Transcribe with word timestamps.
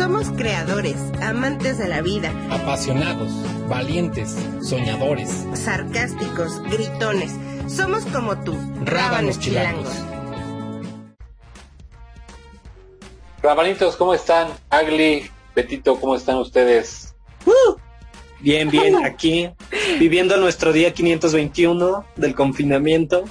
Somos 0.00 0.30
creadores, 0.30 0.96
amantes 1.20 1.76
de 1.76 1.86
la 1.86 2.00
vida, 2.00 2.32
apasionados, 2.50 3.28
valientes, 3.68 4.34
soñadores, 4.62 5.44
sarcásticos, 5.52 6.58
gritones. 6.70 7.32
Somos 7.68 8.06
como 8.06 8.42
tú, 8.42 8.56
rábanos 8.82 9.38
chilangos. 9.38 9.92
Rabanitos, 13.42 13.96
¿cómo 13.96 14.14
están? 14.14 14.48
Agli, 14.70 15.30
Betito, 15.54 16.00
¿cómo 16.00 16.16
están 16.16 16.38
ustedes? 16.38 17.14
Uh, 17.44 17.76
bien, 18.40 18.70
bien, 18.70 18.96
aquí, 19.04 19.50
viviendo 19.98 20.38
nuestro 20.38 20.72
día 20.72 20.94
521 20.94 22.06
del 22.16 22.34
confinamiento. 22.34 23.24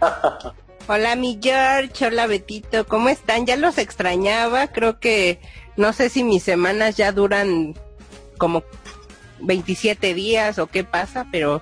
Hola 0.90 1.16
mi 1.16 1.38
George, 1.42 2.06
hola 2.06 2.26
Betito, 2.26 2.86
¿cómo 2.86 3.10
están? 3.10 3.44
Ya 3.44 3.58
los 3.58 3.76
extrañaba, 3.76 4.68
creo 4.68 4.98
que 4.98 5.38
no 5.76 5.92
sé 5.92 6.08
si 6.08 6.24
mis 6.24 6.42
semanas 6.42 6.96
ya 6.96 7.12
duran 7.12 7.74
como 8.38 8.62
27 9.40 10.14
días 10.14 10.58
o 10.58 10.66
qué 10.66 10.84
pasa, 10.84 11.26
pero 11.30 11.60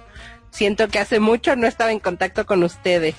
siento 0.53 0.87
que 0.87 1.01
hace 1.01 1.19
mucho 1.19 1.57
no 1.57 1.67
estaba 1.67 1.91
en 1.91 1.99
contacto 1.99 2.47
con 2.47 2.63
ustedes. 2.63 3.17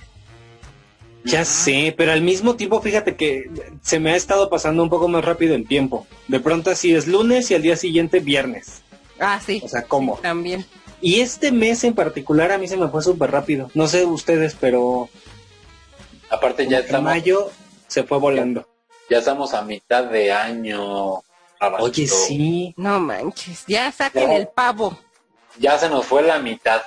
Ya 1.25 1.43
sé, 1.43 1.93
pero 1.97 2.13
al 2.13 2.21
mismo 2.21 2.55
tiempo 2.55 2.81
fíjate 2.81 3.17
que 3.17 3.51
se 3.81 3.99
me 3.99 4.13
ha 4.13 4.15
estado 4.15 4.49
pasando 4.49 4.83
un 4.83 4.89
poco 4.89 5.09
más 5.09 5.25
rápido 5.25 5.55
el 5.55 5.67
tiempo. 5.67 6.07
De 6.29 6.39
pronto 6.39 6.71
así 6.71 6.95
es 6.95 7.05
lunes 7.05 7.51
y 7.51 7.55
al 7.55 7.63
día 7.63 7.75
siguiente 7.75 8.21
viernes. 8.21 8.81
Ah, 9.19 9.41
sí. 9.45 9.61
O 9.61 9.67
sea, 9.67 9.81
¿cómo? 9.81 10.19
también. 10.21 10.65
Y 11.01 11.19
este 11.19 11.51
mes 11.51 11.83
en 11.83 11.95
particular 11.95 12.53
a 12.53 12.57
mí 12.57 12.69
se 12.69 12.77
me 12.77 12.87
fue 12.87 13.03
súper 13.03 13.29
rápido. 13.29 13.69
No 13.73 13.87
sé 13.87 14.05
ustedes, 14.05 14.55
pero... 14.57 15.09
Aparte 16.29 16.67
ya 16.67 16.79
estamos... 16.79 17.11
mayo 17.11 17.51
se 17.87 18.03
fue 18.03 18.19
volando. 18.19 18.67
Ya 19.09 19.19
estamos 19.19 19.53
a 19.53 19.61
mitad 19.61 20.05
de 20.05 20.31
año. 20.31 21.23
Oye, 21.79 22.07
sí. 22.07 22.73
No 22.77 22.99
manches, 22.99 23.63
ya 23.67 23.91
saquen 23.91 24.31
el 24.31 24.47
pavo. 24.47 24.97
Ya 25.57 25.77
se 25.79 25.89
nos 25.89 26.05
fue 26.05 26.21
la 26.21 26.39
mitad. 26.39 26.81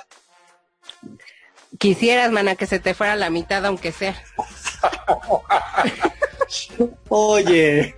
Quisieras, 1.77 2.31
mana, 2.31 2.55
que 2.55 2.67
se 2.67 2.79
te 2.79 2.93
fuera 2.93 3.15
la 3.15 3.29
mitad, 3.29 3.65
aunque 3.65 3.91
sea. 3.91 4.15
Oye. 7.09 7.95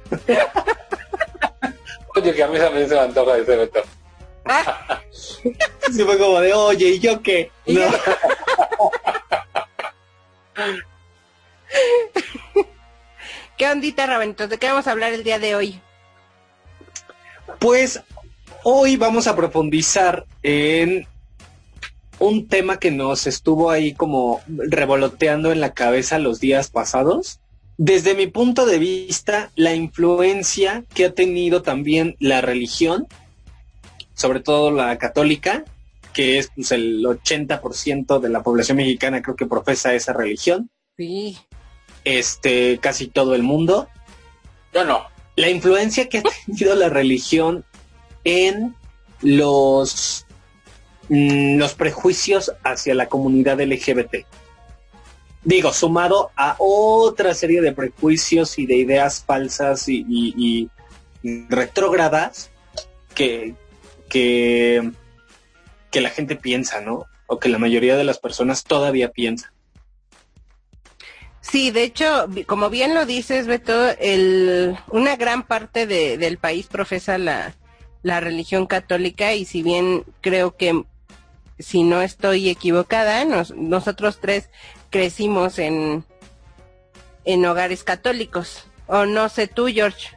Oye, 2.16 2.34
que 2.34 2.44
a 2.44 2.48
mí 2.48 2.58
también 2.58 2.88
se 2.88 2.96
me 2.96 3.02
antoja 3.02 3.38
ese 3.38 3.56
Beto. 3.56 3.84
Se 5.92 6.06
fue 6.06 6.18
como 6.18 6.40
de, 6.40 6.54
oye, 6.54 6.88
¿y 6.88 7.00
yo 7.00 7.22
qué? 7.22 7.52
No. 7.66 7.82
¿Qué 13.58 13.68
ondita, 13.68 14.06
Raventos? 14.06 14.50
¿De 14.50 14.58
qué 14.58 14.68
vamos 14.68 14.88
a 14.88 14.92
hablar 14.92 15.14
el 15.14 15.24
día 15.24 15.40
de 15.40 15.56
hoy? 15.56 15.80
Pues 17.60 18.02
hoy 18.64 18.98
vamos 18.98 19.28
a 19.28 19.36
profundizar 19.36 20.26
en 20.42 21.08
un 22.20 22.48
tema 22.48 22.78
que 22.78 22.92
nos 22.92 23.28
estuvo 23.28 23.70
ahí 23.70 23.94
como 23.94 24.42
revoloteando 24.48 25.52
en 25.52 25.62
la 25.62 25.74
cabeza 25.74 26.20
los 26.20 26.40
días 26.40 26.70
pasados. 26.70 27.40
Desde 27.78 28.16
mi 28.16 28.28
punto 28.28 28.66
de 28.66 28.80
vista, 28.80 29.52
la 29.56 29.74
influencia 29.74 30.84
que 30.94 31.06
ha 31.06 31.14
tenido 31.14 31.64
también 31.64 32.16
la 32.20 32.42
religión, 32.42 33.08
sobre 34.14 34.40
todo 34.40 34.72
la 34.72 34.98
católica, 34.98 35.66
que 36.14 36.38
es 36.38 36.52
pues, 36.56 36.72
el 36.72 37.04
80% 37.04 38.20
de 38.20 38.30
la 38.30 38.44
población 38.44 38.78
mexicana 38.78 39.22
creo 39.22 39.36
que 39.36 39.48
profesa 39.48 39.94
esa 39.94 40.14
religión. 40.14 40.70
Sí. 40.96 41.38
Este, 42.06 42.80
casi 42.80 43.08
todo 43.08 43.36
el 43.36 43.44
mundo. 43.44 43.88
Yo 44.74 44.84
no. 44.86 45.08
La 45.36 45.50
influencia 45.50 46.10
que 46.10 46.20
ha 46.20 46.24
tenido 46.46 46.76
la 46.76 46.90
religión 46.90 47.66
en 48.24 48.76
los 49.22 50.26
Mm, 51.10 51.58
los 51.58 51.74
prejuicios 51.74 52.54
hacia 52.64 52.96
la 52.96 53.08
comunidad 53.08 53.60
LGBT. 53.62 54.26
Digo, 55.44 55.74
sumado 55.74 56.32
a 56.36 56.56
otra 56.58 57.34
serie 57.34 57.62
de 57.62 57.74
prejuicios 57.74 58.58
y 58.58 58.66
de 58.66 58.78
ideas 58.78 59.24
falsas 59.26 59.86
y, 59.88 60.70
retrógradas 61.50 62.52
que, 63.14 63.56
que, 64.10 64.92
que 65.92 66.02
la 66.02 66.10
gente 66.10 66.36
piensa, 66.36 66.82
¿no? 66.82 67.06
O 67.28 67.40
que 67.40 67.50
la 67.50 67.60
mayoría 67.60 67.96
de 67.96 68.04
las 68.06 68.20
personas 68.20 68.64
todavía 68.64 69.12
piensan. 69.12 69.52
Sí, 71.44 71.72
de 71.72 71.84
hecho, 71.84 72.28
como 72.48 72.70
bien 72.70 72.96
lo 72.96 73.06
dices, 73.06 73.48
Beto, 73.48 73.90
el, 74.00 74.78
una 74.88 75.18
gran 75.18 75.44
parte 75.44 75.86
del 75.86 76.38
país 76.38 76.68
profesa 76.68 77.18
la, 77.18 77.54
la 78.02 78.22
religión 78.22 78.66
católica 78.66 79.34
y 79.34 79.44
si 79.44 79.62
bien 79.62 80.06
creo 80.22 80.56
que 80.56 80.86
si 81.60 81.84
no 81.84 82.02
estoy 82.02 82.50
equivocada, 82.50 83.24
nosotros 83.56 84.20
tres 84.22 84.50
crecimos 84.90 85.60
en, 85.60 86.06
en 87.26 87.46
hogares 87.46 87.84
católicos. 87.84 88.66
O 88.88 89.06
no 89.06 89.28
sé 89.28 89.48
tú, 89.48 89.68
George. 89.68 90.16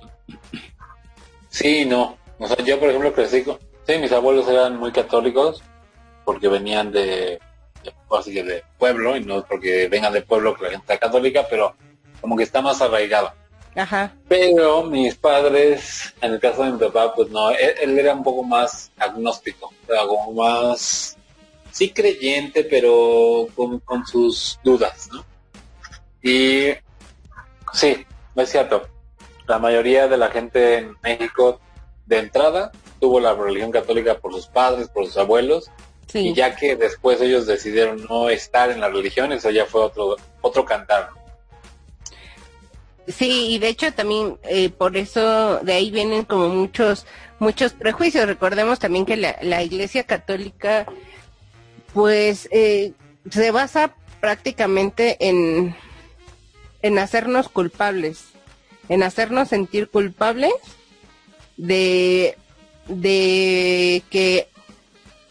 Sí, 1.48 1.84
no. 1.84 2.16
O 2.38 2.46
sea, 2.46 2.64
yo, 2.64 2.78
por 2.78 2.88
ejemplo, 2.88 3.12
crecí 3.12 3.42
con... 3.42 3.58
Sí, 3.86 3.98
mis 3.98 4.12
abuelos 4.12 4.48
eran 4.48 4.76
muy 4.78 4.92
católicos 4.92 5.62
porque 6.24 6.48
venían 6.48 6.92
de, 6.92 7.40
así 8.10 8.32
que 8.32 8.42
de 8.42 8.64
pueblo, 8.78 9.16
y 9.16 9.24
no 9.24 9.44
porque 9.44 9.88
vengan 9.88 10.12
de 10.12 10.22
pueblo 10.22 10.54
que 10.54 10.64
la 10.64 10.70
gente 10.70 10.98
católica, 10.98 11.46
pero 11.48 11.74
como 12.20 12.36
que 12.36 12.42
está 12.44 12.60
más 12.62 12.80
arraigado. 12.80 13.32
Ajá. 13.74 14.14
Pero 14.26 14.84
mis 14.84 15.14
padres, 15.16 16.14
en 16.22 16.32
el 16.32 16.40
caso 16.40 16.64
de 16.64 16.72
mi 16.72 16.78
papá, 16.78 17.14
pues 17.14 17.28
no, 17.28 17.50
él, 17.50 17.74
él 17.82 17.98
era 17.98 18.14
un 18.14 18.22
poco 18.22 18.42
más 18.42 18.90
agnóstico, 18.98 19.72
sea, 19.86 20.06
como 20.06 20.32
más 20.32 21.16
sí 21.76 21.90
creyente, 21.90 22.64
pero 22.64 23.48
con, 23.54 24.06
sus 24.06 24.58
dudas, 24.64 25.10
¿no? 25.12 25.22
Y 26.22 26.70
sí, 27.74 28.06
es 28.34 28.50
cierto. 28.50 28.88
La 29.46 29.58
mayoría 29.58 30.08
de 30.08 30.16
la 30.16 30.30
gente 30.30 30.78
en 30.78 30.96
México 31.02 31.60
de 32.06 32.20
entrada 32.20 32.72
tuvo 32.98 33.20
la 33.20 33.34
religión 33.34 33.70
católica 33.70 34.18
por 34.18 34.32
sus 34.32 34.46
padres, 34.46 34.88
por 34.88 35.04
sus 35.04 35.18
abuelos, 35.18 35.70
y 36.14 36.34
ya 36.34 36.54
que 36.56 36.76
después 36.76 37.20
ellos 37.20 37.46
decidieron 37.46 38.06
no 38.08 38.28
estar 38.28 38.70
en 38.70 38.80
la 38.80 38.88
religión, 38.88 39.32
eso 39.32 39.50
ya 39.50 39.66
fue 39.66 39.82
otro 39.82 40.16
otro 40.40 40.64
cantar. 40.64 41.10
Sí, 43.08 43.54
y 43.54 43.58
de 43.58 43.68
hecho 43.68 43.92
también 43.92 44.38
eh, 44.44 44.68
por 44.68 44.96
eso 44.96 45.60
de 45.60 45.72
ahí 45.74 45.90
vienen 45.90 46.24
como 46.24 46.48
muchos 46.48 47.06
muchos 47.38 47.72
prejuicios. 47.72 48.26
Recordemos 48.26 48.78
también 48.78 49.06
que 49.06 49.16
la, 49.16 49.36
la 49.42 49.62
Iglesia 49.62 50.04
Católica 50.04 50.86
pues 51.92 52.48
eh, 52.50 52.92
se 53.30 53.50
basa 53.50 53.94
prácticamente 54.20 55.16
en, 55.20 55.76
en 56.82 56.98
hacernos 56.98 57.48
culpables, 57.48 58.24
en 58.88 59.02
hacernos 59.02 59.48
sentir 59.48 59.88
culpables 59.88 60.52
de, 61.56 62.36
de 62.88 64.02
que 64.10 64.48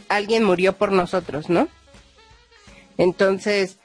alguien 0.09 0.43
murió 0.43 0.73
por 0.73 0.91
nosotros, 0.91 1.49
¿no? 1.49 1.67
Entonces, 2.97 3.79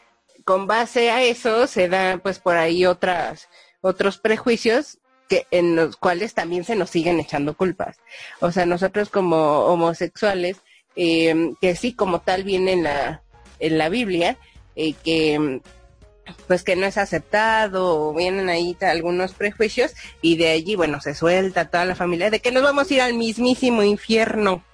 con 0.45 0.67
base 0.67 1.11
a 1.11 1.23
eso 1.23 1.67
se 1.67 1.89
dan 1.89 2.21
pues 2.21 2.39
por 2.39 2.57
ahí 2.57 2.87
otras, 2.87 3.49
otros 3.81 4.19
prejuicios 4.19 4.99
que 5.29 5.47
en 5.51 5.77
los 5.77 5.97
cuales 5.97 6.35
también 6.35 6.65
se 6.65 6.77
nos 6.77 6.91
siguen 6.91 7.21
echando 7.21 7.57
culpas. 7.57 7.99
O 8.41 8.51
sea, 8.51 8.67
nosotros 8.67 9.11
como 9.11 9.61
homosexuales 9.67 10.59
eh, 10.97 11.55
que 11.61 11.77
sí 11.77 11.93
como 11.93 12.21
tal 12.21 12.43
viene 12.43 12.73
en 12.73 12.83
la, 12.83 13.23
en 13.61 13.79
la 13.79 13.89
Biblia, 13.89 14.37
eh, 14.75 14.95
que 15.05 15.61
pues 16.47 16.63
que 16.63 16.77
no 16.77 16.87
es 16.87 16.99
aceptado, 16.99 18.09
o 18.09 18.15
vienen 18.15 18.49
ahí 18.49 18.77
algunos 18.81 19.33
prejuicios, 19.33 19.95
y 20.23 20.37
de 20.37 20.51
allí, 20.51 20.77
bueno, 20.77 21.01
se 21.01 21.15
suelta 21.15 21.71
toda 21.71 21.84
la 21.84 21.97
familia 21.97 22.31
de 22.31 22.41
que 22.41 22.53
nos 22.53 22.63
vamos 22.63 22.91
a 22.91 22.95
ir 22.95 23.01
al 23.01 23.15
mismísimo 23.15 23.83
infierno. 23.83 24.65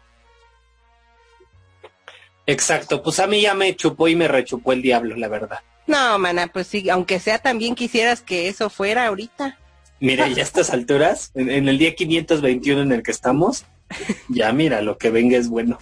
Exacto, 2.47 3.03
pues 3.03 3.19
a 3.19 3.27
mí 3.27 3.43
ya 3.43 3.55
me 3.55 3.75
chupó 3.75 4.09
y 4.09 4.17
me 4.17 4.29
rechupó 4.29 4.73
el 4.73 4.83
diablo, 4.83 5.17
la 5.17 5.29
verdad. 5.29 5.59
No, 5.87 6.19
mana, 6.19 6.47
pues 6.49 6.67
sí, 6.69 6.89
aunque 6.91 7.21
sea 7.21 7.39
también 7.39 7.75
quisieras 7.75 8.21
que 8.23 8.49
eso 8.49 8.71
fuera 8.71 9.07
ahorita. 9.07 9.59
Mira, 9.99 10.29
ya 10.29 10.43
a 10.43 10.45
estas 10.45 10.71
alturas, 10.71 11.33
en, 11.35 11.51
en 11.51 11.69
el 11.69 11.79
día 11.79 11.95
521 11.95 12.83
en 12.83 12.93
el 12.93 13.03
que 13.03 13.11
estamos, 13.11 13.65
ya 14.29 14.53
mira, 14.53 14.83
lo 14.83 14.99
que 14.99 15.11
venga 15.11 15.37
es 15.39 15.49
bueno. 15.49 15.79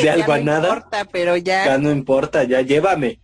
De 0.00 0.10
algo 0.10 0.32
a 0.32 0.38
nada. 0.38 0.60
No 0.60 0.74
importa, 0.74 1.04
pero 1.06 1.36
ya. 1.36 1.64
Ya 1.66 1.78
no 1.78 1.90
importa, 1.90 2.44
ya 2.44 2.60
llévame. 2.60 3.20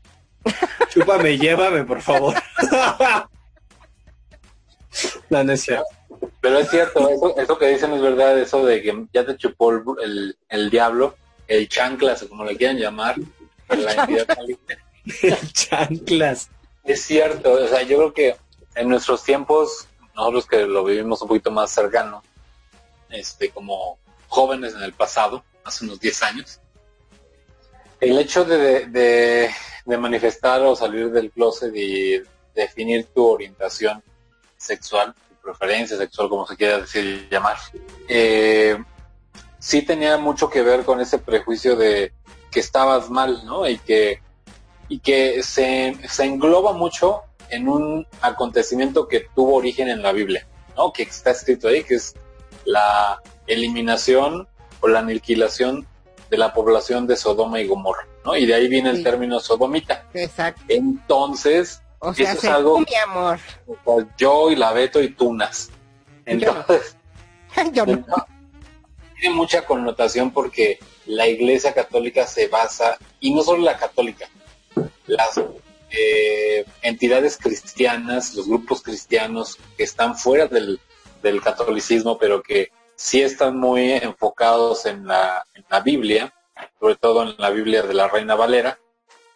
Chúpame, 0.90 1.38
llévame, 1.38 1.84
por 1.84 2.00
favor. 2.02 2.34
no, 5.30 5.44
no 5.44 5.52
es 5.52 5.62
cierto. 5.62 5.84
Pero 6.40 6.58
es 6.58 6.70
cierto, 6.70 7.08
eso, 7.08 7.36
eso 7.36 7.58
que 7.58 7.68
dicen 7.68 7.92
es 7.92 8.00
verdad, 8.00 8.38
eso 8.38 8.64
de 8.64 8.82
que 8.82 9.06
ya 9.12 9.24
te 9.24 9.36
chupó 9.36 9.72
el, 10.02 10.36
el, 10.48 10.70
diablo, 10.70 11.16
el 11.46 11.68
chanclas, 11.68 12.24
como 12.24 12.44
le 12.44 12.56
quieran 12.56 12.78
llamar, 12.78 13.16
la 13.68 13.92
entidad 13.92 14.26
el 15.22 15.52
chanclas. 15.52 16.50
Es 16.84 17.02
cierto, 17.02 17.52
o 17.52 17.66
sea, 17.68 17.82
yo 17.82 17.98
creo 17.98 18.14
que 18.14 18.36
en 18.74 18.88
nuestros 18.88 19.22
tiempos, 19.22 19.86
nosotros 20.14 20.46
que 20.46 20.66
lo 20.66 20.84
vivimos 20.84 21.20
un 21.22 21.28
poquito 21.28 21.50
más 21.50 21.70
cercano, 21.70 22.22
este, 23.10 23.50
como 23.50 23.98
jóvenes 24.28 24.74
en 24.74 24.82
el 24.82 24.92
pasado, 24.92 25.44
hace 25.64 25.84
unos 25.84 26.00
10 26.00 26.22
años, 26.22 26.60
el 28.00 28.18
hecho 28.18 28.44
de, 28.44 28.86
de, 28.86 29.50
de 29.84 29.98
manifestar 29.98 30.62
o 30.62 30.74
salir 30.74 31.10
del 31.10 31.30
closet 31.30 31.74
y 31.74 32.22
definir 32.54 33.06
tu 33.06 33.26
orientación 33.26 34.02
sexual, 34.56 35.14
preferencia 35.42 35.96
sexual, 35.96 36.28
como 36.28 36.46
se 36.46 36.56
quiera 36.56 36.78
decir 36.80 37.28
llamar, 37.30 37.56
eh, 38.08 38.76
sí 39.58 39.82
tenía 39.82 40.16
mucho 40.18 40.48
que 40.50 40.62
ver 40.62 40.84
con 40.84 41.00
ese 41.00 41.18
prejuicio 41.18 41.76
de 41.76 42.12
que 42.50 42.60
estabas 42.60 43.10
mal, 43.10 43.44
¿no? 43.44 43.68
Y 43.68 43.78
que, 43.78 44.20
y 44.88 44.98
que 45.00 45.42
se, 45.42 45.96
se 46.08 46.24
engloba 46.24 46.72
mucho 46.72 47.22
en 47.48 47.68
un 47.68 48.06
acontecimiento 48.20 49.08
que 49.08 49.26
tuvo 49.34 49.56
origen 49.56 49.88
en 49.88 50.02
la 50.02 50.12
Biblia, 50.12 50.46
¿no? 50.76 50.92
Que 50.92 51.02
está 51.04 51.30
escrito 51.30 51.68
ahí, 51.68 51.84
que 51.84 51.94
es 51.96 52.14
la 52.64 53.20
eliminación 53.46 54.48
o 54.80 54.88
la 54.88 55.00
aniquilación 55.00 55.86
de 56.30 56.38
la 56.38 56.52
población 56.54 57.06
de 57.06 57.16
Sodoma 57.16 57.60
y 57.60 57.66
Gomorra, 57.66 58.06
¿no? 58.24 58.36
Y 58.36 58.46
de 58.46 58.54
ahí 58.54 58.68
viene 58.68 58.90
el 58.90 58.98
Sí. 58.98 59.02
término 59.02 59.40
sodomita. 59.40 60.06
Exacto. 60.14 60.62
Entonces, 60.68 61.82
O 62.00 62.14
sea, 62.14 62.32
eso 62.32 62.46
es 62.46 62.52
algo- 62.52 62.80
mi 62.80 62.94
amor. 62.96 63.38
yo 64.16 64.50
y 64.50 64.56
la 64.56 64.72
Beto 64.72 65.00
y 65.02 65.10
Tunas. 65.10 65.70
Entonces, 66.24 66.96
Yo 67.72 67.84
no. 67.86 68.04
tiene 69.20 69.34
mucha 69.34 69.62
connotación 69.66 70.30
porque 70.30 70.78
la 71.06 71.26
Iglesia 71.28 71.74
Católica 71.74 72.26
se 72.26 72.48
basa, 72.48 72.96
y 73.20 73.34
no 73.34 73.42
solo 73.42 73.62
la 73.62 73.76
católica, 73.76 74.28
las 75.06 75.38
eh, 75.90 76.64
entidades 76.82 77.36
cristianas, 77.36 78.34
los 78.34 78.46
grupos 78.46 78.82
cristianos 78.82 79.58
que 79.76 79.82
están 79.82 80.16
fuera 80.16 80.46
del, 80.46 80.80
del 81.22 81.42
catolicismo, 81.42 82.16
pero 82.18 82.42
que 82.42 82.70
sí 82.94 83.20
están 83.20 83.58
muy 83.58 83.92
enfocados 83.92 84.86
en 84.86 85.06
la, 85.06 85.44
en 85.54 85.64
la 85.68 85.80
Biblia, 85.80 86.32
sobre 86.78 86.94
todo 86.96 87.22
en 87.24 87.34
la 87.38 87.50
Biblia 87.50 87.82
de 87.82 87.92
la 87.94 88.08
Reina 88.08 88.36
Valera, 88.36 88.78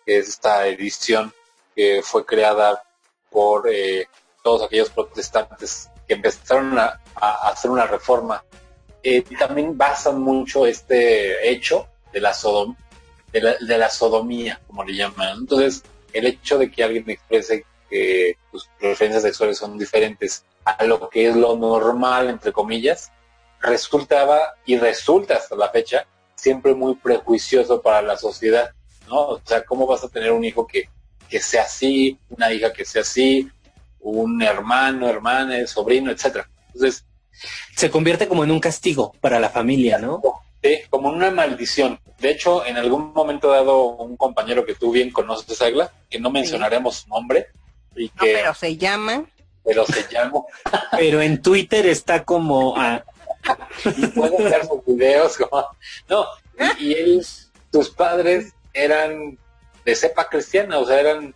que 0.06 0.18
es 0.18 0.28
esta 0.28 0.66
edición 0.68 1.32
que 1.74 2.02
fue 2.02 2.24
creada 2.24 2.82
por 3.30 3.68
eh, 3.68 4.08
todos 4.42 4.62
aquellos 4.62 4.90
protestantes 4.90 5.88
que 6.06 6.14
empezaron 6.14 6.78
a, 6.78 7.00
hacer 7.48 7.70
una 7.70 7.86
reforma 7.86 8.44
eh, 9.02 9.22
también 9.38 9.76
basan 9.76 10.20
mucho 10.20 10.66
este 10.66 11.50
hecho 11.50 11.88
de 12.12 12.20
la, 12.20 12.34
sodom 12.34 12.76
de, 13.32 13.40
la, 13.40 13.56
de 13.58 13.78
la 13.78 13.90
sodomía, 13.90 14.60
como 14.66 14.84
le 14.84 14.94
llaman. 14.94 15.38
Entonces, 15.40 15.82
el 16.12 16.26
hecho 16.26 16.58
de 16.58 16.70
que 16.70 16.84
alguien 16.84 17.08
exprese 17.10 17.64
que 17.90 18.36
sus 18.50 18.68
preferencias 18.78 19.22
sexuales 19.22 19.58
son 19.58 19.78
diferentes 19.78 20.44
a 20.64 20.84
lo 20.84 21.08
que 21.10 21.28
es 21.28 21.36
lo 21.36 21.56
normal, 21.56 22.30
entre 22.30 22.52
comillas, 22.52 23.12
resultaba 23.60 24.54
y 24.64 24.76
resulta 24.78 25.36
hasta 25.36 25.56
la 25.56 25.68
fecha 25.70 26.06
siempre 26.34 26.74
muy 26.74 26.94
prejuicioso 26.94 27.82
para 27.82 28.02
la 28.02 28.16
sociedad, 28.16 28.70
¿no? 29.08 29.20
O 29.28 29.40
sea, 29.44 29.64
¿cómo 29.64 29.86
vas 29.86 30.04
a 30.04 30.08
tener 30.08 30.32
un 30.32 30.44
hijo 30.44 30.66
que, 30.66 30.88
que 31.28 31.40
sea 31.40 31.62
así, 31.62 32.18
una 32.30 32.52
hija 32.52 32.72
que 32.72 32.84
sea 32.84 33.02
así, 33.02 33.48
un 34.00 34.42
hermano, 34.42 35.08
hermana, 35.08 35.66
sobrino, 35.66 36.10
etcétera? 36.10 36.48
Entonces, 36.74 37.04
Se 37.76 37.90
convierte 37.90 38.28
como 38.28 38.44
en 38.44 38.50
un 38.50 38.60
castigo 38.60 39.12
para 39.20 39.40
la 39.40 39.50
familia, 39.50 39.98
¿no? 39.98 40.22
Sí, 40.62 40.78
como 40.88 41.08
una 41.08 41.30
maldición. 41.30 41.98
De 42.20 42.30
hecho, 42.30 42.64
en 42.64 42.76
algún 42.76 43.12
momento 43.12 43.50
dado, 43.50 43.88
un 43.96 44.16
compañero 44.16 44.64
que 44.64 44.74
tú 44.74 44.92
bien 44.92 45.10
conoces, 45.10 45.60
Agla, 45.60 45.92
que 46.08 46.18
no 46.20 46.30
mencionaremos 46.30 46.96
su 46.96 47.08
nombre, 47.08 47.48
y 47.96 48.06
No, 48.06 48.12
pero 48.20 48.54
se 48.54 48.76
llama. 48.76 49.24
pero 49.64 49.84
se 49.86 50.06
llama, 50.10 50.42
Pero 50.92 51.20
en 51.20 51.42
Twitter 51.42 51.86
está 51.86 52.24
como... 52.24 52.74
y 53.84 54.06
puede 54.06 54.46
hacer 54.46 54.66
sus 54.66 54.84
videos, 54.86 55.36
como, 55.36 55.66
no, 56.08 56.24
y, 56.78 56.86
y 56.86 56.92
él, 56.94 57.26
sus 57.72 57.90
padres 57.90 58.54
eran 58.72 59.36
de 59.84 59.94
cepa 59.94 60.28
cristiana, 60.28 60.78
o 60.78 60.86
sea, 60.86 61.00
eran 61.00 61.34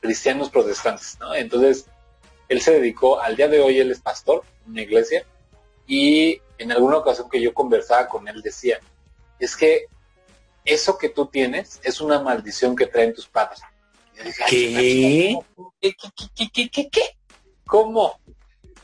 cristianos 0.00 0.50
protestantes, 0.50 1.16
¿no? 1.20 1.34
Entonces, 1.34 1.86
él 2.48 2.60
se 2.60 2.72
dedicó, 2.72 3.20
al 3.20 3.36
día 3.36 3.48
de 3.48 3.60
hoy 3.60 3.78
él 3.78 3.90
es 3.90 4.00
pastor 4.00 4.42
en 4.64 4.72
una 4.72 4.82
iglesia, 4.82 5.24
y 5.86 6.40
en 6.58 6.72
alguna 6.72 6.98
ocasión 6.98 7.28
que 7.28 7.40
yo 7.40 7.52
conversaba 7.54 8.08
con 8.08 8.26
él 8.28 8.42
decía, 8.42 8.78
es 9.38 9.56
que 9.56 9.86
eso 10.64 10.96
que 10.96 11.10
tú 11.10 11.26
tienes 11.26 11.80
es 11.82 12.00
una 12.00 12.20
maldición 12.20 12.74
que 12.74 12.86
traen 12.86 13.14
tus 13.14 13.26
padres. 13.26 13.60
Y 14.14 14.18
yo 14.18 14.24
dije, 14.24 14.42
"Ay, 14.44 15.38
¿Qué? 15.80 15.94
¿Qué, 15.94 15.94
qué, 15.94 16.28
qué, 16.34 16.48
qué, 16.52 16.70
qué, 16.70 16.88
qué? 16.88 17.02
¿Cómo? 17.66 18.18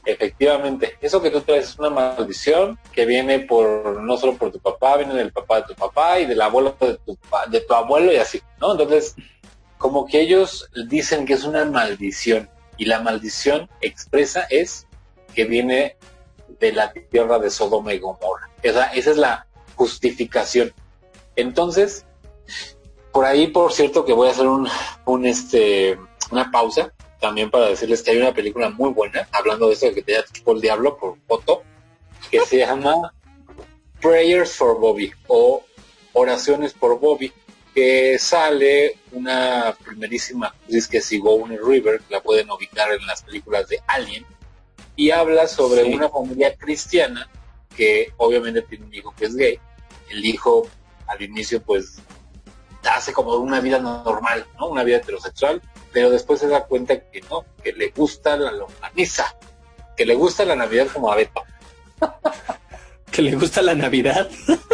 Efectivamente, 0.05 0.97
eso 1.01 1.21
que 1.21 1.31
tú 1.31 1.41
traes 1.43 1.71
es 1.71 1.79
una 1.79 1.91
maldición 1.91 2.79
que 2.93 3.05
viene 3.05 3.41
por 3.41 4.03
no 4.03 4.17
solo 4.17 4.37
por 4.37 4.51
tu 4.51 4.59
papá, 4.59 4.97
viene 4.97 5.15
del 5.15 5.33
papá 5.33 5.61
de 5.61 5.67
tu 5.69 5.75
papá 5.75 6.19
y 6.19 6.27
del 6.27 6.41
abuelo 6.41 6.75
de 6.81 6.99
tu, 6.99 7.19
de 7.51 7.61
tu 7.61 7.75
abuelo 7.75 8.13
y 8.13 8.17
así, 8.17 8.41
¿no? 8.61 8.73
Entonces, 8.73 9.15
como 9.77 10.07
que 10.07 10.21
ellos 10.21 10.71
dicen 10.89 11.27
que 11.27 11.35
es 11.35 11.45
una 11.45 11.65
maldición 11.65 12.49
y 12.77 12.87
la 12.87 13.01
maldición 13.01 13.69
expresa 13.83 14.47
es 14.49 14.87
que 15.35 15.45
viene 15.45 15.97
de 16.59 16.73
la 16.73 16.93
tierra 16.93 17.39
de 17.39 17.51
Sodoma 17.51 17.93
y 17.93 17.99
Gomorra. 17.99 18.51
Esa, 18.63 18.87
esa 18.93 19.11
es 19.11 19.17
la 19.17 19.47
justificación. 19.75 20.73
Entonces, 21.37 22.07
por 23.13 23.25
ahí, 23.25 23.49
por 23.49 23.73
cierto, 23.73 24.05
que 24.05 24.13
voy 24.13 24.29
a 24.29 24.33
hacer 24.33 24.47
un, 24.47 24.69
un 25.05 25.27
este, 25.27 25.99
una 26.31 26.51
pausa 26.51 26.93
también 27.21 27.51
para 27.51 27.69
decirles 27.69 28.03
que 28.03 28.13
hay 28.13 28.19
una 28.19 28.33
película 28.35 28.71
muy 28.71 28.91
buena, 28.93 29.29
hablando 29.33 29.69
de 29.69 29.75
eso 29.75 29.93
que 29.95 30.03
te 30.03 30.17
chupó 30.33 30.53
el 30.53 30.61
diablo 30.61 30.97
por 30.97 31.19
foto, 31.27 31.63
que 32.31 32.41
se 32.41 32.59
llama 32.67 33.13
Prayers 34.01 34.53
for 34.53 34.79
Bobby 34.79 35.13
o 35.29 35.63
Oraciones 36.13 36.73
por 36.73 36.99
Bobby, 36.99 37.33
que 37.75 38.19
sale 38.19 38.99
una 39.13 39.77
primerísima 39.85 40.49
actriz 40.49 40.89
que 40.89 40.99
es 40.99 41.05
Sigourney 41.05 41.59
River, 41.59 42.01
que 42.01 42.15
la 42.15 42.21
pueden 42.21 42.51
ubicar 42.51 42.91
en 42.93 43.07
las 43.07 43.23
películas 43.23 43.69
de 43.69 43.81
Alien, 43.87 44.27
y 44.97 45.11
habla 45.13 45.47
sobre 45.47 45.85
Sí. 45.85 45.95
una 45.95 46.09
familia 46.09 46.55
cristiana 46.57 47.29
que 47.77 48.13
obviamente 48.17 48.63
tiene 48.63 48.87
un 48.87 48.95
hijo 48.95 49.15
que 49.17 49.27
es 49.27 49.37
gay. 49.37 49.59
El 50.09 50.25
hijo 50.25 50.67
al 51.07 51.23
inicio 51.23 51.63
pues 51.63 51.99
hace 52.83 53.13
como 53.13 53.35
una 53.37 53.61
vida 53.61 53.79
normal, 53.79 54.47
¿no? 54.59 54.69
Una 54.69 54.83
vida 54.83 54.97
heterosexual, 54.97 55.63
pero 55.93 56.11
después 56.11 56.41
se 56.41 56.49
da 56.49 56.65
cuenta 56.65 57.01
que 57.01 57.21
no, 57.23 57.45
que 57.63 57.73
le 57.73 57.89
gusta 57.89 58.37
la 58.37 58.53
longaniza, 58.53 59.37
que 59.97 60.07
le 60.07 60.15
gusta 60.15 60.45
la 60.45 60.57
Navidad 60.57 60.89
como 60.93 61.13
a 61.13 61.17
Beto. 61.17 61.43
¿Que 63.11 63.23
le 63.23 63.35
gusta 63.35 63.61
la 63.63 63.75
Navidad? 63.75 64.31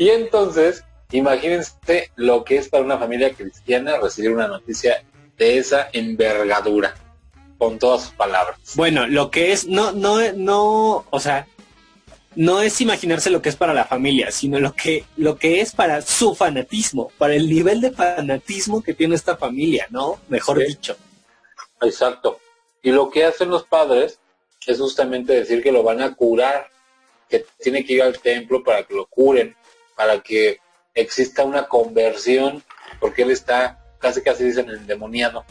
Y 0.00 0.08
entonces, 0.08 0.82
imagínense 1.12 2.10
lo 2.16 2.42
que 2.42 2.56
es 2.56 2.70
para 2.70 2.82
una 2.82 2.96
familia 2.96 3.34
cristiana 3.34 3.98
recibir 3.98 4.30
una 4.32 4.48
noticia 4.48 5.04
de 5.36 5.58
esa 5.58 5.90
envergadura, 5.92 6.94
con 7.58 7.78
todas 7.78 8.04
sus 8.04 8.12
palabras. 8.12 8.58
Bueno, 8.76 9.06
lo 9.06 9.30
que 9.30 9.52
es, 9.52 9.66
no, 9.66 9.92
no, 9.92 10.16
no, 10.32 11.04
o 11.10 11.20
sea, 11.20 11.46
no 12.36 12.60
es 12.62 12.80
imaginarse 12.80 13.30
lo 13.30 13.42
que 13.42 13.48
es 13.48 13.56
para 13.56 13.74
la 13.74 13.84
familia, 13.84 14.30
sino 14.30 14.60
lo 14.60 14.72
que, 14.74 15.04
lo 15.16 15.36
que 15.36 15.60
es 15.60 15.72
para 15.72 16.00
su 16.02 16.34
fanatismo, 16.34 17.10
para 17.18 17.34
el 17.34 17.48
nivel 17.48 17.80
de 17.80 17.90
fanatismo 17.90 18.82
que 18.82 18.94
tiene 18.94 19.16
esta 19.16 19.36
familia, 19.36 19.86
¿no? 19.90 20.20
Mejor 20.28 20.58
Sí. 20.58 20.66
dicho. 20.68 20.96
Exacto. 21.82 22.38
Y 22.82 22.92
lo 22.92 23.10
que 23.10 23.24
hacen 23.24 23.50
los 23.50 23.64
padres 23.64 24.18
es 24.66 24.78
justamente 24.78 25.32
decir 25.34 25.62
que 25.62 25.72
lo 25.72 25.82
van 25.82 26.00
a 26.02 26.14
curar, 26.14 26.68
que 27.28 27.44
tiene 27.58 27.84
que 27.84 27.94
ir 27.94 28.02
al 28.02 28.18
templo 28.18 28.62
para 28.62 28.84
que 28.84 28.94
lo 28.94 29.06
curen, 29.06 29.56
para 29.96 30.20
que 30.20 30.58
exista 30.94 31.44
una 31.44 31.66
conversión, 31.66 32.62
porque 33.00 33.22
él 33.22 33.30
está 33.30 33.78
casi 33.98 34.22
casi 34.22 34.44
dicen 34.44 34.68
endemoniado. 34.70 35.44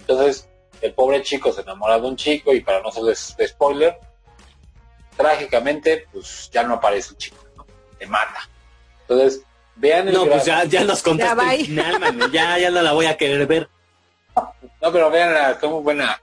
Entonces, 0.00 0.48
el 0.80 0.92
pobre 0.94 1.22
chico 1.22 1.52
se 1.52 1.62
enamora 1.62 1.98
de 1.98 2.06
un 2.06 2.16
chico 2.16 2.52
y 2.54 2.60
para 2.60 2.80
no 2.80 2.88
hacerles 2.88 3.36
spoiler, 3.46 3.98
trágicamente, 5.18 6.06
pues 6.12 6.48
ya 6.50 6.62
no 6.62 6.74
aparece 6.74 7.10
el 7.10 7.18
chico, 7.18 7.44
¿no? 7.56 7.66
Te 7.98 8.06
mata. 8.06 8.48
Entonces, 9.02 9.42
vean 9.76 10.08
el 10.08 10.14
No, 10.14 10.24
pues 10.26 10.44
ya, 10.46 10.64
ya 10.64 10.84
nos 10.84 10.98
Ya, 10.98 11.04
contaste 11.04 11.34
bye. 11.44 11.60
el 11.60 11.66
final. 11.66 12.30
Ya, 12.32 12.58
ya 12.58 12.70
no 12.70 12.80
la 12.80 12.92
voy 12.92 13.04
a 13.06 13.16
querer 13.18 13.46
ver. 13.46 13.68
No, 14.80 14.92
pero 14.92 15.10
vean, 15.10 15.50
está 15.52 15.66
muy 15.66 15.82
buena. 15.82 16.20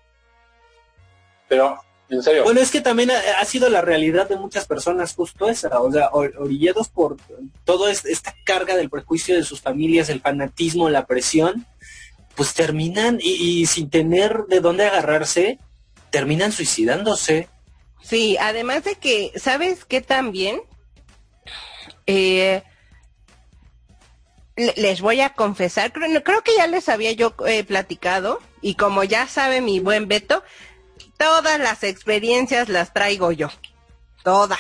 Pero, 1.50 1.78
en 2.10 2.24
serio, 2.24 2.44
Bueno, 2.46 2.62
es 2.62 2.72
que 2.72 2.80
también 2.82 3.12
ha, 3.12 3.20
ha 3.40 3.46
sido 3.46 3.68
la 3.70 3.82
realidad 3.82 4.30
de 4.30 4.38
muchas 4.38 4.66
personas 4.66 5.14
justo 5.14 5.50
esa, 5.50 5.80
o 5.82 5.92
sea, 5.92 6.10
or- 6.14 6.34
orillados 6.40 6.88
por 6.90 7.18
toda 7.66 7.92
esta 7.92 8.34
carga 8.46 8.76
del 8.78 8.90
prejuicio 8.90 9.36
de 9.36 9.44
sus 9.44 9.60
familias, 9.62 10.08
el 10.10 10.22
fanatismo, 10.22 10.90
la 10.90 11.06
presión, 11.06 11.66
pues 12.36 12.54
terminan 12.54 13.20
y, 13.22 13.34
y 13.62 13.66
sin 13.66 13.90
tener 13.90 14.46
de 14.48 14.60
dónde 14.62 14.86
agarrarse, 14.86 15.60
terminan 16.10 16.52
suicidándose. 16.54 17.50
Sí, 18.02 18.38
además 18.40 18.84
de 18.84 18.96
que, 18.96 19.32
¿sabes 19.36 19.84
qué 19.86 20.02
también? 20.02 20.62
Eh, 22.08 22.62
le- 24.56 24.74
les 24.78 25.02
voy 25.02 25.22
a 25.22 25.34
confesar, 25.34 25.92
creo, 25.92 26.24
creo 26.24 26.42
que 26.44 26.56
ya 26.58 26.68
les 26.68 26.88
había 26.90 27.12
yo 27.12 27.34
eh, 27.48 27.64
platicado 27.64 28.40
Y 28.62 28.76
como 28.76 29.04
ya 29.04 29.28
sabe 29.28 29.62
mi 29.62 29.80
buen 29.80 30.08
Beto, 30.08 30.44
todas 31.18 31.60
las 31.60 31.84
experiencias 31.84 32.70
las 32.70 32.94
traigo 32.94 33.32
yo. 33.32 33.50
Todas. 34.24 34.60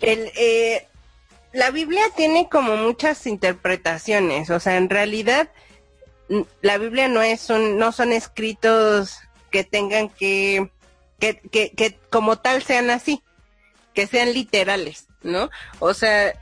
El, 0.00 0.30
eh, 0.36 0.86
la 1.52 1.70
Biblia 1.70 2.02
tiene 2.16 2.48
como 2.48 2.76
muchas 2.76 3.26
interpretaciones, 3.26 4.50
o 4.50 4.60
sea, 4.60 4.76
en 4.76 4.90
realidad 4.90 5.48
la 6.60 6.76
Biblia 6.78 7.08
no 7.08 7.22
es 7.22 7.48
un, 7.50 7.78
no 7.78 7.90
son 7.92 8.12
escritos 8.12 9.18
que 9.50 9.64
tengan 9.64 10.08
que, 10.08 10.70
que, 11.18 11.40
que, 11.50 11.70
que 11.70 11.98
como 12.10 12.36
tal 12.36 12.62
sean 12.62 12.90
así, 12.90 13.22
que 13.94 14.06
sean 14.06 14.32
literales, 14.32 15.06
¿no? 15.22 15.50
O 15.78 15.94
sea, 15.94 16.34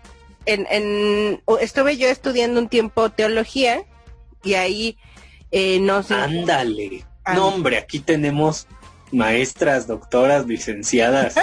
en, 0.45 0.67
en, 0.71 1.43
estuve 1.61 1.97
yo 1.97 2.09
estudiando 2.09 2.61
un 2.61 2.69
tiempo 2.69 3.11
teología 3.11 3.85
y 4.43 4.55
ahí 4.55 4.99
eh, 5.51 5.81
no 5.81 6.03
sé. 6.03 6.15
Ándale. 6.15 7.05
No, 7.35 7.49
hombre, 7.49 7.79
aquí 7.79 7.99
tenemos 7.99 8.67
maestras, 9.11 9.87
doctoras, 9.87 10.47
licenciadas, 10.47 11.35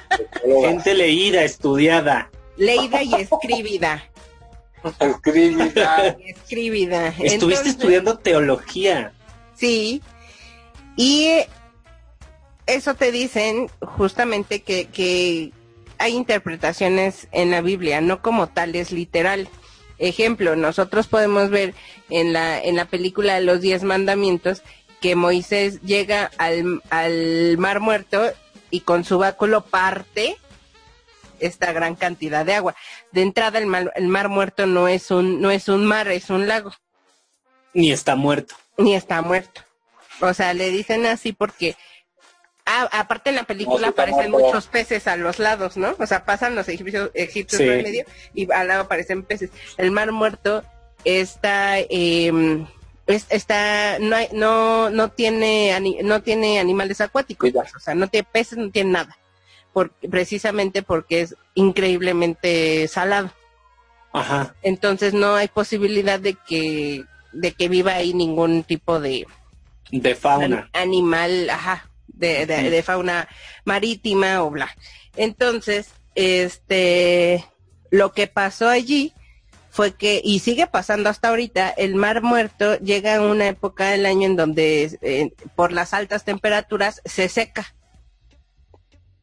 gente 0.64 0.94
leída, 0.94 1.42
estudiada. 1.42 2.30
Leída 2.56 3.02
y 3.02 3.14
escribida. 3.14 4.04
Escribida. 5.00 6.16
escribida. 6.24 7.08
Estuviste 7.08 7.34
Entonces, 7.34 7.66
estudiando 7.66 8.18
teología. 8.18 9.12
Sí. 9.54 10.00
Y 10.98 11.30
eso 12.66 12.94
te 12.94 13.12
dicen 13.12 13.70
justamente 13.80 14.62
que, 14.62 14.86
que 14.86 15.52
hay 15.98 16.12
interpretaciones 16.14 17.28
en 17.30 17.52
la 17.52 17.60
Biblia, 17.60 18.00
no 18.00 18.20
como 18.20 18.48
tales 18.48 18.90
literal. 18.90 19.48
Ejemplo, 19.98 20.56
nosotros 20.56 21.06
podemos 21.06 21.50
ver 21.50 21.74
en 22.10 22.32
la, 22.32 22.60
en 22.60 22.74
la 22.74 22.86
película 22.86 23.36
de 23.36 23.42
los 23.42 23.60
diez 23.60 23.84
mandamientos 23.84 24.62
que 25.00 25.14
Moisés 25.14 25.80
llega 25.82 26.32
al, 26.36 26.82
al 26.90 27.56
mar 27.58 27.78
muerto 27.78 28.32
y 28.70 28.80
con 28.80 29.04
su 29.04 29.18
báculo 29.18 29.60
parte 29.64 30.36
esta 31.38 31.72
gran 31.72 31.94
cantidad 31.94 32.44
de 32.44 32.54
agua. 32.54 32.74
De 33.12 33.22
entrada 33.22 33.60
el 33.60 33.66
mar, 33.66 33.92
el 33.94 34.08
mar 34.08 34.28
muerto 34.28 34.66
no 34.66 34.88
es 34.88 35.12
un, 35.12 35.40
no 35.40 35.52
es 35.52 35.68
un 35.68 35.86
mar, 35.86 36.08
es 36.08 36.28
un 36.30 36.48
lago, 36.48 36.72
Ni 37.72 37.92
está 37.92 38.16
muerto. 38.16 38.56
ni 38.76 38.96
está 38.96 39.22
muerto. 39.22 39.62
O 40.20 40.34
sea, 40.34 40.54
le 40.54 40.70
dicen 40.70 41.06
así 41.06 41.32
porque 41.32 41.76
ah, 42.66 42.88
aparte 42.92 43.30
en 43.30 43.36
la 43.36 43.44
película 43.44 43.88
aparecen 43.88 44.30
muerto. 44.30 44.48
muchos 44.48 44.66
peces 44.66 45.06
a 45.06 45.16
los 45.16 45.38
lados, 45.38 45.76
¿no? 45.76 45.94
O 45.98 46.06
sea, 46.06 46.24
pasan 46.24 46.54
los 46.54 46.68
egipcios, 46.68 47.10
egipcios 47.14 47.58
Sí. 47.60 47.64
por 47.66 47.74
el 47.74 47.82
medio 47.82 48.04
y 48.34 48.50
al 48.52 48.68
lado 48.68 48.82
aparecen 48.82 49.22
peces. 49.22 49.50
El 49.76 49.90
mar 49.90 50.12
muerto 50.12 50.62
está 51.04 51.78
eh, 51.78 52.66
es- 53.06 53.26
está 53.30 53.98
no 54.00 54.16
hay, 54.16 54.28
no 54.32 54.90
no 54.90 55.08
tiene 55.10 55.78
no 56.02 56.20
tiene 56.22 56.58
animales 56.60 57.00
acuáticos, 57.00 57.50
o 57.76 57.80
sea, 57.80 57.94
no 57.94 58.08
tiene 58.08 58.26
peces, 58.30 58.58
no 58.58 58.70
tiene 58.70 58.90
nada. 58.92 59.16
Precisamente 60.10 60.82
porque 60.82 61.20
es 61.20 61.36
increíblemente 61.54 62.88
salado. 62.88 63.30
Ajá. 64.12 64.54
Entonces 64.62 65.14
no 65.14 65.34
hay 65.36 65.48
posibilidad 65.48 66.18
de 66.18 66.34
que 66.34 67.04
de 67.32 67.52
que 67.52 67.68
viva 67.68 67.92
ahí 67.94 68.14
ningún 68.14 68.64
tipo 68.64 68.98
de 69.00 69.26
De 69.90 70.14
fauna. 70.14 70.70
an- 70.72 70.82
animal, 70.82 71.48
ajá, 71.50 71.90
de, 72.06 72.46
de, 72.46 72.82
fauna 72.82 73.28
marítima 73.64 74.42
o 74.42 74.50
bla. 74.50 74.68
Entonces, 75.16 75.90
este, 76.14 77.44
lo 77.90 78.12
que 78.12 78.26
pasó 78.26 78.68
allí 78.68 79.12
fue 79.70 79.94
que, 79.94 80.20
y 80.24 80.40
sigue 80.40 80.66
pasando 80.66 81.08
hasta 81.08 81.28
ahorita, 81.28 81.70
el 81.70 81.94
mar 81.94 82.22
muerto 82.22 82.78
llega 82.80 83.16
a 83.16 83.20
una 83.22 83.46
época 83.48 83.90
del 83.90 84.06
año 84.06 84.26
en 84.26 84.36
donde 84.36 84.98
eh, 85.02 85.32
por 85.54 85.72
las 85.72 85.94
altas 85.94 86.24
temperaturas 86.24 87.00
se 87.04 87.28
seca. 87.28 87.74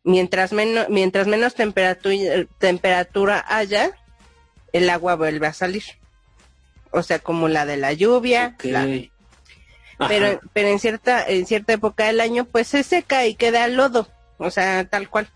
Mientras 0.04 0.54
menos, 0.54 0.88
mientras 0.90 1.26
menos 1.28 1.56
temperatura, 1.56 2.46
temperatura 2.60 3.44
haya, 3.48 3.92
el 4.72 4.90
agua 4.90 5.16
vuelve 5.16 5.48
a 5.48 5.54
salir. 5.54 5.84
O 6.92 7.02
sea, 7.02 7.20
como 7.20 7.48
la 7.48 7.66
de 7.66 7.78
la 7.78 7.92
lluvia, 7.94 8.56
Ok. 8.56 9.10
Pero 9.98 10.40
pero 10.54 10.70
en 10.70 10.80
cierta 10.80 11.26
en 11.28 11.46
cierta 11.46 11.74
época 11.74 12.06
del 12.06 12.22
año 12.22 12.46
pues 12.46 12.68
se 12.68 12.84
seca 12.84 13.26
y 13.26 13.36
queda 13.36 13.68
lodo 13.68 14.08
o 14.38 14.52
sea 14.52 14.86
tal 14.86 15.10
cual. 15.10 15.30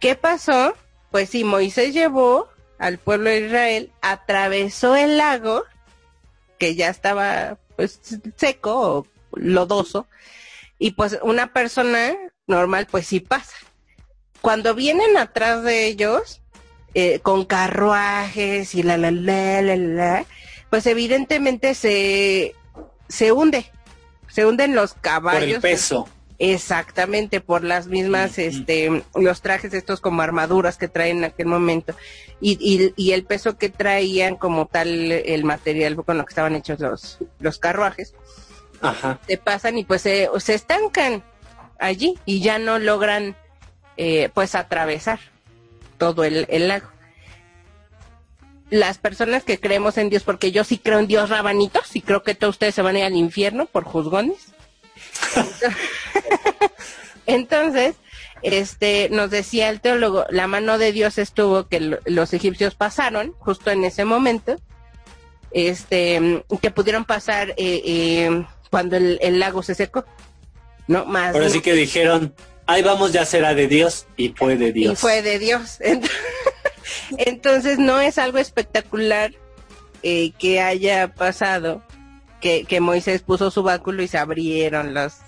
Qué 0.00 0.14
pasó 0.14 0.74
pues 1.10 1.30
sí 1.30 1.44
Moisés 1.44 1.94
llevó 1.94 2.48
al 2.78 2.98
pueblo 2.98 3.30
de 3.30 3.46
Israel 3.46 3.92
atravesó 4.02 4.96
el 4.96 5.16
lago 5.16 5.64
que 6.58 6.74
ya 6.74 6.88
estaba 6.88 7.58
pues 7.76 8.00
seco 8.36 8.80
o 8.80 9.06
lodoso 9.32 10.06
y 10.78 10.92
pues 10.92 11.18
una 11.22 11.52
persona 11.52 12.14
normal 12.46 12.86
pues 12.90 13.06
sí 13.06 13.20
pasa. 13.20 13.56
Cuando 14.40 14.74
vienen 14.74 15.16
atrás 15.16 15.62
de 15.62 15.86
ellos 15.86 16.42
eh, 16.94 17.20
con 17.20 17.44
carruajes 17.44 18.74
y 18.74 18.82
la 18.82 18.96
la 18.96 19.10
la 19.10 19.62
la 19.62 19.76
la 19.76 20.24
pues 20.70 20.86
evidentemente 20.86 21.74
se 21.74 22.54
se 23.08 23.32
hunde 23.32 23.70
se 24.28 24.46
hunden 24.46 24.74
los 24.74 24.92
Por 24.92 25.00
caballos 25.02 25.56
el 25.56 25.60
peso. 25.60 26.08
exactamente 26.38 27.40
por 27.40 27.64
las 27.64 27.86
mismas 27.86 28.38
este 28.38 29.02
los 29.14 29.40
trajes 29.42 29.72
estos 29.74 30.00
como 30.00 30.22
armaduras 30.22 30.76
que 30.76 30.88
traen 30.88 31.18
en 31.18 31.24
aquel 31.24 31.46
momento 31.46 31.94
y, 32.40 32.58
y, 32.60 32.92
y 32.96 33.12
el 33.12 33.24
peso 33.24 33.56
que 33.56 33.68
traían 33.70 34.36
como 34.36 34.66
tal 34.66 34.88
el 35.12 35.44
material 35.44 35.96
con 35.96 36.18
lo 36.18 36.24
que 36.24 36.30
estaban 36.30 36.54
hechos 36.54 36.80
los 36.80 37.18
los 37.38 37.58
carruajes 37.58 38.14
Ajá. 38.82 39.18
se 39.26 39.38
pasan 39.38 39.78
y 39.78 39.84
pues 39.84 40.02
se, 40.02 40.28
se 40.38 40.54
estancan 40.54 41.22
allí 41.78 42.18
y 42.26 42.40
ya 42.40 42.58
no 42.58 42.78
logran 42.78 43.34
eh, 43.96 44.28
pues 44.34 44.54
atravesar 44.54 45.18
todo 45.96 46.24
el, 46.24 46.44
el 46.50 46.68
lago. 46.68 46.88
Las 48.70 48.98
personas 48.98 49.44
que 49.44 49.60
creemos 49.60 49.96
en 49.96 50.10
Dios, 50.10 50.22
porque 50.24 50.50
yo 50.50 50.64
sí 50.64 50.78
creo 50.78 50.98
en 50.98 51.06
Dios 51.06 51.28
rabanitos 51.30 51.94
y 51.94 52.00
creo 52.00 52.22
que 52.24 52.34
todos 52.34 52.54
ustedes 52.56 52.74
se 52.74 52.82
van 52.82 52.96
a 52.96 52.98
ir 53.00 53.04
al 53.04 53.16
infierno 53.16 53.66
por 53.66 53.84
juzgones. 53.84 54.36
Entonces, 57.26 57.94
este, 58.42 59.08
nos 59.10 59.30
decía 59.30 59.68
el 59.68 59.80
teólogo, 59.80 60.24
la 60.30 60.46
mano 60.46 60.78
de 60.78 60.92
Dios 60.92 61.18
estuvo 61.18 61.66
que 61.68 61.80
lo- 61.80 61.98
los 62.04 62.32
egipcios 62.32 62.74
pasaron 62.74 63.32
justo 63.38 63.70
en 63.70 63.84
ese 63.84 64.04
momento, 64.04 64.56
este, 65.50 66.44
que 66.60 66.70
pudieron 66.70 67.04
pasar 67.04 67.50
eh, 67.50 67.82
eh, 67.84 68.44
cuando 68.70 68.96
el, 68.96 69.18
el 69.22 69.38
lago 69.40 69.62
se 69.62 69.74
secó, 69.74 70.04
¿no? 70.86 71.04
Más 71.06 71.34
Ahora 71.34 71.48
sí 71.50 71.60
que 71.60 71.72
dijeron, 71.72 72.34
ahí 72.66 72.82
vamos, 72.82 73.12
ya 73.12 73.24
será 73.24 73.54
de 73.54 73.66
Dios. 73.66 74.06
Y 74.16 74.28
fue 74.30 74.56
de 74.56 74.72
Dios. 74.72 74.92
y 74.92 74.96
fue 74.96 75.22
de 75.22 75.38
Dios. 75.38 75.78
Ent- 75.80 76.08
Entonces 77.18 77.78
no 77.78 78.00
es 78.00 78.18
algo 78.18 78.38
espectacular 78.38 79.32
eh, 80.02 80.32
que 80.38 80.60
haya 80.60 81.08
pasado 81.14 81.82
que, 82.40 82.64
que 82.64 82.80
Moisés 82.80 83.22
puso 83.22 83.50
su 83.50 83.62
báculo 83.62 84.02
y 84.02 84.08
se 84.08 84.18
abrieron 84.18 84.94
las 84.94 85.20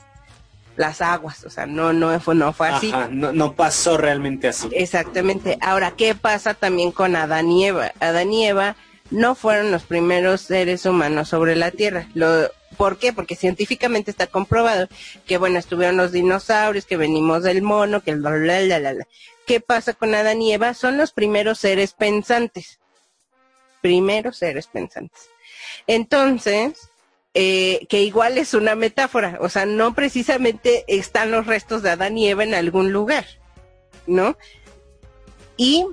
las 0.76 1.02
aguas, 1.02 1.42
o 1.44 1.50
sea, 1.50 1.66
no 1.66 1.92
no 1.92 2.20
fue 2.20 2.36
no 2.36 2.52
fue 2.52 2.68
así. 2.68 2.92
Ajá, 2.92 3.08
no, 3.10 3.32
no 3.32 3.54
pasó 3.54 3.96
realmente 3.96 4.46
así. 4.46 4.68
Exactamente. 4.72 5.58
Ahora, 5.60 5.94
¿qué 5.96 6.14
pasa 6.14 6.54
también 6.54 6.92
con 6.92 7.16
Adán 7.16 7.50
y 7.50 7.66
Eva? 7.66 7.92
Adán 7.98 8.32
y 8.32 8.46
Eva 8.46 8.76
no 9.10 9.34
fueron 9.34 9.72
los 9.72 9.82
primeros 9.82 10.42
seres 10.42 10.86
humanos 10.86 11.28
sobre 11.28 11.56
la 11.56 11.72
Tierra. 11.72 12.06
Lo, 12.14 12.48
¿Por 12.76 12.96
qué? 12.98 13.12
Porque 13.12 13.34
científicamente 13.34 14.10
está 14.10 14.28
comprobado 14.28 14.88
que, 15.26 15.36
bueno, 15.36 15.58
estuvieron 15.58 15.96
los 15.96 16.12
dinosaurios, 16.12 16.86
que 16.86 16.96
venimos 16.96 17.42
del 17.42 17.60
mono, 17.60 18.02
que 18.02 18.12
el 18.12 18.20
bla, 18.20 18.30
bla, 18.30 18.60
bla, 18.60 18.78
bla, 18.78 18.92
bla. 18.92 19.06
¿Qué 19.48 19.60
pasa 19.60 19.94
con 19.94 20.14
Adán 20.14 20.42
y 20.42 20.52
Eva? 20.52 20.74
Son 20.74 20.98
los 20.98 21.12
primeros 21.12 21.58
seres 21.58 21.94
pensantes. 21.94 22.80
Primeros 23.80 24.36
seres 24.36 24.66
pensantes. 24.66 25.30
Entonces, 25.86 26.90
eh, 27.32 27.86
que 27.88 28.02
igual 28.02 28.36
es 28.36 28.52
una 28.52 28.74
metáfora, 28.74 29.38
o 29.40 29.48
sea, 29.48 29.64
no 29.64 29.94
precisamente 29.94 30.84
están 30.86 31.30
los 31.30 31.46
restos 31.46 31.82
de 31.82 31.88
Adán 31.88 32.18
y 32.18 32.28
Eva 32.28 32.44
en 32.44 32.52
algún 32.52 32.92
lugar, 32.92 33.24
¿no? 34.06 34.36
Y 35.56 35.86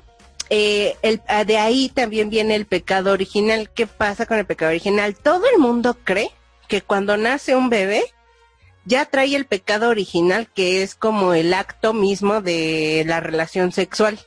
eh, 0.49 0.97
el, 1.01 1.21
ah, 1.29 1.45
de 1.45 1.57
ahí 1.57 1.87
también 1.87 2.29
viene 2.29 2.55
el 2.55 2.65
pecado 2.65 3.13
original. 3.13 3.69
¿Qué 3.69 3.87
pasa 3.87 4.25
con 4.25 4.37
el 4.37 4.45
pecado 4.45 4.71
original? 4.71 5.15
Todo 5.15 5.45
el 5.49 5.59
mundo 5.59 5.97
cree 6.03 6.31
que 6.67 6.81
cuando 6.81 7.15
nace 7.15 7.55
un 7.55 7.69
bebé 7.69 8.03
ya 8.85 9.05
trae 9.05 9.35
el 9.35 9.45
pecado 9.45 9.89
original, 9.89 10.47
que 10.53 10.83
es 10.83 10.95
como 10.95 11.33
el 11.33 11.53
acto 11.53 11.93
mismo 11.93 12.41
de 12.41 13.03
la 13.05 13.19
relación 13.19 13.71
sexual. 13.71 14.19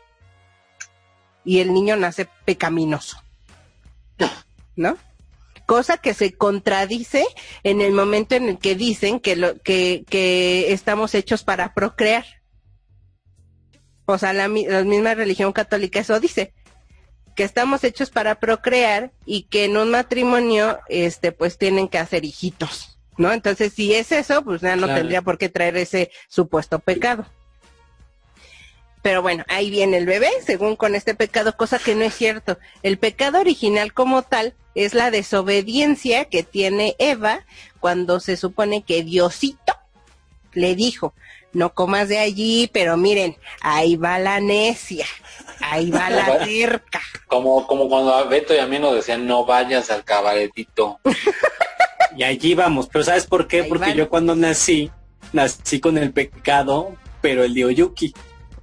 Y 1.44 1.60
el 1.60 1.72
niño 1.72 1.96
nace 1.96 2.28
pecaminoso. 2.44 3.22
¿No? 4.76 4.96
Cosa 5.66 5.98
que 5.98 6.14
se 6.14 6.32
contradice 6.32 7.24
en 7.62 7.80
el 7.80 7.92
momento 7.92 8.34
en 8.34 8.48
el 8.48 8.58
que 8.58 8.74
dicen 8.74 9.20
que, 9.20 9.36
lo, 9.36 9.58
que, 9.60 10.04
que 10.08 10.72
estamos 10.72 11.14
hechos 11.14 11.42
para 11.44 11.74
procrear. 11.74 12.24
O 14.06 14.18
sea, 14.18 14.32
la, 14.32 14.48
la 14.48 14.84
misma 14.84 15.14
religión 15.14 15.52
católica 15.52 16.00
eso 16.00 16.18
dice, 16.20 16.54
que 17.38 17.44
estamos 17.44 17.84
hechos 17.84 18.10
para 18.10 18.40
procrear 18.40 19.12
y 19.24 19.44
que 19.44 19.66
en 19.66 19.76
un 19.76 19.92
matrimonio, 19.92 20.80
este, 20.88 21.30
pues 21.30 21.56
tienen 21.56 21.86
que 21.86 21.98
hacer 21.98 22.24
hijitos, 22.24 22.87
¿no? 23.18 23.32
Entonces, 23.32 23.72
si 23.74 23.92
es 23.94 24.10
eso, 24.12 24.42
pues 24.42 24.62
ya 24.62 24.76
no 24.76 24.86
Claro. 24.86 25.00
tendría 25.00 25.22
por 25.22 25.36
qué 25.36 25.48
traer 25.50 25.76
ese 25.76 26.10
supuesto 26.28 26.78
pecado. 26.78 27.26
Pero 29.02 29.22
bueno, 29.22 29.44
ahí 29.48 29.70
viene 29.70 29.96
el 29.96 30.06
bebé, 30.06 30.28
según 30.44 30.74
con 30.76 30.94
este 30.94 31.14
pecado, 31.14 31.56
cosa 31.56 31.78
que 31.78 31.94
no 31.94 32.04
es 32.04 32.14
cierto. 32.14 32.58
El 32.82 32.98
pecado 32.98 33.38
original 33.38 33.92
como 33.92 34.22
tal 34.22 34.54
es 34.74 34.92
la 34.94 35.10
desobediencia 35.10 36.24
que 36.26 36.42
tiene 36.42 36.96
Eva 36.98 37.44
cuando 37.80 38.18
se 38.20 38.36
supone 38.36 38.82
que 38.82 39.02
Diosito 39.04 39.74
le 40.52 40.74
dijo, 40.74 41.14
no 41.52 41.72
comas 41.74 42.08
de 42.08 42.18
allí, 42.18 42.68
pero 42.72 42.96
miren, 42.96 43.36
ahí 43.60 43.94
va 43.96 44.18
la 44.18 44.40
necia, 44.40 45.06
ahí 45.60 45.90
va 45.90 46.10
la 46.10 46.38
cerca. 46.44 47.00
Como, 47.28 47.66
como 47.68 47.88
cuando 47.88 48.12
a 48.14 48.24
Beto 48.24 48.52
y 48.54 48.58
a 48.58 48.66
mí 48.66 48.78
nos 48.80 48.94
decían, 48.94 49.26
no 49.26 49.44
vayas 49.44 49.90
al 49.90 50.04
cabaretito. 50.04 50.98
Y 52.18 52.24
allí 52.24 52.54
vamos. 52.54 52.88
Pero 52.92 53.04
¿sabes 53.04 53.26
por 53.26 53.46
qué? 53.46 53.60
Ahí 53.62 53.68
Porque 53.68 53.86
van. 53.90 53.94
yo 53.96 54.08
cuando 54.08 54.34
nací, 54.34 54.90
nací 55.32 55.78
con 55.78 55.96
el 55.96 56.12
pecado, 56.12 56.96
pero 57.20 57.44
el 57.44 57.54
de 57.54 57.64
Oyuki. 57.64 58.12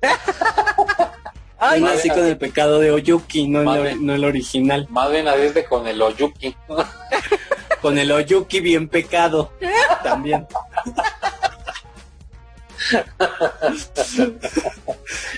Ay, 1.58 1.80
Yo 1.80 1.86
nací 1.88 2.10
con 2.10 2.26
el 2.26 2.38
pecado 2.38 2.80
de 2.82 2.92
Oyuki, 2.92 3.48
no 3.48 3.64
Madre. 3.64 3.92
el, 3.94 4.06
no 4.06 4.14
el 4.14 4.26
original. 4.26 4.88
Más 4.90 5.10
bien 5.10 5.24
naciste 5.24 5.64
con 5.66 5.88
el 5.88 6.02
Oyuki. 6.02 6.56
Con 7.82 7.98
el 8.00 8.12
Oyuki 8.12 8.62
bien 8.62 8.88
pecado. 8.90 9.52
También. 10.04 10.48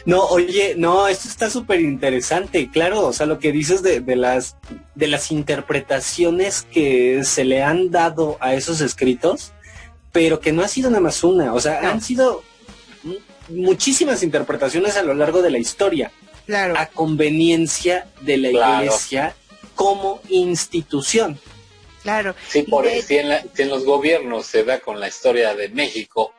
No, 0.06 0.24
oye, 0.26 0.76
no, 0.78 1.08
esto 1.08 1.28
está 1.28 1.50
súper 1.50 1.82
interesante, 1.82 2.70
claro, 2.72 3.06
o 3.08 3.14
sea, 3.14 3.26
lo 3.26 3.40
que 3.40 3.52
dices 3.52 3.82
de, 3.84 4.00
de 4.00 4.16
las 4.16 4.56
de 4.96 5.08
las 5.08 5.32
interpretaciones 5.32 6.64
que 6.72 7.24
se 7.24 7.44
le 7.46 7.64
han 7.64 7.92
dado 7.92 8.38
a 8.40 8.54
esos 8.54 8.82
escritos, 8.82 9.52
pero 10.12 10.40
que 10.40 10.52
no 10.54 10.62
ha 10.64 10.68
sido 10.68 10.90
nada 10.90 11.02
más 11.02 11.24
una, 11.24 11.54
o 11.54 11.60
sea, 11.60 11.82
No. 11.82 11.90
han 11.90 12.02
sido 12.02 12.44
mu- 13.04 13.16
muchísimas 13.50 14.24
interpretaciones 14.24 14.96
a 14.98 15.04
lo 15.04 15.14
largo 15.14 15.42
de 15.42 15.52
la 15.52 15.58
historia, 15.58 16.12
claro. 16.46 16.76
a 16.78 16.86
conveniencia 16.88 18.08
de 18.22 18.38
la 18.38 18.50
Claro. 18.50 18.86
iglesia 18.86 19.36
como 19.76 20.22
institución. 20.30 21.40
Claro. 22.04 22.34
Sí, 22.48 22.64
por 22.64 22.86
Y 22.86 22.90
de- 22.90 23.02
si 23.02 23.18
en, 23.18 23.30
la- 23.30 23.44
si 23.54 23.62
en 23.64 23.70
los 23.70 23.84
gobiernos 23.84 24.46
se 24.46 24.64
da 24.64 24.80
con 24.80 25.00
la 25.00 25.10
historia 25.10 25.54
de 25.54 25.68
México. 25.70 26.32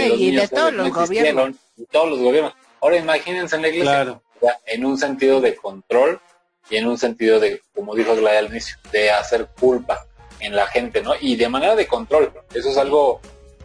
Los 0.00 0.18
y 0.18 0.26
de 0.26 0.30
niños 0.32 0.50
todos 0.50 0.72
los 0.72 0.86
existieron, 0.88 1.34
gobiernos. 1.36 1.56
y 1.76 1.84
todos 1.86 2.10
los 2.10 2.18
gobiernos. 2.20 2.54
Ahora 2.80 2.96
imagínense 2.96 3.56
en 3.56 3.62
la 3.62 3.68
iglesia. 3.68 3.92
Claro. 3.92 4.22
En 4.66 4.84
un 4.84 4.98
sentido 4.98 5.40
de 5.40 5.54
control 5.54 6.20
y 6.68 6.76
en 6.76 6.86
un 6.88 6.98
sentido 6.98 7.38
de, 7.38 7.62
como 7.74 7.94
dijo 7.94 8.14
Gladia 8.16 8.40
al 8.40 8.46
inicio, 8.46 8.76
de 8.90 9.10
hacer 9.10 9.48
culpa 9.60 10.04
en 10.40 10.56
la 10.56 10.66
gente, 10.66 11.00
¿no? 11.02 11.12
Y 11.20 11.36
de 11.36 11.48
manera 11.48 11.76
de 11.76 11.86
control. 11.86 12.32
Eso 12.52 12.70
es 12.70 12.76
algo 12.76 13.20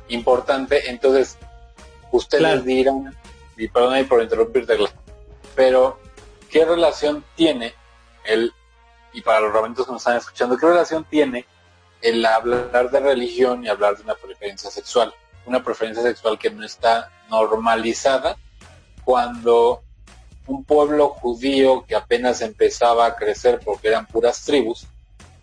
importante. 0.10 0.90
Entonces, 0.90 1.38
ustedes 2.12 2.42
Claro. 2.44 2.62
dirán, 2.62 3.16
y 3.58 3.68
perdón 3.70 3.94
ahí 3.94 4.04
por 4.04 4.22
interrumpirte, 4.22 4.78
pero 5.56 6.00
¿qué 6.52 6.66
relación 6.66 7.24
tiene 7.36 7.74
el, 8.26 8.54
y 9.14 9.22
para 9.22 9.40
los 9.40 9.52
rabanitos 9.54 9.86
que 9.86 9.92
nos 9.92 10.02
están 10.02 10.18
escuchando, 10.18 10.58
qué 10.58 10.68
relación 10.68 11.04
tiene 11.06 11.46
el 12.02 12.24
hablar 12.26 12.92
de 12.92 13.00
religión 13.00 13.64
y 13.64 13.70
hablar 13.70 13.98
de 13.98 14.04
una 14.04 14.14
preferencia 14.16 14.70
sexual? 14.70 15.12
Una 15.48 15.64
preferencia 15.64 16.04
sexual 16.04 16.38
que 16.38 16.52
no 16.52 16.64
está 16.64 17.10
normalizada 17.30 18.38
cuando 19.04 19.82
un 20.46 20.64
pueblo 20.64 21.10
judío 21.10 21.86
que 21.88 21.96
apenas 21.96 22.42
empezaba 22.42 23.06
a 23.06 23.16
crecer 23.16 23.60
porque 23.64 23.88
eran 23.88 24.06
puras 24.06 24.44
tribus, 24.44 24.88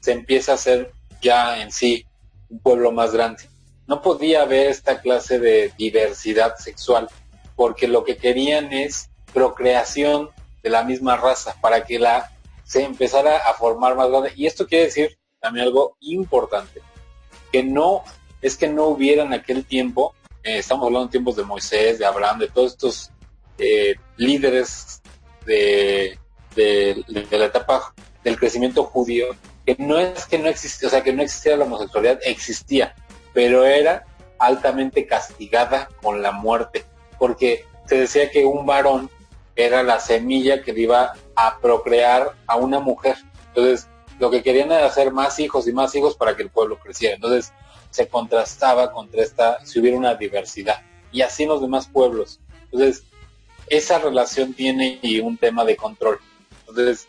se 0.00 0.12
empieza 0.12 0.52
a 0.52 0.54
hacer 0.56 0.92
ya 1.20 1.60
en 1.60 1.72
sí 1.72 2.06
un 2.50 2.58
pueblo 2.58 2.92
más 2.92 3.12
grande. 3.12 3.48
No 3.86 4.02
podía 4.02 4.42
haber 4.42 4.68
esta 4.68 5.00
clase 5.00 5.38
de 5.38 5.72
diversidad 5.76 6.56
sexual 6.56 7.08
porque 7.56 7.88
lo 7.88 8.04
que 8.04 8.16
querían 8.16 8.72
es 8.72 9.10
procreación 9.32 10.30
de 10.62 10.70
la 10.70 10.84
misma 10.84 11.16
raza 11.16 11.56
para 11.60 11.84
que 11.84 11.98
la 11.98 12.30
se 12.64 12.82
empezara 12.82 13.38
a 13.38 13.54
formar 13.54 13.94
más 13.96 14.08
grande. 14.08 14.32
Y 14.36 14.46
esto 14.46 14.66
quiere 14.66 14.86
decir 14.86 15.18
también 15.40 15.66
algo 15.66 15.96
importante, 16.00 16.80
que 17.52 17.62
no 17.62 18.02
es 18.44 18.56
que 18.58 18.68
no 18.68 18.84
hubiera 18.88 19.22
en 19.24 19.32
aquel 19.32 19.64
tiempo, 19.64 20.14
eh, 20.42 20.58
estamos 20.58 20.84
hablando 20.86 21.06
de 21.06 21.12
tiempos 21.12 21.36
de 21.36 21.44
Moisés, 21.44 21.98
de 21.98 22.04
Abraham, 22.04 22.40
de 22.40 22.48
todos 22.48 22.72
estos 22.72 23.10
eh, 23.56 23.94
líderes 24.18 25.00
de, 25.46 26.18
de- 26.54 27.04
la 27.30 27.46
etapa 27.46 27.94
del 28.22 28.38
crecimiento 28.38 28.84
judío, 28.84 29.28
que 29.64 29.76
no 29.78 29.98
es 29.98 30.26
que 30.26 30.38
no 30.38 30.48
existía, 30.48 30.88
o 30.88 30.90
sea, 30.90 31.02
que 31.02 31.14
no 31.14 31.22
existiera 31.22 31.56
la 31.56 31.64
homosexualidad, 31.64 32.18
existía, 32.24 32.94
pero 33.32 33.64
era 33.64 34.04
altamente 34.38 35.06
castigada 35.06 35.88
con 36.02 36.20
la 36.20 36.32
muerte, 36.32 36.84
porque 37.18 37.64
se 37.86 37.96
decía 37.96 38.30
que 38.30 38.44
un 38.44 38.66
varón 38.66 39.08
era 39.56 39.82
la 39.82 40.00
semilla 40.00 40.62
que 40.62 40.72
iba 40.78 41.14
a 41.34 41.58
procrear 41.60 42.34
a 42.46 42.56
una 42.56 42.78
mujer. 42.80 43.16
Entonces, 43.48 43.88
lo 44.18 44.30
que 44.30 44.42
querían 44.42 44.70
era 44.70 44.86
hacer 44.86 45.12
más 45.12 45.38
hijos 45.38 45.66
y 45.66 45.72
más 45.72 45.94
hijos 45.94 46.14
para 46.16 46.36
que 46.36 46.42
el 46.42 46.50
pueblo 46.50 46.78
creciera. 46.78 47.14
Entonces, 47.14 47.52
se 47.94 48.08
contrastaba 48.08 48.90
contra 48.90 49.22
esta, 49.22 49.64
si 49.64 49.78
hubiera 49.78 49.96
una 49.96 50.16
diversidad. 50.16 50.82
Y 51.12 51.22
así 51.22 51.44
en 51.44 51.50
los 51.50 51.60
demás 51.60 51.86
pueblos. 51.86 52.40
Entonces, 52.64 53.04
esa 53.68 54.00
relación 54.00 54.52
tiene 54.52 54.98
y 55.00 55.20
un 55.20 55.38
tema 55.38 55.64
de 55.64 55.76
control. 55.76 56.18
Entonces, 56.66 57.06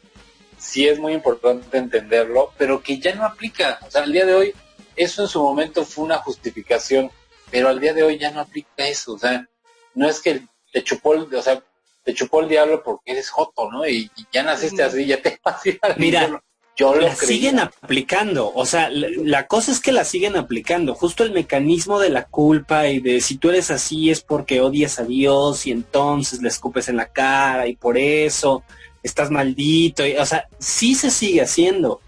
sí 0.60 0.88
es 0.88 1.00
muy 1.00 1.14
importante 1.14 1.76
entenderlo, 1.80 2.54
pero 2.60 2.84
que 2.84 3.00
ya 3.00 3.16
no 3.16 3.26
aplica. 3.26 3.80
O 3.82 3.90
sea, 3.90 4.04
al 4.04 4.14
día 4.14 4.28
de 4.28 4.36
hoy, 4.36 4.54
eso 4.96 5.24
en 5.24 5.28
su 5.28 5.42
momento 5.42 5.84
fue 5.86 6.04
una 6.06 6.20
justificación, 6.20 7.10
pero 7.50 7.70
al 7.70 7.80
día 7.80 7.96
de 7.96 8.04
hoy 8.04 8.20
ya 8.20 8.30
no 8.30 8.42
aplica 8.42 8.86
eso. 8.86 9.14
O 9.14 9.18
sea, 9.18 9.50
no 9.96 10.08
es 10.08 10.22
que 10.22 10.44
te 10.72 10.84
chupó 10.84 11.16
el, 11.16 11.34
o 11.34 11.42
sea, 11.42 11.64
te 12.04 12.14
chupó 12.14 12.42
el 12.42 12.48
diablo 12.48 12.84
porque 12.84 13.14
eres 13.14 13.32
joto, 13.32 13.72
¿no? 13.72 13.88
Y, 13.88 14.12
y 14.16 14.28
ya 14.32 14.44
naciste 14.44 14.84
así, 14.84 15.08
ya 15.08 15.20
te 15.20 15.40
vas 15.44 15.66
a 15.66 15.70
ir 15.70 15.80
al 15.82 15.98
Mira. 15.98 16.44
Yo 16.76 16.94
lo 16.96 17.02
la 17.02 17.16
creía. 17.16 17.28
siguen 17.28 17.60
aplicando, 17.60 18.52
o 18.54 18.66
sea, 18.66 18.90
la, 18.90 19.08
la 19.24 19.48
cosa 19.48 19.72
es 19.72 19.80
que 19.80 19.92
la 19.92 20.04
siguen 20.04 20.36
aplicando, 20.36 20.94
justo 20.94 21.24
el 21.24 21.32
mecanismo 21.32 22.00
de 22.00 22.10
la 22.10 22.26
culpa 22.26 22.88
y 22.88 23.00
de 23.00 23.22
si 23.22 23.38
tú 23.38 23.50
eres 23.50 23.72
así 23.72 24.10
es 24.10 24.22
porque 24.22 24.62
odias 24.62 25.00
a 25.00 25.06
Dios 25.06 25.66
y 25.68 25.72
entonces 25.72 26.42
le 26.42 26.50
escupes 26.50 26.90
en 26.90 26.98
la 26.98 27.08
cara 27.08 27.68
y 27.68 27.76
por 27.76 27.98
eso 27.98 28.64
estás 29.06 29.30
maldito, 29.30 30.06
y, 30.06 30.18
o 30.18 30.26
sea, 30.26 30.48
sí 30.58 30.96
se 30.96 31.12
sigue 31.12 31.42
haciendo. 31.42 32.02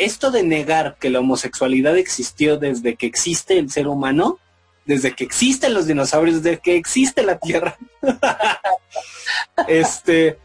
Esto 0.00 0.30
de 0.30 0.42
negar 0.42 0.96
que 1.00 1.08
la 1.08 1.20
homosexualidad 1.20 1.96
existió 1.96 2.56
desde 2.56 2.96
que 2.96 3.06
existe 3.06 3.58
el 3.58 3.70
ser 3.70 3.86
humano, 3.86 4.38
desde 4.84 5.14
que 5.14 5.24
existen 5.24 5.72
los 5.72 5.86
dinosaurios, 5.86 6.42
desde 6.42 6.58
que 6.58 6.76
existe 6.76 7.22
la 7.22 7.38
Tierra, 7.38 7.78
este, 9.68 10.36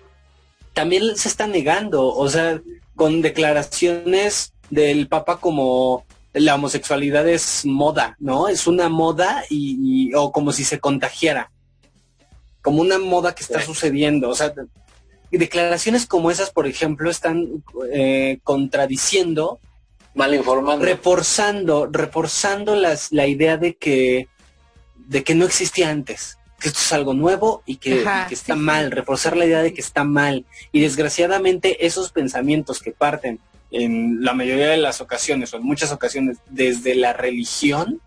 también 0.74 1.16
se 1.16 1.30
está 1.30 1.48
negando, 1.48 2.08
o 2.08 2.30
sea, 2.30 2.62
con 2.98 3.22
declaraciones 3.22 4.52
del 4.70 5.08
Papa 5.08 5.40
como 5.40 6.04
la 6.34 6.56
homosexualidad 6.56 7.28
es 7.30 7.66
moda, 7.66 8.18
¿no? 8.20 8.50
Es 8.50 8.68
una 8.68 8.90
moda 8.90 9.44
y, 9.50 10.10
y- 10.10 10.14
o 10.14 10.32
como 10.34 10.52
si 10.52 10.66
se 10.66 10.80
contagiara, 10.80 11.52
como 12.62 12.82
una 12.82 12.98
moda 13.00 13.34
que 13.34 13.44
está 13.44 13.62
sucediendo, 13.62 14.30
o 14.30 14.36
sea, 14.36 14.50
de- 14.50 14.66
declaraciones 15.32 16.06
como 16.06 16.30
esas, 16.32 16.50
por 16.52 16.68
ejemplo, 16.68 17.10
están 17.10 17.64
eh, 17.94 18.40
contradiciendo 18.44 19.60
Mal 20.16 20.34
informando. 20.34 20.84
reforzando, 20.84 21.88
reforzando 21.92 22.76
las, 22.76 23.12
la 23.12 23.28
idea 23.28 23.58
de 23.58 23.76
que, 23.76 24.28
de 24.96 25.24
que 25.24 25.36
no 25.36 25.46
existía 25.46 25.90
antes, 25.90 26.37
que 26.60 26.70
esto 26.70 26.80
es 26.80 26.94
algo 26.94 27.14
nuevo 27.14 27.62
y 27.66 27.78
que, 27.78 28.02
Ajá, 28.02 28.24
y 28.26 28.30
que 28.30 28.36
está 28.36 28.56
sí, 28.56 28.60
mal, 28.60 28.92
reforzar 28.92 29.38
la 29.38 29.46
idea 29.46 29.62
de 29.62 29.74
que 29.74 29.82
está 29.82 30.04
mal. 30.04 30.46
Y 30.72 30.82
desgraciadamente 30.82 31.86
esos 31.86 32.12
pensamientos 32.12 32.80
que 32.80 32.92
parten 32.92 33.40
en 33.72 34.24
la 34.24 34.34
mayoría 34.34 34.70
de 34.70 34.78
las 34.78 35.02
ocasiones, 35.02 35.54
o 35.54 35.58
en 35.58 35.64
muchas 35.64 35.92
ocasiones, 35.92 36.38
desde 36.50 36.96
la 36.96 37.14
religión, 37.14 38.02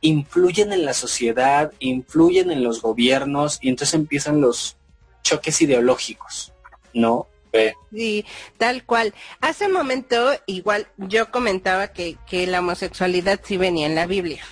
influyen 0.00 0.72
en 0.72 0.84
la 0.84 0.94
sociedad, 0.94 1.72
influyen 1.78 2.50
en 2.50 2.62
los 2.62 2.82
gobiernos, 2.82 3.58
y 3.60 3.68
entonces 3.68 3.94
empiezan 3.94 4.40
los 4.40 4.76
choques 5.22 5.60
ideológicos, 5.62 6.52
¿no? 6.92 7.26
Sí. 7.52 7.70
Sí, 7.92 8.24
tal 8.58 8.84
cual. 8.84 9.12
Hace 9.40 9.66
un 9.66 9.72
momento, 9.72 10.32
igual, 10.46 10.86
yo 10.96 11.30
comentaba 11.30 11.88
que, 11.88 12.16
que 12.28 12.46
la 12.46 12.60
homosexualidad 12.60 13.40
sí 13.42 13.56
venía 13.56 13.86
en 13.86 13.94
la 13.94 14.06
Biblia, 14.06 14.42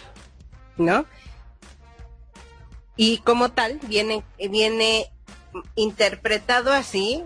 ¿no? 0.77 1.07
Y 2.99 3.19
como 3.19 3.51
tal, 3.51 3.79
viene, 3.85 4.25
viene 4.51 5.07
interpretado 5.77 6.73
así 6.73 7.23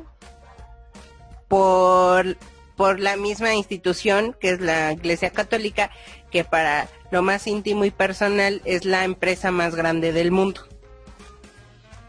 por, 1.49 2.37
por 2.77 3.01
la 3.01 3.17
misma 3.17 3.55
institución 3.55 4.37
que 4.39 4.51
es 4.51 4.61
la 4.61 4.93
Iglesia 4.93 5.31
Católica, 5.31 5.91
que 6.31 6.45
para 6.45 6.89
lo 7.11 7.23
más 7.23 7.47
íntimo 7.47 7.87
y 7.87 7.91
personal 7.91 8.61
es 8.67 8.85
la 8.85 9.05
empresa 9.05 9.51
más 9.51 9.75
grande 9.75 10.13
del 10.13 10.31
mundo. 10.31 10.61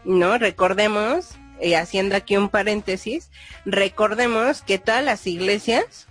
¿No? 0.04 0.36
Recordemos 0.36 1.30
eh, 1.58 1.74
haciendo 1.74 2.16
aquí 2.16 2.36
un 2.36 2.50
paréntesis, 2.50 3.30
recordemos 3.64 4.60
que 4.60 4.78
todas 4.78 5.02
las 5.02 5.26
iglesias 5.26 6.06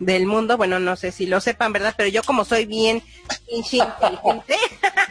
del 0.00 0.26
mundo, 0.26 0.56
bueno, 0.56 0.80
no 0.80 0.96
sé 0.96 1.12
si 1.12 1.26
lo 1.26 1.40
sepan, 1.40 1.72
¿verdad? 1.72 1.94
Pero 1.96 2.08
yo 2.08 2.22
como 2.24 2.44
soy 2.44 2.66
bien 2.66 3.02
inteligente, 3.48 4.56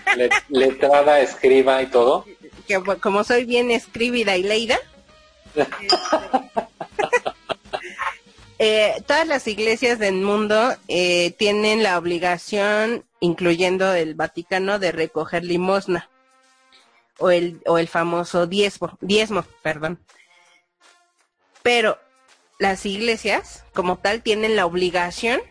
letrada, 0.49 1.21
escriba 1.21 1.81
y 1.81 1.87
todo, 1.87 2.25
que 2.67 2.81
como 2.99 3.23
soy 3.23 3.45
bien 3.45 3.71
escribida 3.71 4.35
y 4.35 4.43
leída, 4.43 4.77
eh, 8.59 8.95
todas 9.07 9.27
las 9.27 9.47
iglesias 9.47 9.99
del 9.99 10.15
mundo 10.15 10.75
eh, 10.87 11.31
tienen 11.37 11.83
la 11.83 11.97
obligación, 11.97 13.05
incluyendo 13.19 13.93
el 13.93 14.15
Vaticano, 14.15 14.79
de 14.79 14.91
recoger 14.91 15.43
limosna 15.45 16.09
o 17.19 17.29
el, 17.29 17.61
o 17.67 17.77
el 17.77 17.87
famoso 17.87 18.47
diezmo, 18.47 18.97
diezmo, 19.01 19.45
perdón. 19.61 19.99
Pero 21.61 21.99
las 22.59 22.85
iglesias, 22.85 23.63
como 23.73 23.97
tal, 23.97 24.21
tienen 24.21 24.55
la 24.55 24.65
obligación 24.65 25.41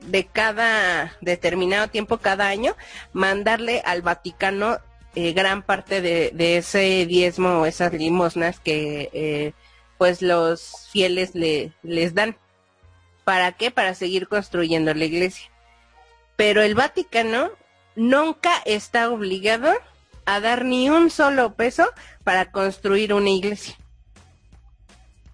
de 0.00 0.26
cada 0.26 1.16
determinado 1.20 1.88
tiempo, 1.88 2.18
cada 2.18 2.48
año, 2.48 2.76
mandarle 3.12 3.82
al 3.84 4.02
Vaticano 4.02 4.78
eh, 5.14 5.32
gran 5.32 5.62
parte 5.62 6.02
de, 6.02 6.56
ese 6.58 7.06
diezmo 7.06 7.60
o 7.60 7.66
esas 7.66 7.92
limosnas 7.92 8.60
que 8.60 9.08
eh, 9.12 9.52
pues 9.96 10.20
los 10.20 10.88
fieles 10.90 11.34
le, 11.34 11.72
les 11.82 12.14
dan. 12.14 12.36
¿Para 13.24 13.52
qué? 13.52 13.70
Para 13.70 13.94
seguir 13.94 14.28
construyendo 14.28 14.92
la 14.92 15.04
iglesia. 15.04 15.50
Pero 16.36 16.62
el 16.62 16.74
Vaticano 16.74 17.50
nunca 17.94 18.50
está 18.66 19.10
obligado 19.10 19.72
a 20.26 20.40
dar 20.40 20.64
ni 20.64 20.90
un 20.90 21.10
solo 21.10 21.54
peso 21.54 21.88
para 22.24 22.50
construir 22.50 23.14
una 23.14 23.30
iglesia. 23.30 23.76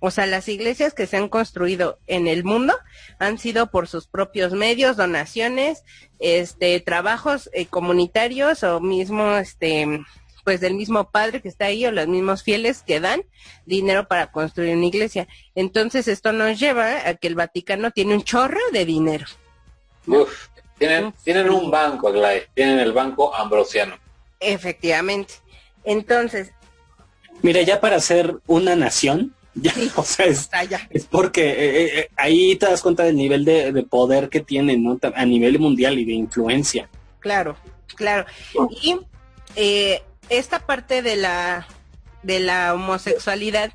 O 0.04 0.10
sea, 0.10 0.26
las 0.26 0.48
iglesias 0.48 0.94
que 0.94 1.06
se 1.06 1.16
han 1.16 1.28
construido 1.28 2.00
en 2.08 2.26
el 2.26 2.42
mundo 2.42 2.74
han 3.20 3.38
sido 3.38 3.70
por 3.70 3.86
sus 3.86 4.08
propios 4.08 4.52
medios, 4.52 4.96
donaciones, 4.96 5.84
este, 6.18 6.80
trabajos 6.80 7.48
eh, 7.52 7.66
comunitarios 7.66 8.64
o 8.64 8.80
mismo, 8.80 9.36
este, 9.36 10.04
pues 10.42 10.60
del 10.60 10.74
mismo 10.74 11.12
padre 11.12 11.40
que 11.40 11.46
está 11.48 11.66
ahí 11.66 11.86
o 11.86 11.92
los 11.92 12.08
mismos 12.08 12.42
fieles 12.42 12.82
que 12.82 12.98
dan 12.98 13.22
dinero 13.64 14.08
para 14.08 14.32
construir 14.32 14.76
una 14.76 14.86
iglesia. 14.86 15.28
Entonces 15.54 16.08
esto 16.08 16.32
nos 16.32 16.58
lleva 16.58 17.08
a 17.08 17.14
que 17.14 17.28
el 17.28 17.36
Vaticano 17.36 17.92
tiene 17.92 18.16
un 18.16 18.24
chorro 18.24 18.58
de 18.72 18.84
dinero. 18.84 19.26
Uf, 20.08 20.48
tienen, 20.78 21.14
tienen 21.22 21.48
un 21.48 21.70
banco, 21.70 22.12
tienen 22.54 22.80
el 22.80 22.92
banco 22.92 23.32
ambrosiano. 23.36 23.96
Efectivamente. 24.40 25.34
Entonces. 25.84 26.50
Mira, 27.40 27.62
ya 27.62 27.80
para 27.80 28.00
ser 28.00 28.40
una 28.48 28.74
nación, 28.74 29.32
ya, 29.54 29.72
o 29.96 30.02
sea, 30.02 30.26
es, 30.26 30.48
es 30.90 31.04
porque 31.04 31.50
eh, 31.50 31.82
eh, 31.82 31.98
eh, 31.98 32.08
ahí 32.16 32.56
te 32.56 32.66
das 32.66 32.82
cuenta 32.82 33.04
del 33.04 33.16
nivel 33.16 33.44
de, 33.44 33.84
poder 33.88 34.28
que 34.28 34.40
tienen, 34.40 34.82
¿no? 34.82 34.98
A 35.14 35.24
nivel 35.24 35.58
mundial 35.58 35.98
y 35.98 36.04
de 36.04 36.12
influencia. 36.12 36.88
Claro, 37.20 37.56
claro. 37.94 38.24
Y 38.82 38.98
esta 40.28 40.60
parte 40.60 41.02
de 41.02 41.16
la, 41.16 41.66
de 42.22 42.40
la 42.40 42.74
homosexualidad, 42.74 43.72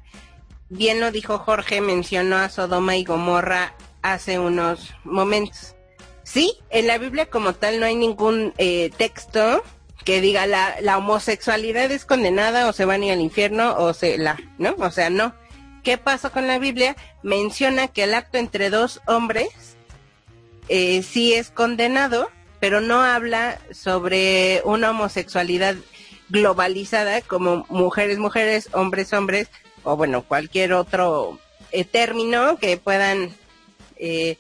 bien 0.70 1.00
lo 1.00 1.12
dijo 1.12 1.38
Jorge, 1.38 1.82
mencionó 1.82 2.38
a 2.38 2.50
Sodoma 2.50 2.98
y 2.98 3.04
Gomorra 3.04 3.76
hace 4.02 4.40
unos 4.40 4.96
momentos. 5.04 5.76
Sí, 6.24 6.56
en 6.70 6.88
la 6.88 6.98
Biblia 6.98 7.28
como 7.28 7.54
tal 7.54 7.80
no 7.80 7.86
hay 7.86 7.96
ningún 7.96 8.54
texto 8.98 9.64
que 10.04 10.20
diga 10.20 10.48
la, 10.48 10.76
la 10.82 10.98
homosexualidad 10.98 11.92
es 11.92 12.06
condenada 12.06 12.68
o 12.68 12.74
se 12.74 12.86
van 12.86 13.02
a 13.02 13.06
ir 13.06 13.12
al 13.14 13.22
infierno 13.22 13.76
o 13.78 13.94
se 13.94 14.18
la, 14.18 14.38
¿no? 14.58 14.76
O 14.80 14.90
sea, 14.90 15.10
no 15.10 15.34
¿Qué 15.88 15.98
pasó 15.98 16.34
con 16.34 16.48
la 16.48 16.60
Biblia? 16.60 16.98
Menciona 17.24 17.88
que 17.88 18.04
el 18.04 18.14
acto 18.14 18.38
entre 18.38 18.70
dos 18.70 19.00
hombres 19.08 19.78
eh, 20.68 21.02
sí 21.02 21.34
es 21.34 21.50
condenado, 21.50 22.30
pero 22.60 22.82
no 22.82 23.04
habla 23.04 23.58
sobre 23.72 24.62
una 24.66 24.90
homosexualidad 24.90 25.78
globalizada 26.28 27.22
como 27.22 27.66
mujeres, 27.70 28.18
mujeres, 28.18 28.68
hombres, 28.74 29.14
hombres, 29.14 29.48
o 29.84 29.96
bueno, 29.96 30.24
cualquier 30.24 30.74
otro 30.74 31.40
eh, 31.72 31.86
término 31.86 32.58
que 32.58 32.76
puedan, 32.76 33.34
eh, 33.96 34.38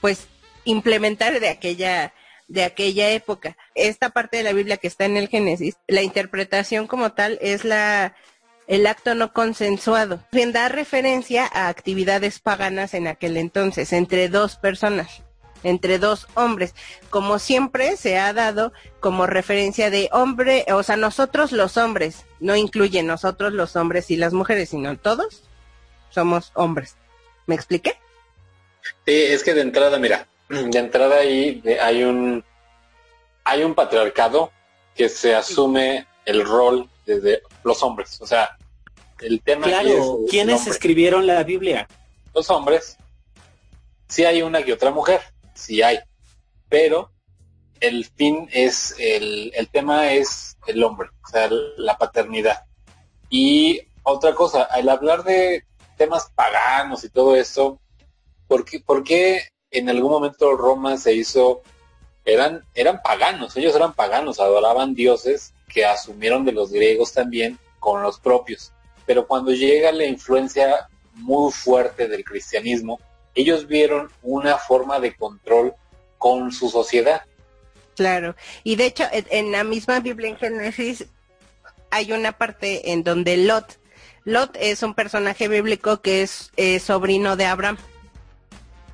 pues, 0.00 0.28
implementar 0.64 1.40
de 1.40 1.50
aquella 1.50 2.14
de 2.48 2.64
aquella 2.64 3.10
época. 3.10 3.54
Esta 3.74 4.08
parte 4.08 4.38
de 4.38 4.44
la 4.44 4.54
Biblia 4.54 4.78
que 4.78 4.88
está 4.88 5.04
en 5.04 5.18
el 5.18 5.28
Génesis, 5.28 5.76
la 5.88 6.00
interpretación 6.00 6.86
como 6.86 7.12
tal 7.12 7.38
es 7.42 7.66
la 7.66 8.16
el 8.70 8.86
acto 8.86 9.16
no 9.16 9.32
consensuado. 9.32 10.20
Bien, 10.30 10.52
da 10.52 10.68
referencia 10.68 11.44
a 11.52 11.66
actividades 11.66 12.38
paganas 12.38 12.94
en 12.94 13.08
aquel 13.08 13.36
entonces, 13.36 13.92
entre 13.92 14.28
dos 14.28 14.54
personas, 14.54 15.24
entre 15.64 15.98
dos 15.98 16.28
hombres. 16.34 16.76
Como 17.10 17.40
siempre 17.40 17.96
se 17.96 18.16
ha 18.16 18.32
dado 18.32 18.72
como 19.00 19.26
referencia 19.26 19.90
de 19.90 20.08
hombre, 20.12 20.66
o 20.72 20.84
sea, 20.84 20.96
nosotros 20.96 21.50
los 21.50 21.76
hombres, 21.76 22.24
no 22.38 22.54
incluye 22.54 23.02
nosotros 23.02 23.52
los 23.52 23.74
hombres 23.74 24.08
y 24.12 24.16
las 24.16 24.32
mujeres, 24.32 24.68
sino 24.68 24.96
todos 24.96 25.42
somos 26.10 26.52
hombres. 26.54 26.94
¿Me 27.46 27.56
expliqué? 27.56 27.98
Sí, 29.04 29.14
es 29.14 29.42
que 29.42 29.52
de 29.52 29.62
entrada, 29.62 29.98
mira, 29.98 30.28
de 30.48 30.78
entrada 30.78 31.16
ahí 31.16 31.60
hay 31.82 32.04
un 32.04 32.44
hay 33.42 33.64
un 33.64 33.74
patriarcado 33.74 34.52
que 34.94 35.08
se 35.08 35.34
asume 35.34 36.06
el 36.24 36.44
rol 36.44 36.88
de 37.04 37.42
los 37.64 37.82
hombres. 37.82 38.20
O 38.20 38.26
sea, 38.28 38.56
el 39.22 39.42
tema 39.42 39.66
claro, 39.66 40.20
¿quiénes 40.28 40.66
escribieron 40.66 41.26
la 41.26 41.42
Biblia? 41.42 41.88
Los 42.34 42.50
hombres. 42.50 42.96
Sí 44.08 44.24
hay 44.24 44.42
una 44.42 44.62
que 44.62 44.72
otra 44.72 44.90
mujer, 44.90 45.20
sí 45.54 45.82
hay, 45.82 46.00
pero 46.68 47.12
el 47.78 48.04
fin 48.04 48.48
es, 48.52 48.94
el, 48.98 49.52
el 49.54 49.68
tema 49.68 50.12
es 50.12 50.56
el 50.66 50.82
hombre, 50.82 51.08
o 51.24 51.28
sea, 51.28 51.48
la 51.76 51.96
paternidad. 51.96 52.64
Y 53.28 53.80
otra 54.02 54.34
cosa, 54.34 54.64
al 54.64 54.88
hablar 54.88 55.22
de 55.22 55.64
temas 55.96 56.30
paganos 56.34 57.04
y 57.04 57.10
todo 57.10 57.36
esto, 57.36 57.80
¿por 58.48 58.64
qué, 58.64 58.80
por 58.80 59.04
qué 59.04 59.42
en 59.70 59.88
algún 59.88 60.10
momento 60.10 60.56
Roma 60.56 60.96
se 60.96 61.14
hizo, 61.14 61.62
eran, 62.24 62.64
eran 62.74 63.00
paganos, 63.02 63.56
ellos 63.56 63.76
eran 63.76 63.94
paganos, 63.94 64.40
adoraban 64.40 64.94
dioses 64.94 65.54
que 65.68 65.84
asumieron 65.84 66.44
de 66.44 66.52
los 66.52 66.72
griegos 66.72 67.12
también 67.12 67.60
con 67.78 68.02
los 68.02 68.18
propios 68.18 68.72
pero 69.10 69.26
cuando 69.26 69.50
llega 69.50 69.90
la 69.90 70.04
influencia 70.04 70.88
muy 71.14 71.50
fuerte 71.50 72.06
del 72.06 72.22
cristianismo, 72.22 73.00
ellos 73.34 73.66
vieron 73.66 74.08
una 74.22 74.56
forma 74.56 75.00
de 75.00 75.16
control 75.16 75.74
con 76.16 76.52
su 76.52 76.68
sociedad. 76.68 77.22
Claro, 77.96 78.36
y 78.62 78.76
de 78.76 78.86
hecho 78.86 79.02
en 79.10 79.50
la 79.50 79.64
misma 79.64 79.98
Biblia 79.98 80.28
en 80.28 80.36
Génesis 80.36 81.06
hay 81.90 82.12
una 82.12 82.30
parte 82.30 82.92
en 82.92 83.02
donde 83.02 83.36
Lot, 83.36 83.80
Lot 84.22 84.56
es 84.60 84.80
un 84.84 84.94
personaje 84.94 85.48
bíblico 85.48 86.00
que 86.00 86.22
es 86.22 86.52
sobrino 86.80 87.34
de 87.34 87.46
Abraham. 87.46 87.78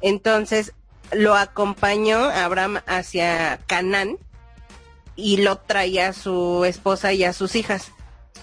Entonces 0.01 0.73
lo 1.13 1.35
acompañó 1.35 2.25
Abraham 2.25 2.81
hacia 2.87 3.61
Canaán 3.67 4.17
y 5.15 5.37
Lot 5.37 5.67
traía 5.67 6.09
a 6.09 6.13
su 6.15 6.65
esposa 6.65 7.13
y 7.13 7.23
a 7.23 7.35
sus 7.35 7.55
hijas 7.55 7.93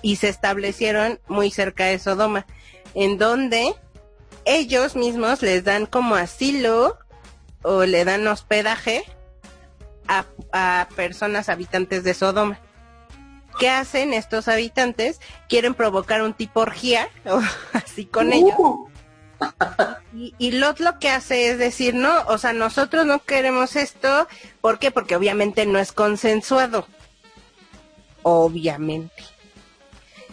y 0.04 0.18
se 0.18 0.30
establecieron 0.30 1.20
muy 1.28 1.50
cerca 1.50 1.86
de 1.86 1.98
Sodoma, 1.98 2.46
en 2.94 3.18
donde 3.18 3.74
ellos 4.46 4.96
mismos 4.96 5.42
les 5.42 5.64
dan 5.64 5.88
como 5.88 6.14
asilo 6.16 7.00
o 7.64 7.86
le 7.86 8.06
dan 8.06 8.28
hospedaje 8.28 9.04
a, 10.08 10.88
personas 10.96 11.50
habitantes 11.50 12.04
de 12.04 12.14
Sodoma. 12.14 12.60
¿Qué 13.58 13.70
hacen 13.70 14.14
estos 14.14 14.48
habitantes? 14.48 15.22
Quieren 15.48 15.74
provocar 15.74 16.22
un 16.22 16.34
tipo 16.34 16.60
orgía, 16.60 17.08
o 17.26 17.40
así 17.74 18.06
con 18.06 18.34
ellos. 18.34 18.54
Uh. 18.58 18.90
Y, 20.14 20.36
y, 20.38 20.52
Lot 20.52 20.80
lo 20.80 21.00
que 21.00 21.10
hace 21.10 21.50
es 21.50 21.58
decir, 21.58 21.96
no, 21.96 22.22
o 22.28 22.38
sea, 22.38 22.54
nosotros 22.54 23.06
no 23.06 23.20
queremos 23.24 23.76
esto. 23.76 24.28
¿Por 24.62 24.80
qué? 24.80 24.92
Porque 24.92 25.16
obviamente 25.16 25.66
no 25.66 25.80
es 25.80 25.92
consensuado. 25.92 26.88
Obviamente. 28.22 29.33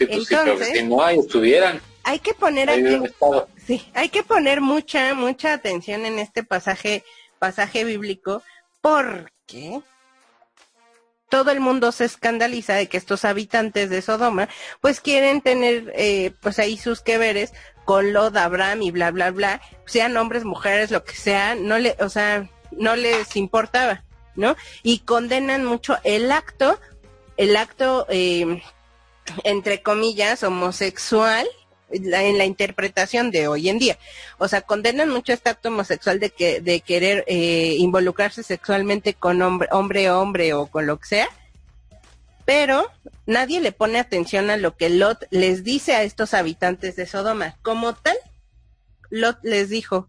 Entonces, 0.01 0.85
no 0.85 1.03
hay, 1.03 1.19
estuvieran. 1.19 1.81
Hay 2.03 2.19
que 2.19 2.35
poner 2.35 2.71
sí, 3.67 3.87
hay 3.95 4.09
que 4.09 4.23
poner 4.23 4.61
mucha, 4.61 5.15
mucha 5.15 5.53
atención 5.53 6.07
en 6.07 6.19
este 6.19 6.43
pasaje, 6.43 7.05
pasaje 7.39 7.85
bíblico, 7.85 8.43
porque 8.81 9.83
todo 11.31 11.51
el 11.53 11.61
mundo 11.61 11.93
se 11.93 12.05
escandaliza 12.05 12.75
de 12.75 12.89
que 12.89 12.97
estos 12.97 13.25
habitantes 13.25 13.89
de 13.89 14.03
Sodoma, 14.03 14.49
pues 14.81 15.01
quieren 15.01 15.41
tener, 15.41 15.93
eh, 15.95 16.33
pues 16.41 16.59
ahí 16.59 16.77
sus 16.77 17.01
que 17.01 17.19
veres 17.19 17.53
con 17.85 18.13
Lot, 18.13 18.37
Abraham 18.37 18.83
y 18.83 18.91
bla, 18.91 19.11
bla, 19.11 19.31
bla, 19.31 19.61
sean 19.87 20.17
hombres, 20.17 20.45
mujeres, 20.45 20.91
lo 20.91 21.05
que 21.05 21.15
sea, 21.15 21.55
no 21.55 21.79
le, 21.79 21.97
o 22.01 22.09
sea, 22.09 22.49
no 22.73 22.97
les 22.97 23.37
importaba, 23.37 24.05
¿no? 24.35 24.57
Y 24.83 25.01
condenan 25.01 25.65
mucho 25.65 25.99
el 26.05 26.33
acto, 26.33 26.79
el 27.37 27.57
acto, 27.57 28.07
eh, 28.11 28.63
entre 29.45 29.83
comillas, 29.83 30.43
homosexual 30.43 31.47
en 31.93 32.39
la 32.39 32.45
interpretación 32.45 33.31
de 33.31 33.49
hoy 33.49 33.69
en 33.69 33.79
día. 33.79 33.99
O 34.39 34.49
sea, 34.49 34.63
condenan 34.63 35.09
mucho 35.09 35.33
este 35.33 35.51
acto 35.51 35.69
homosexual 35.69 36.21
de 36.21 36.31
que 36.31 36.61
de 36.61 36.81
querer 36.81 37.25
eh, 37.27 37.77
involucrarse 37.79 38.43
sexualmente 38.43 39.15
con 39.15 39.43
hombre, 39.43 39.69
hombre, 39.73 40.11
hombre 40.11 40.55
o 40.55 40.67
con 40.67 40.87
lo 40.87 40.99
que 40.99 41.07
sea, 41.07 41.29
pero 42.45 42.91
nadie 43.27 43.61
le 43.61 43.73
pone 43.73 43.99
atención 43.99 44.51
a 44.51 44.57
lo 44.57 44.77
que 44.77 44.91
Lot 44.91 45.27
les 45.31 45.65
dice 45.65 45.95
a 45.95 46.03
estos 46.03 46.35
habitantes 46.35 46.97
de 46.97 47.07
Sodoma. 47.07 47.57
Como 47.63 47.95
tal, 47.95 48.17
Lot 49.11 49.39
les 49.43 49.69
dijo, 49.69 50.07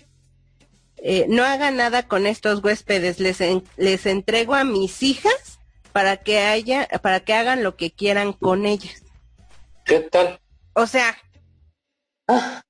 eh, 0.97 1.25
no 1.29 1.43
haga 1.43 1.71
nada 1.71 2.07
con 2.07 2.27
estos 2.27 2.63
huéspedes, 2.63 3.19
les, 3.19 3.39
les 3.77 4.05
entrego 4.05 4.55
a 4.55 4.63
mis 4.63 5.03
hijas 5.03 5.60
para 5.91 6.17
que 6.17 6.39
haya, 6.39 6.88
para 7.01 7.19
que 7.21 7.34
hagan 7.34 7.63
lo 7.63 7.75
que 7.75 7.91
quieran 7.91 8.34
con 8.34 8.65
ellas. 8.65 9.03
¿Qué 9.91 9.99
tal? 9.99 10.39
O 10.71 10.88
sea, 10.88 11.17
ah. 12.30 12.62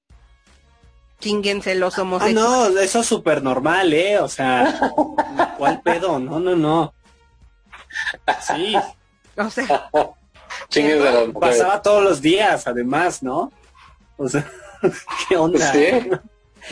chinguense 1.19 1.75
los 1.75 1.99
homosexuales. 1.99 2.43
Ah, 2.43 2.69
no, 2.73 2.79
eso 2.79 3.01
es 3.01 3.05
súper 3.05 3.43
normal, 3.43 3.93
¿eh? 3.93 4.17
O 4.17 4.27
sea, 4.27 4.79
¿cuál 5.59 5.83
pedo? 5.83 6.17
No, 6.17 6.39
no, 6.39 6.55
no. 6.55 6.95
Sí. 8.41 8.75
O 9.37 9.51
sea, 9.51 9.91
pasaba 11.39 11.79
todos 11.83 12.03
los 12.03 12.21
días, 12.23 12.65
además, 12.65 13.21
¿no? 13.21 13.51
O 14.17 14.27
sea, 14.27 14.43
¿qué 15.29 15.37
onda? 15.37 15.71
Sí. 15.71 16.09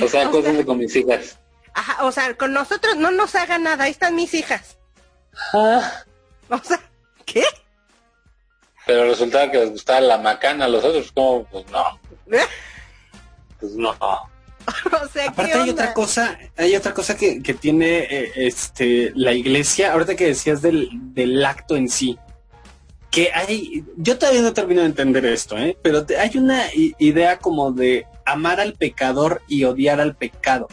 O 0.04 0.08
sea, 0.08 0.32
cosas 0.32 0.66
con 0.66 0.80
mis 0.80 0.96
hijas. 0.96 1.38
Ajá, 1.76 2.04
o 2.08 2.12
sea, 2.12 2.36
con 2.36 2.54
nosotros 2.54 2.96
no 2.96 3.12
nos 3.12 3.36
haga 3.36 3.60
nada, 3.60 3.84
ahí 3.84 3.92
están 3.92 4.16
mis 4.16 4.34
hijas. 4.34 4.80
Ah. 5.54 6.06
O 6.50 6.58
sea, 6.58 6.82
¿qué? 7.24 7.44
Pero 8.90 9.04
resultaba 9.04 9.52
que 9.52 9.60
les 9.60 9.70
gustaba 9.70 10.02
la 10.02 10.18
macana 10.18 10.66
a 10.66 10.68
los 10.68 10.84
otros, 10.84 11.12
como, 11.12 11.44
pues 11.44 11.64
no. 11.70 12.00
Pues 13.60 13.74
no. 13.74 13.92
o 14.00 15.08
sea, 15.14 15.30
Aparte 15.30 15.54
hay 15.54 15.70
otra 15.70 15.94
cosa, 15.94 16.40
hay 16.58 16.76
otra 16.76 16.92
cosa 16.96 17.16
que, 17.16 17.44
que 17.44 17.54
tiene 17.54 18.00
eh, 18.10 18.32
este 18.36 19.12
la 19.14 19.34
iglesia, 19.34 19.94
ahorita 19.94 20.16
que 20.16 20.28
decías 20.28 20.64
del, 20.64 20.90
del 21.14 21.46
acto 21.46 21.76
en 21.76 21.88
sí, 21.88 22.18
que 23.12 23.30
hay, 23.32 23.86
yo 23.96 24.18
todavía 24.18 24.42
no 24.42 24.54
termino 24.54 24.82
de 24.82 24.88
entender 24.88 25.24
esto, 25.28 25.56
¿eh? 25.56 25.78
pero 25.84 26.04
hay 26.18 26.38
una 26.40 26.64
idea 26.74 27.38
como 27.38 27.72
de 27.72 28.08
amar 28.26 28.60
al 28.60 28.74
pecador 28.74 29.44
y 29.48 29.66
odiar 29.66 30.02
al 30.02 30.16
pecado. 30.16 30.68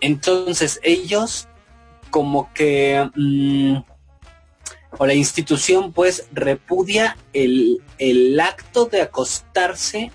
Entonces 0.00 0.80
ellos 0.82 1.48
como 2.10 2.50
que 2.54 3.10
mm, 3.14 3.76
o 4.98 5.06
la 5.06 5.14
institución 5.14 5.92
pues 5.92 6.26
repudia 6.32 7.16
el, 7.32 7.82
el 7.98 8.38
acto 8.40 8.86
de 8.86 9.02
acostarse 9.02 10.10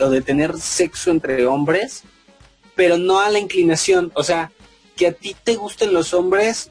o 0.00 0.10
de 0.10 0.22
tener 0.22 0.58
sexo 0.58 1.10
entre 1.10 1.46
hombres, 1.46 2.02
pero 2.74 2.98
no 2.98 3.20
a 3.20 3.30
la 3.30 3.38
inclinación. 3.38 4.10
O 4.14 4.22
sea, 4.22 4.52
que 4.96 5.08
a 5.08 5.12
ti 5.12 5.36
te 5.42 5.56
gusten 5.56 5.92
los 5.92 6.14
hombres, 6.14 6.70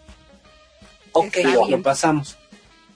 ok, 1.11 1.37
lo 1.69 1.81
pasamos. 1.81 2.37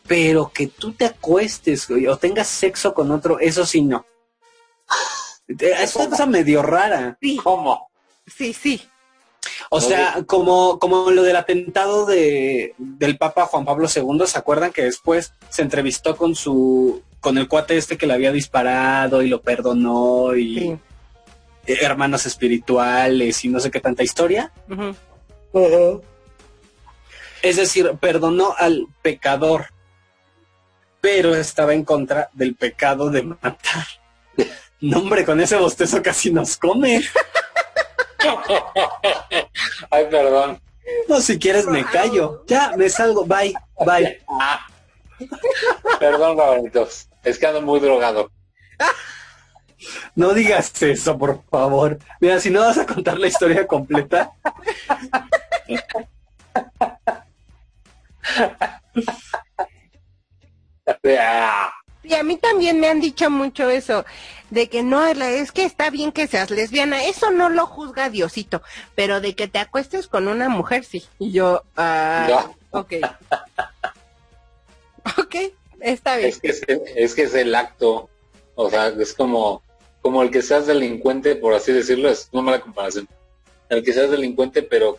Pero 0.07 0.51
que 0.51 0.67
tú 0.67 0.93
te 0.93 1.05
acuestes 1.05 1.87
o 1.89 2.17
tengas 2.17 2.47
sexo 2.47 2.93
con 2.93 3.11
otro, 3.11 3.39
eso 3.39 3.65
sí 3.65 3.81
no. 3.81 4.05
Es 5.47 5.95
una 5.95 6.09
cosa 6.11 6.27
medio 6.27 6.61
rara. 6.61 7.17
¿Cómo? 7.43 7.89
Sí, 8.27 8.53
sí. 8.53 8.87
O 9.71 9.79
sea, 9.81 10.23
como, 10.25 10.79
como 10.79 11.11
lo 11.11 11.21
del 11.21 11.35
atentado 11.35 12.07
de, 12.07 12.73
del 12.77 13.17
Papa 13.17 13.45
Juan 13.45 13.65
Pablo 13.65 13.87
II, 13.93 14.25
¿se 14.25 14.39
acuerdan 14.39 14.71
que 14.71 14.83
después 14.83 15.33
se 15.49 15.61
entrevistó 15.61 16.17
con 16.17 16.35
su, 16.35 17.03
con 17.19 17.37
el 17.37 17.47
cuate 17.47 17.77
este 17.77 17.97
que 17.97 18.07
le 18.07 18.13
había 18.13 18.31
disparado 18.31 19.21
y 19.21 19.29
lo 19.29 19.41
perdonó 19.41 20.35
y 20.35 20.79
hermanos 21.67 22.25
espirituales 22.25 23.45
y 23.45 23.49
no 23.49 23.59
sé 23.59 23.69
qué 23.69 23.79
tanta 23.79 24.01
historia? 24.01 24.51
Es 27.43 27.57
decir, 27.57 27.91
perdonó 27.99 28.55
al 28.57 28.87
pecador, 29.03 29.67
pero 30.99 31.35
estaba 31.35 31.75
en 31.75 31.85
contra 31.85 32.29
del 32.33 32.55
pecado 32.55 33.09
de 33.09 33.23
matar. 33.23 33.85
No, 34.81 34.99
hombre, 34.99 35.25
con 35.25 35.41
ese 35.41 35.57
bostezo 35.57 36.01
casi 36.01 36.31
nos 36.31 36.55
come. 36.55 37.01
Ay, 39.89 40.05
perdón. 40.09 40.61
No, 41.07 41.21
si 41.21 41.39
quieres 41.39 41.65
me 41.65 41.85
callo. 41.85 42.43
Ya, 42.47 42.73
me 42.75 42.89
salgo. 42.89 43.25
Bye, 43.25 43.53
bye. 43.85 44.21
Perdón, 45.99 46.37
favoritos. 46.37 47.07
Es 47.23 47.37
que 47.37 47.47
ando 47.47 47.61
muy 47.61 47.79
drogado. 47.79 48.31
No 50.15 50.33
digas 50.33 50.81
eso, 50.81 51.17
por 51.17 51.43
favor. 51.49 51.99
Mira, 52.19 52.39
si 52.39 52.49
no 52.49 52.61
vas 52.61 52.77
a 52.77 52.85
contar 52.85 53.19
la 53.19 53.27
historia 53.27 53.67
completa. 53.67 54.31
Y 62.09 62.15
a 62.15 62.23
mí 62.23 62.37
también 62.37 62.79
me 62.79 62.87
han 62.87 62.99
dicho 62.99 63.29
mucho 63.29 63.69
eso, 63.69 64.03
de 64.49 64.67
que 64.67 64.81
no, 64.81 65.05
es 65.05 65.51
que 65.51 65.63
está 65.63 65.91
bien 65.91 66.11
que 66.11 66.25
seas 66.25 66.49
lesbiana, 66.49 67.03
eso 67.03 67.29
no 67.29 67.49
lo 67.49 67.67
juzga 67.67 68.09
Diosito, 68.09 68.63
pero 68.95 69.21
de 69.21 69.35
que 69.35 69.47
te 69.47 69.59
acuestes 69.59 70.07
con 70.07 70.27
una 70.27 70.49
mujer, 70.49 70.83
sí. 70.83 71.03
Y 71.19 71.31
yo, 71.31 71.63
ah, 71.77 72.49
ok. 72.71 72.93
ok, 75.19 75.35
está 75.81 76.17
bien. 76.17 76.29
Es 76.29 76.39
que 76.39 76.81
es, 76.95 77.13
que 77.13 77.21
es 77.21 77.35
el 77.35 77.53
acto, 77.53 78.09
o 78.55 78.69
sea, 78.71 78.87
es 78.87 79.13
como, 79.13 79.61
como 80.01 80.23
el 80.23 80.31
que 80.31 80.41
seas 80.41 80.65
delincuente, 80.65 81.35
por 81.35 81.53
así 81.53 81.71
decirlo, 81.71 82.09
es 82.09 82.27
una 82.31 82.41
mala 82.41 82.61
comparación. 82.61 83.07
El 83.69 83.83
que 83.83 83.93
seas 83.93 84.09
delincuente, 84.09 84.63
pero 84.63 84.97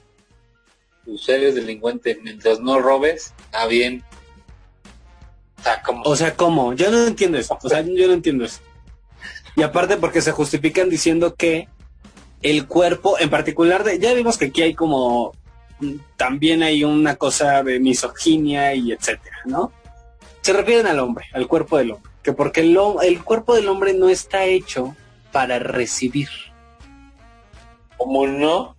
tú 1.05 1.19
eres 1.27 1.57
delincuente, 1.57 2.21
mientras 2.23 2.61
no 2.61 2.79
robes, 2.79 3.35
está 3.47 3.67
bien, 3.67 4.05
o 6.05 6.17
sea, 6.17 6.35
¿cómo? 6.37 6.73
Yo 6.75 6.91
no 6.91 7.07
entiendo 7.07 7.39
eso. 7.39 7.59
O 7.63 7.69
sea, 7.69 7.83
yo 7.83 8.07
no 8.07 8.13
entiendo 8.13 8.45
eso. 8.45 8.61
Y 9.57 9.63
aparte 9.63 9.97
porque 9.97 10.23
se 10.23 10.33
justifican 10.33 10.89
diciendo 10.89 11.35
que 11.35 11.69
el 12.43 12.67
cuerpo, 12.67 13.19
en 13.19 13.31
particular, 13.31 13.85
de, 13.85 13.99
ya 13.99 14.15
vimos 14.15 14.39
que 14.39 14.47
aquí 14.47 14.63
hay 14.63 14.75
como 14.75 15.35
también 16.17 16.63
hay 16.63 16.85
una 16.85 17.17
cosa 17.17 17.63
de 17.63 17.81
misoginia 17.81 18.75
y 18.75 18.93
etcétera, 18.93 19.39
¿no? 19.47 19.73
Se 20.43 20.53
refieren 20.53 20.87
al 20.87 20.99
hombre, 20.99 21.27
al 21.33 21.47
cuerpo 21.47 21.79
del 21.79 21.93
hombre, 21.93 22.11
que 22.23 22.33
porque 22.33 22.61
el, 22.61 22.79
el 23.03 23.23
cuerpo 23.25 23.55
del 23.55 23.69
hombre 23.69 23.95
no 23.95 24.09
está 24.09 24.45
hecho 24.45 24.95
para 25.33 25.59
recibir. 25.59 26.29
¿Cómo 27.97 28.27
no? 28.27 28.77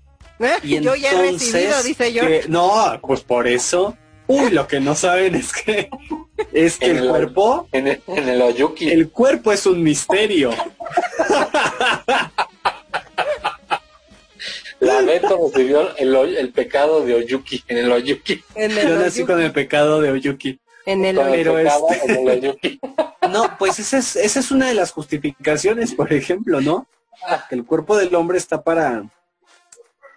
Y 0.63 0.80
yo 0.82 0.96
ya 0.96 1.12
he 1.12 1.32
recibido, 1.32 1.84
dice 1.84 2.13
yo. 2.13 2.24
no, 2.48 3.00
pues 3.02 3.22
por 3.22 3.48
eso 3.48 3.96
Uy, 4.32 4.50
lo 4.52 4.65
que 4.65 4.80
no 4.80 4.96
saben 4.96 5.36
es 5.36 5.52
que 5.52 5.89
es 6.54 6.78
que 6.78 6.91
el, 6.91 7.10
cuerpo 7.10 7.67
en 7.74 7.88
el, 7.88 8.02
en 8.08 8.30
el 8.30 8.41
Oyuki. 8.41 8.89
El 8.89 9.10
cuerpo 9.10 9.52
es 9.52 9.65
un 9.65 9.84
misterio. 9.84 10.52
La 14.80 15.02
Beto 15.02 15.38
recibió 15.54 15.96
el, 15.98 16.15
el, 16.38 16.54
pecado 16.54 17.06
de 17.06 17.15
Oyuki 17.15 17.62
en 17.67 17.78
el 17.80 17.91
Oyuki. 17.91 18.41
Yo 18.56 18.98
nací 18.98 19.26
con 19.26 19.41
el 19.41 19.52
pecado 19.52 20.00
de 20.00 20.12
Oyuki. 20.12 20.62
En 20.86 21.04
el, 21.04 21.17
Oyuki. 21.20 22.80
No, 23.30 23.58
pues 23.60 23.80
esa 23.80 23.98
es, 24.00 24.15
esa 24.15 24.39
es 24.39 24.50
una 24.52 24.67
de 24.67 24.74
las 24.74 24.91
justificaciones, 24.91 25.94
por 25.94 26.12
ejemplo, 26.12 26.60
¿no? 26.60 26.88
Que 27.50 27.56
el 27.56 27.65
cuerpo 27.65 27.96
del 27.98 28.15
hombre 28.15 28.38
está 28.38 28.63
para 28.63 29.04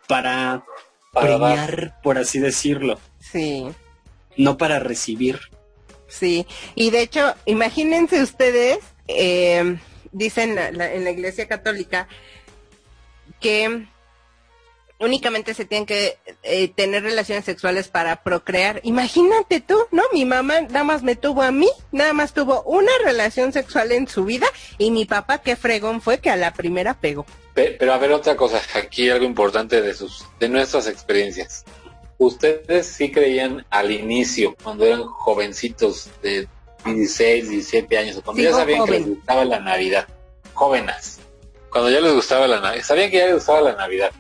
para, 0.09 0.65
para 1.13 2.01
por 2.03 2.17
así 2.17 2.39
decirlo. 2.39 2.99
Sí 3.21 3.67
no 4.37 4.57
para 4.57 4.79
recibir. 4.79 5.41
Sí, 6.09 6.47
y 6.75 6.91
de 6.91 7.01
hecho, 7.01 7.35
imagínense 7.45 8.23
ustedes, 8.23 8.79
eh, 9.09 9.79
dicen 10.13 10.59
en 10.59 11.05
la 11.05 11.11
Iglesia 11.11 11.49
Católica, 11.49 12.09
que 13.41 13.87
únicamente 14.99 15.55
se 15.55 15.65
tienen 15.65 15.87
que 15.87 16.19
eh, 16.43 16.69
tener 16.69 17.03
relaciones 17.03 17.45
sexuales 17.45 17.89
para 17.89 18.23
procrear. 18.23 18.81
Imagínate 18.85 19.61
tú, 19.61 19.77
¿no? 19.91 20.03
Mi 20.13 20.25
mamá 20.25 20.63
nada 20.63 20.85
más 20.85 21.03
me 21.03 21.17
tuvo 21.17 21.43
a 21.43 21.51
mí, 21.51 21.69
nada 21.93 22.13
más 22.13 22.33
tuvo 22.33 22.63
una 22.63 22.93
relación 23.05 23.53
sexual 23.53 23.93
en 23.93 24.09
su 24.09 24.25
vida 24.25 24.47
y 24.79 24.91
mi 24.91 25.05
papá 25.05 25.39
qué 25.39 25.57
fregón 25.57 26.01
fue 26.01 26.19
que 26.19 26.31
a 26.31 26.37
la 26.37 26.53
primera 26.53 26.95
pegó. 26.95 27.27
Pero, 27.55 27.93
a 27.93 27.99
ver 27.99 28.11
otra 28.11 28.37
cosa, 28.37 28.61
aquí 28.75 29.09
algo 29.11 29.25
importante 29.25 29.81
de 29.81 29.95
sus 29.95 30.25
de 30.41 30.49
nuestras 30.49 30.89
experiencias. 30.89 31.65
¿Ustedes 32.19 32.87
sí 32.87 33.11
creían 33.11 33.67
al 33.71 33.91
inicio, 33.91 34.55
cuando 34.63 34.85
eran 34.85 35.05
jovencitos 35.05 36.09
de 36.23 36.49
16, 36.85 37.49
17 37.49 37.99
años, 37.99 38.21
cuando 38.25 38.43
ya 38.43 38.53
sabían 38.53 38.85
que 38.85 38.91
les 38.93 39.07
gustaba 39.07 39.45
la 39.45 39.61
Navidad? 39.61 40.07
Jóvenes, 40.53 41.19
cuando 41.71 41.91
ya 41.91 42.01
les 42.01 42.15
gustaba 42.15 42.47
la 42.47 42.61
Navidad, 42.61 42.85
sabían 42.85 43.11
que 43.11 43.19
ya 43.19 43.27
les 43.27 43.35
gustaba 43.35 43.61
la 43.61 43.75
Navidad. 43.75 44.13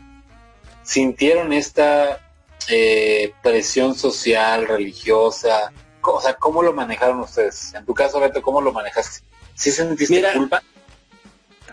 ¿Sintieron 0.83 1.53
esta 1.53 2.21
eh, 2.69 3.33
presión 3.43 3.95
social, 3.95 4.67
religiosa? 4.67 5.73
O 6.03 6.21
sea, 6.21 6.35
¿cómo 6.35 6.63
lo 6.63 6.73
manejaron 6.73 7.21
ustedes? 7.21 7.73
En 7.75 7.87
tu 7.87 7.95
caso, 7.95 8.19
Beto, 8.21 8.43
¿cómo 8.43 8.61
lo 8.61 8.73
manejaste? 8.73 9.25
¿Sí 9.55 9.71
sentiste 9.71 10.23
culpa? 10.35 10.63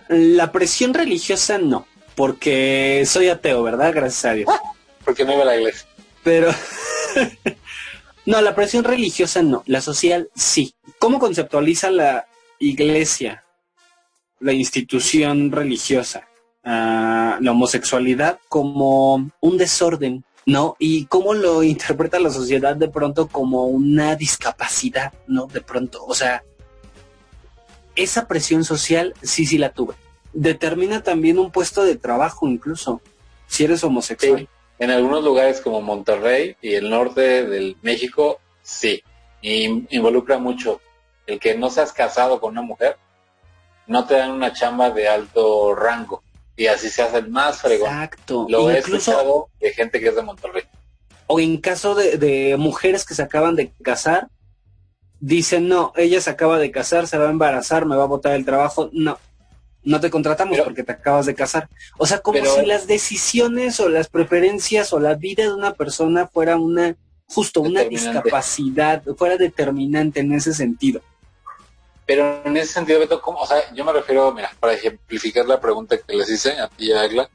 La 0.08 0.52
presión 0.52 0.94
religiosa 0.94 1.58
no, 1.58 1.88
porque 2.16 3.04
soy 3.08 3.30
ateo, 3.30 3.64
¿verdad? 3.64 3.92
Gracias 3.94 4.26
a 4.26 4.34
Dios. 4.34 4.50
Porque 5.04 5.26
no 5.26 5.34
iba 5.34 5.42
a 5.42 5.46
la 5.46 5.56
iglesia. 5.56 5.88
Pero 6.24 6.52
no, 8.26 8.42
la 8.42 8.56
presión 8.56 8.84
religiosa 8.84 9.42
no, 9.42 9.64
la 9.66 9.82
social 9.82 10.30
sí. 10.36 10.74
¿Cómo 11.00 11.20
conceptualiza 11.20 11.90
la 11.90 12.28
iglesia, 12.60 13.44
la 14.40 14.54
institución 14.54 15.52
religiosa, 15.52 16.28
la 16.64 17.40
homosexualidad 17.52 18.40
como 18.50 19.30
un 19.40 19.58
desorden, 19.58 20.24
¿no? 20.46 20.76
Y 20.80 21.06
cómo 21.06 21.34
lo 21.34 21.64
interpreta 21.64 22.20
la 22.20 22.30
sociedad 22.30 22.76
de 22.76 22.90
pronto 22.90 23.28
como 23.28 23.66
una 23.66 24.16
discapacidad, 24.16 25.14
¿no? 25.28 25.48
De 25.48 25.62
pronto, 25.62 26.04
o 26.06 26.14
sea, 26.14 26.44
esa 27.96 28.28
presión 28.28 28.64
social 28.64 29.14
sí, 29.22 29.46
sí 29.46 29.58
la 29.58 29.74
tuve. 29.74 29.96
Determina 30.34 31.04
también 31.04 31.40
un 31.40 31.52
puesto 31.52 31.84
de 31.84 31.96
trabajo 31.96 32.48
incluso, 32.48 33.02
si 33.48 33.64
eres 33.64 33.84
homosexual. 33.84 34.48
En 34.82 34.90
algunos 34.90 35.24
lugares 35.24 35.62
como 35.62 35.80
Monterrey 35.80 36.56
y 36.60 36.74
el 36.74 36.90
norte 36.90 37.46
del 37.46 37.78
México, 37.84 38.40
sí. 38.64 39.04
Y 39.42 39.66
involucra 39.96 40.40
mucho 40.40 40.82
el 41.28 41.40
que 41.40 41.56
no 41.56 41.70
seas 41.70 41.94
casado 41.94 42.42
con 42.42 42.54
una 42.54 42.64
mujer, 42.64 42.98
no 43.86 44.06
te 44.08 44.16
dan 44.16 44.32
una 44.32 44.52
chamba 44.54 44.90
de 44.90 45.08
alto 45.08 45.76
rango. 45.76 46.24
Y 46.58 46.66
así 46.66 46.90
se 46.90 47.04
hace 47.04 47.20
el 47.20 47.30
más 47.30 47.62
fregón. 47.62 47.90
Exacto. 47.90 48.48
Lo 48.50 48.72
he 48.72 48.80
Incluso- 48.80 49.12
escuchado 49.12 49.50
de 49.60 49.72
gente 49.72 50.00
que 50.00 50.08
es 50.10 50.16
de 50.16 50.22
Monterrey. 50.24 50.64
o 51.28 51.40
en 51.40 51.58
caso 51.62 51.94
de, 51.96 52.18
de 52.18 52.58
mujeres 52.58 53.06
que 53.06 53.14
se 53.14 53.22
acaban 53.22 53.56
de 53.56 53.72
casar, 53.84 54.30
dicen, 55.20 55.68
no, 55.68 55.94
ella 55.96 56.20
se 56.22 56.32
acaba 56.32 56.58
de 56.58 56.72
casar, 56.72 57.08
se 57.08 57.18
va 57.20 57.28
a 57.28 57.32
embarazar, 57.32 57.86
me 57.86 57.96
va 57.96 58.04
a 58.04 58.08
botar 58.08 58.34
el 58.34 58.46
trabajo. 58.46 58.90
No, 58.94 59.18
no 59.84 60.00
te 60.00 60.10
contratamos 60.10 60.54
Pero- 60.56 60.64
porque 60.66 60.84
te 60.84 60.92
acabas 60.92 61.26
de 61.26 61.36
casar. 61.36 61.70
O 61.98 62.06
sea, 62.06 62.20
como 62.20 62.40
Pero- 62.40 62.56
si 62.56 62.66
las 62.66 62.88
decisiones 62.88 63.80
o 63.80 63.90
las 63.90 64.10
preferencias 64.10 64.94
o 64.94 65.00
la 65.00 65.16
vida 65.16 65.44
de 65.44 65.54
una 65.54 65.74
persona 65.74 66.28
fuera 66.28 66.58
una, 66.58 66.96
justo 67.28 67.62
una 67.62 67.84
discapacidad, 67.84 69.04
fuera 69.18 69.38
determinante 69.38 70.20
en 70.20 70.34
ese 70.34 70.54
sentido. 70.54 71.02
Pero 72.06 72.42
en 72.44 72.58
ese 72.58 72.74
sentido, 72.74 73.00
Beto, 73.00 73.22
¿cómo? 73.22 73.40
O 73.40 73.48
sea, 73.48 73.74
yo 73.74 73.86
me 73.86 73.94
refiero, 73.94 74.32
mira, 74.34 74.52
para 74.60 74.74
ejemplificar 74.74 75.46
la 75.46 75.62
pregunta 75.62 75.98
que 75.98 76.16
les 76.16 76.30
hice 76.30 76.60
a 76.60 76.68
ti 76.68 76.88
y 76.88 76.92
a 76.92 77.02
Agla, 77.02 77.30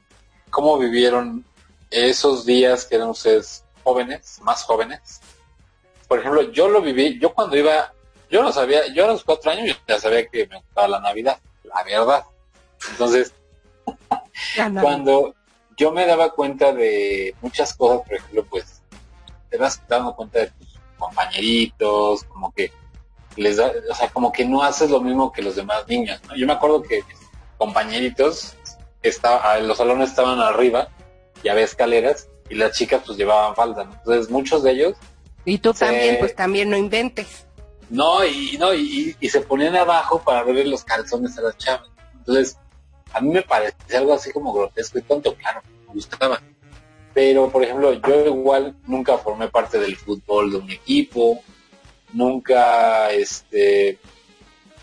¿cómo 0.49 0.77
vivieron 0.77 1.43
esos 1.89 2.45
días 2.45 2.85
que 2.85 2.95
eran 2.95 3.09
ustedes 3.09 3.63
jóvenes, 3.83 4.39
más 4.43 4.63
jóvenes? 4.63 5.19
Por 6.07 6.19
ejemplo, 6.19 6.51
yo 6.51 6.67
lo 6.69 6.81
viví, 6.81 7.17
yo 7.19 7.33
cuando 7.33 7.57
iba, 7.57 7.91
yo 8.29 8.43
no 8.43 8.51
sabía, 8.53 8.87
yo 8.93 9.05
a 9.05 9.07
los 9.07 9.23
cuatro 9.23 9.51
años 9.51 9.75
ya 9.87 9.99
sabía 9.99 10.27
que 10.27 10.45
me 10.47 10.57
gustaba 10.57 10.87
la 10.87 10.99
Navidad, 10.99 11.39
la 11.63 11.83
verdad. 11.83 12.23
Entonces, 12.91 13.33
Ah, 14.09 14.69
cuando 14.81 15.33
yo 15.77 15.91
me 15.91 16.05
daba 16.05 16.31
cuenta 16.31 16.73
de 16.73 17.33
muchas 17.41 17.73
cosas, 17.73 18.05
por 18.05 18.13
ejemplo, 18.15 18.45
pues 18.49 18.81
te 19.49 19.57
vas 19.57 19.81
dando 19.87 20.15
cuenta 20.15 20.39
de 20.39 20.47
tus 20.47 20.79
compañeritos, 20.97 22.23
como 22.25 22.51
que 22.53 22.71
les 23.35 23.57
da, 23.57 23.71
o 23.89 23.95
sea, 23.95 24.09
como 24.09 24.31
que 24.31 24.45
no 24.45 24.63
haces 24.63 24.89
lo 24.89 24.99
mismo 25.01 25.31
que 25.31 25.41
los 25.41 25.55
demás 25.55 25.87
niños, 25.87 26.19
¿no? 26.27 26.35
Yo 26.35 26.45
me 26.47 26.53
acuerdo 26.53 26.81
que 26.81 26.97
mis 27.03 27.17
compañeritos 27.57 28.55
estaba, 29.01 29.57
los 29.59 29.77
salones 29.77 30.09
estaban 30.09 30.39
arriba 30.39 30.89
y 31.43 31.49
había 31.49 31.63
escaleras 31.63 32.27
y 32.49 32.55
las 32.55 32.75
chicas 32.77 33.03
pues 33.05 33.17
llevaban 33.17 33.55
falda, 33.55 33.85
¿no? 33.85 33.93
Entonces 33.93 34.29
muchos 34.29 34.63
de 34.63 34.71
ellos 34.71 34.97
Y 35.45 35.59
tú 35.59 35.73
también, 35.73 36.17
pues 36.19 36.35
también 36.35 36.69
no 36.69 36.77
inventes. 36.77 37.45
no, 37.89 38.25
y 38.25 38.57
no, 38.57 38.73
y, 38.73 39.15
y 39.19 39.29
se 39.29 39.41
ponían 39.41 39.75
abajo 39.75 40.21
para 40.23 40.43
verle 40.43 40.65
los 40.65 40.83
calzones 40.83 41.37
a 41.37 41.41
las 41.41 41.57
chavas. 41.57 41.89
Entonces, 42.17 42.57
a 43.13 43.21
mí 43.21 43.29
me 43.29 43.41
parecía 43.41 43.99
algo 43.99 44.13
así 44.13 44.31
como 44.31 44.53
grotesco 44.53 44.99
y 44.99 45.01
tonto, 45.01 45.35
claro, 45.35 45.61
me 45.87 45.93
gustaba. 45.93 46.41
Pero, 47.13 47.49
por 47.49 47.63
ejemplo, 47.63 47.93
yo 47.93 48.25
igual 48.27 48.75
nunca 48.85 49.17
formé 49.17 49.47
parte 49.47 49.79
del 49.79 49.95
fútbol 49.95 50.51
de 50.51 50.57
un 50.57 50.71
equipo, 50.71 51.41
nunca, 52.13 53.11
este, 53.11 53.97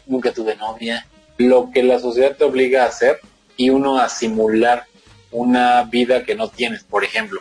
nunca 0.07 0.33
tuve 0.33 0.57
novia. 0.57 1.07
Lo 1.37 1.71
que 1.71 1.83
la 1.83 1.99
sociedad 1.99 2.37
te 2.37 2.45
obliga 2.45 2.83
a 2.83 2.89
hacer 2.89 3.21
y 3.57 3.71
uno 3.71 3.99
a 3.99 4.09
simular 4.09 4.87
una 5.31 5.83
vida 5.85 6.25
que 6.25 6.35
no 6.35 6.49
tienes, 6.49 6.85
por 6.85 7.05
ejemplo. 7.05 7.41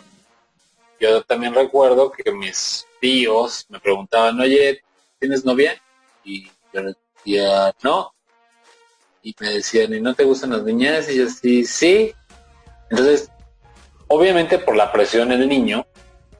Yo 1.00 1.22
también 1.22 1.54
recuerdo 1.54 2.12
que 2.12 2.30
mis 2.32 2.86
tíos 3.00 3.66
me 3.68 3.80
preguntaban, 3.80 4.40
oye, 4.40 4.82
¿tienes 5.18 5.44
novia? 5.44 5.80
Y 6.24 6.46
yo 6.72 6.82
decía, 6.82 7.74
no. 7.82 8.13
Y 9.24 9.34
me 9.40 9.48
decían, 9.52 9.94
¿y 9.94 10.02
no 10.02 10.14
te 10.14 10.24
gustan 10.24 10.50
las 10.50 10.64
niñas? 10.64 11.10
Y 11.10 11.16
yo 11.16 11.30
sí, 11.30 11.64
sí. 11.64 12.14
Entonces, 12.90 13.30
obviamente 14.06 14.58
por 14.58 14.76
la 14.76 14.92
presión 14.92 15.32
en 15.32 15.40
el 15.40 15.48
niño, 15.48 15.86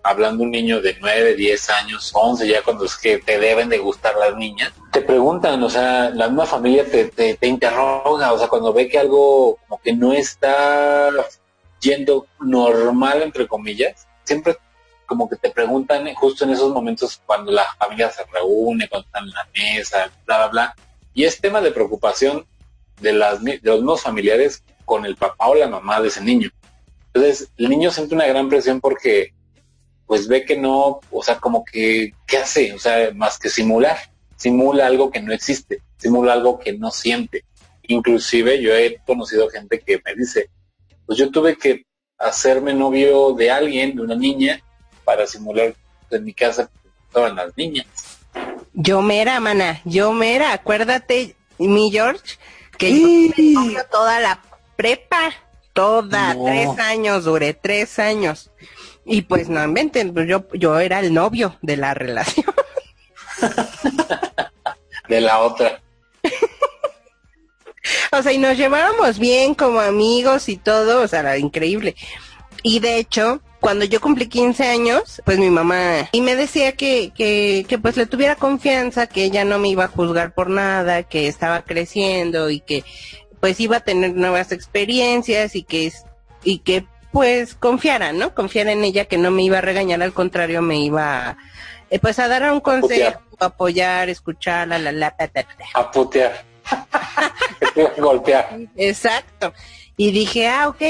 hablando 0.03 0.43
un 0.43 0.51
niño 0.51 0.83
de 0.83 0.95
9, 1.01 1.35
10 1.35 1.71
años, 1.71 2.11
11, 2.13 2.47
ya 2.47 2.63
cuando 2.63 2.85
es 2.85 2.99
que 2.99 3.17
te 3.21 3.39
deben 3.39 3.71
de 3.71 3.79
gustar 3.79 4.15
las 4.17 4.37
niñas, 4.37 4.71
te 4.93 5.01
preguntan, 5.01 5.63
o 5.63 5.71
sea, 5.71 6.11
la 6.11 6.29
misma 6.29 6.45
familia 6.45 6.85
te, 6.85 7.07
te, 7.07 7.35
te 7.39 7.47
interroga, 7.47 8.35
o 8.35 8.39
sea, 8.39 8.49
cuando 8.49 8.75
ve 8.75 8.87
que 8.87 8.99
algo 8.99 9.57
como 9.67 9.81
que 9.81 9.95
no 9.95 10.13
está 10.13 11.11
yendo 11.81 12.27
normal, 12.41 13.23
entre 13.23 13.49
comillas, 13.49 14.07
siempre 14.25 14.59
como 15.07 15.27
que 15.27 15.37
te 15.37 15.51
preguntan 15.51 16.13
justo 16.15 16.45
en 16.45 16.51
esos 16.51 16.71
momentos 16.71 17.23
cuando 17.25 17.51
la 17.51 17.65
familia 17.79 18.11
se 18.11 18.25
reúne, 18.31 18.91
cuando 18.91 19.07
están 19.07 19.25
en 19.25 19.31
la 19.31 19.49
mesa, 19.55 20.11
bla, 20.27 20.37
bla, 20.37 20.49
bla. 20.49 20.77
Y 21.15 21.25
es 21.25 21.41
tema 21.41 21.63
de 21.63 21.71
preocupación 21.71 22.47
de, 23.01 23.13
las, 23.13 23.43
de 23.43 23.61
los 23.63 23.79
mismos 23.79 24.03
familiares 24.03 24.63
con 24.85 25.05
el 25.07 25.17
papá 25.17 25.49
o 25.49 25.55
la 25.55 25.69
mamá 25.69 26.01
de 26.01 26.09
ese 26.09 26.23
niño. 26.23 26.51
Entonces, 27.13 27.49
el 27.57 27.69
niño 27.69 27.91
siente 27.91 28.15
una 28.15 28.27
gran 28.27 28.49
presión 28.49 28.81
porque 28.81 29.33
pues 30.07 30.29
ve 30.29 30.45
que 30.45 30.57
no, 30.57 31.01
o 31.11 31.23
sea, 31.23 31.39
como 31.39 31.65
que, 31.65 32.13
¿qué 32.27 32.39
hace? 32.39 32.73
O 32.75 32.79
sea, 32.79 33.13
más 33.15 33.39
que 33.39 33.49
simular. 33.49 33.97
Simula 34.37 34.87
algo 34.87 35.11
que 35.11 35.23
no 35.23 35.33
existe, 35.33 35.81
simula 35.97 36.35
algo 36.35 36.59
que 36.59 36.73
no 36.73 36.91
siente. 36.91 37.45
Inclusive 37.85 38.61
yo 38.61 38.75
he 38.75 39.01
conocido 39.07 39.49
gente 39.49 39.81
que 39.81 40.01
me 40.05 40.15
dice, 40.15 40.51
pues 41.07 41.19
yo 41.19 41.31
tuve 41.31 41.57
que 41.57 41.87
hacerme 42.19 42.75
novio 42.75 43.33
de 43.33 43.51
alguien, 43.51 43.97
de 43.97 44.03
una 44.03 44.15
niña, 44.15 44.61
para 45.05 45.27
simular 45.27 45.75
en 46.11 46.25
mi 46.25 46.35
casa 46.35 46.71
estaban 47.07 47.37
las 47.37 47.57
niñas. 47.57 47.87
Yo 48.73 49.03
mera, 49.03 49.39
mana, 49.41 49.81
yo 49.85 50.13
mera, 50.13 50.53
acuérdate, 50.53 51.37
mi 51.59 51.91
George, 51.91 52.39
que 52.77 52.91
yo 53.01 53.35
tuve 53.35 53.53
novio 53.53 53.85
toda 53.91 54.21
la 54.21 54.41
prepa, 54.77 55.33
toda, 55.73 56.35
No. 56.35 56.45
tres 56.45 56.79
años, 56.79 57.25
duré 57.25 57.55
tres 57.55 57.99
años. 57.99 58.51
Y 59.07 59.23
pues 59.23 59.49
no 59.49 59.63
inventen, 59.63 60.15
pues 60.15 60.27
yo, 60.29 60.47
yo 60.55 60.79
era 60.79 61.01
el 61.01 61.13
novio 61.13 61.57
de 61.63 61.77
la 61.77 61.95
relación. 61.95 62.47
de 65.09 65.21
la 65.21 65.41
otra. 65.41 65.81
o 68.13 68.23
sea, 68.23 68.33
y 68.33 68.39
nos 68.39 68.57
llevábamos 68.57 69.19
bien 69.19 69.55
como 69.55 69.81
amigos 69.81 70.49
y 70.49 70.57
todo, 70.57 71.03
o 71.03 71.09
sea, 71.09 71.21
era 71.21 71.37
increíble. 71.37 71.95
Y 72.63 72.81
de 72.81 72.97
hecho, 72.97 73.43
cuando 73.65 73.87
yo 73.87 73.99
cumplí 73.99 74.27
15 74.29 74.69
años, 74.69 75.23
pues 75.25 75.39
mi 75.39 75.49
mamá, 75.49 76.11
y 76.13 76.21
me 76.21 76.37
decía 76.37 76.73
que, 76.73 77.13
que, 77.15 77.65
que 77.67 77.79
pues 77.79 77.97
le 77.97 78.05
tuviera 78.05 78.37
confianza, 78.37 79.07
que 79.07 79.25
ella 79.25 79.47
no 79.47 79.59
me 79.59 79.69
iba 79.69 79.85
a 79.85 79.89
juzgar 79.89 80.35
por 80.35 80.51
nada, 80.51 81.05
que 81.05 81.29
estaba 81.29 81.63
creciendo 81.63 82.51
y 82.51 82.61
que 82.61 82.85
pues 83.41 83.59
iba 83.61 83.79
a 83.79 83.81
tener 83.81 84.13
nuevas 84.17 84.53
experiencias 84.53 85.57
y 85.57 85.63
que, 85.63 85.91
y 86.43 86.59
que 86.59 86.85
pues 87.11 87.55
confiara, 87.55 88.13
¿no? 88.13 88.35
Confiara 88.35 88.71
en 88.71 88.85
ella 88.85 89.07
que 89.07 89.17
no 89.17 89.31
me 89.31 89.45
iba 89.45 89.57
a 89.57 89.63
regañar, 89.63 90.03
al 90.03 90.13
contrario, 90.13 90.61
me 90.61 90.81
iba 90.81 91.31
a, 91.31 91.39
eh, 91.89 91.99
pues 91.99 92.19
a 92.19 92.29
dar 92.29 92.53
un 92.53 92.61
consejo, 92.61 93.19
apoyar, 93.39 94.11
escuchar, 94.11 94.69
la, 94.69 94.79
la, 94.79 94.93
la, 94.93 95.11
ta, 95.13 95.27
ta, 95.29 95.43
ta. 95.43 95.65
A 95.73 95.91
putear. 95.91 96.45
Golpear. 97.97 98.59
Exacto. 98.77 99.55
Y 99.97 100.11
dije, 100.13 100.49
ah, 100.49 100.69
ok. 100.69 100.83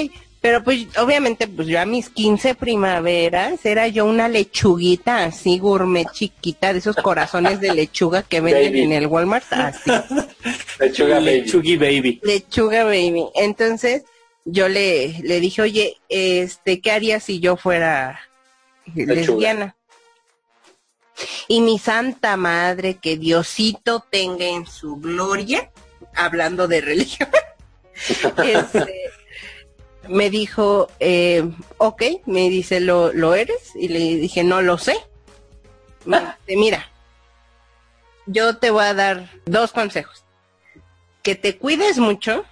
Pero 0.44 0.62
pues 0.62 0.88
obviamente 0.98 1.48
pues 1.48 1.66
yo 1.68 1.80
a 1.80 1.86
mis 1.86 2.10
15 2.10 2.54
primaveras 2.54 3.64
era 3.64 3.88
yo 3.88 4.04
una 4.04 4.28
lechuguita 4.28 5.24
así 5.24 5.58
gourmet 5.58 6.06
chiquita 6.12 6.74
de 6.74 6.80
esos 6.80 6.96
corazones 6.96 7.60
de 7.60 7.72
lechuga 7.72 8.22
que 8.22 8.42
venden 8.42 8.64
Baby. 8.66 8.82
en 8.82 8.92
el 8.92 9.06
Walmart. 9.06 9.50
Así, 9.50 9.90
Lechuga 10.80 11.14
baby. 11.14 11.40
Lechugi 11.40 11.76
baby. 11.78 12.20
lechuga 12.22 12.84
baby. 12.84 13.24
Entonces 13.36 14.02
yo 14.44 14.68
le, 14.68 15.18
le 15.22 15.40
dije, 15.40 15.62
oye, 15.62 15.96
este, 16.10 16.82
¿qué 16.82 16.92
haría 16.92 17.20
si 17.20 17.40
yo 17.40 17.56
fuera 17.56 18.20
Lechuga. 18.94 19.14
lesbiana? 19.14 19.76
Y 21.48 21.62
mi 21.62 21.78
santa 21.78 22.36
madre, 22.36 22.98
que 23.00 23.16
Diosito 23.16 24.04
tenga 24.10 24.44
en 24.44 24.66
su 24.66 24.96
gloria, 24.96 25.70
hablando 26.14 26.68
de 26.68 26.82
religión, 26.82 27.30
este, 28.44 29.03
me 30.08 30.30
dijo, 30.30 30.88
eh, 31.00 31.48
ok, 31.78 32.02
me 32.26 32.48
dice, 32.50 32.80
¿lo, 32.80 33.12
¿lo 33.12 33.34
eres? 33.34 33.72
Y 33.74 33.88
le 33.88 33.98
dije, 33.98 34.44
no 34.44 34.62
lo 34.62 34.78
sé. 34.78 34.96
Me 36.04 36.18
dice, 36.20 36.58
mira, 36.58 36.90
yo 38.26 38.56
te 38.58 38.70
voy 38.70 38.84
a 38.84 38.94
dar 38.94 39.30
dos 39.46 39.72
consejos. 39.72 40.24
Que 41.22 41.34
te 41.34 41.56
cuides 41.56 41.98
mucho 41.98 42.44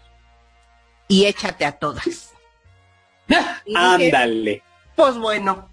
y 1.08 1.26
échate 1.26 1.64
a 1.64 1.72
todas. 1.72 2.30
Y 3.64 3.70
dije, 3.74 3.78
Ándale. 3.78 4.62
pues 4.96 5.16
bueno. 5.16 5.70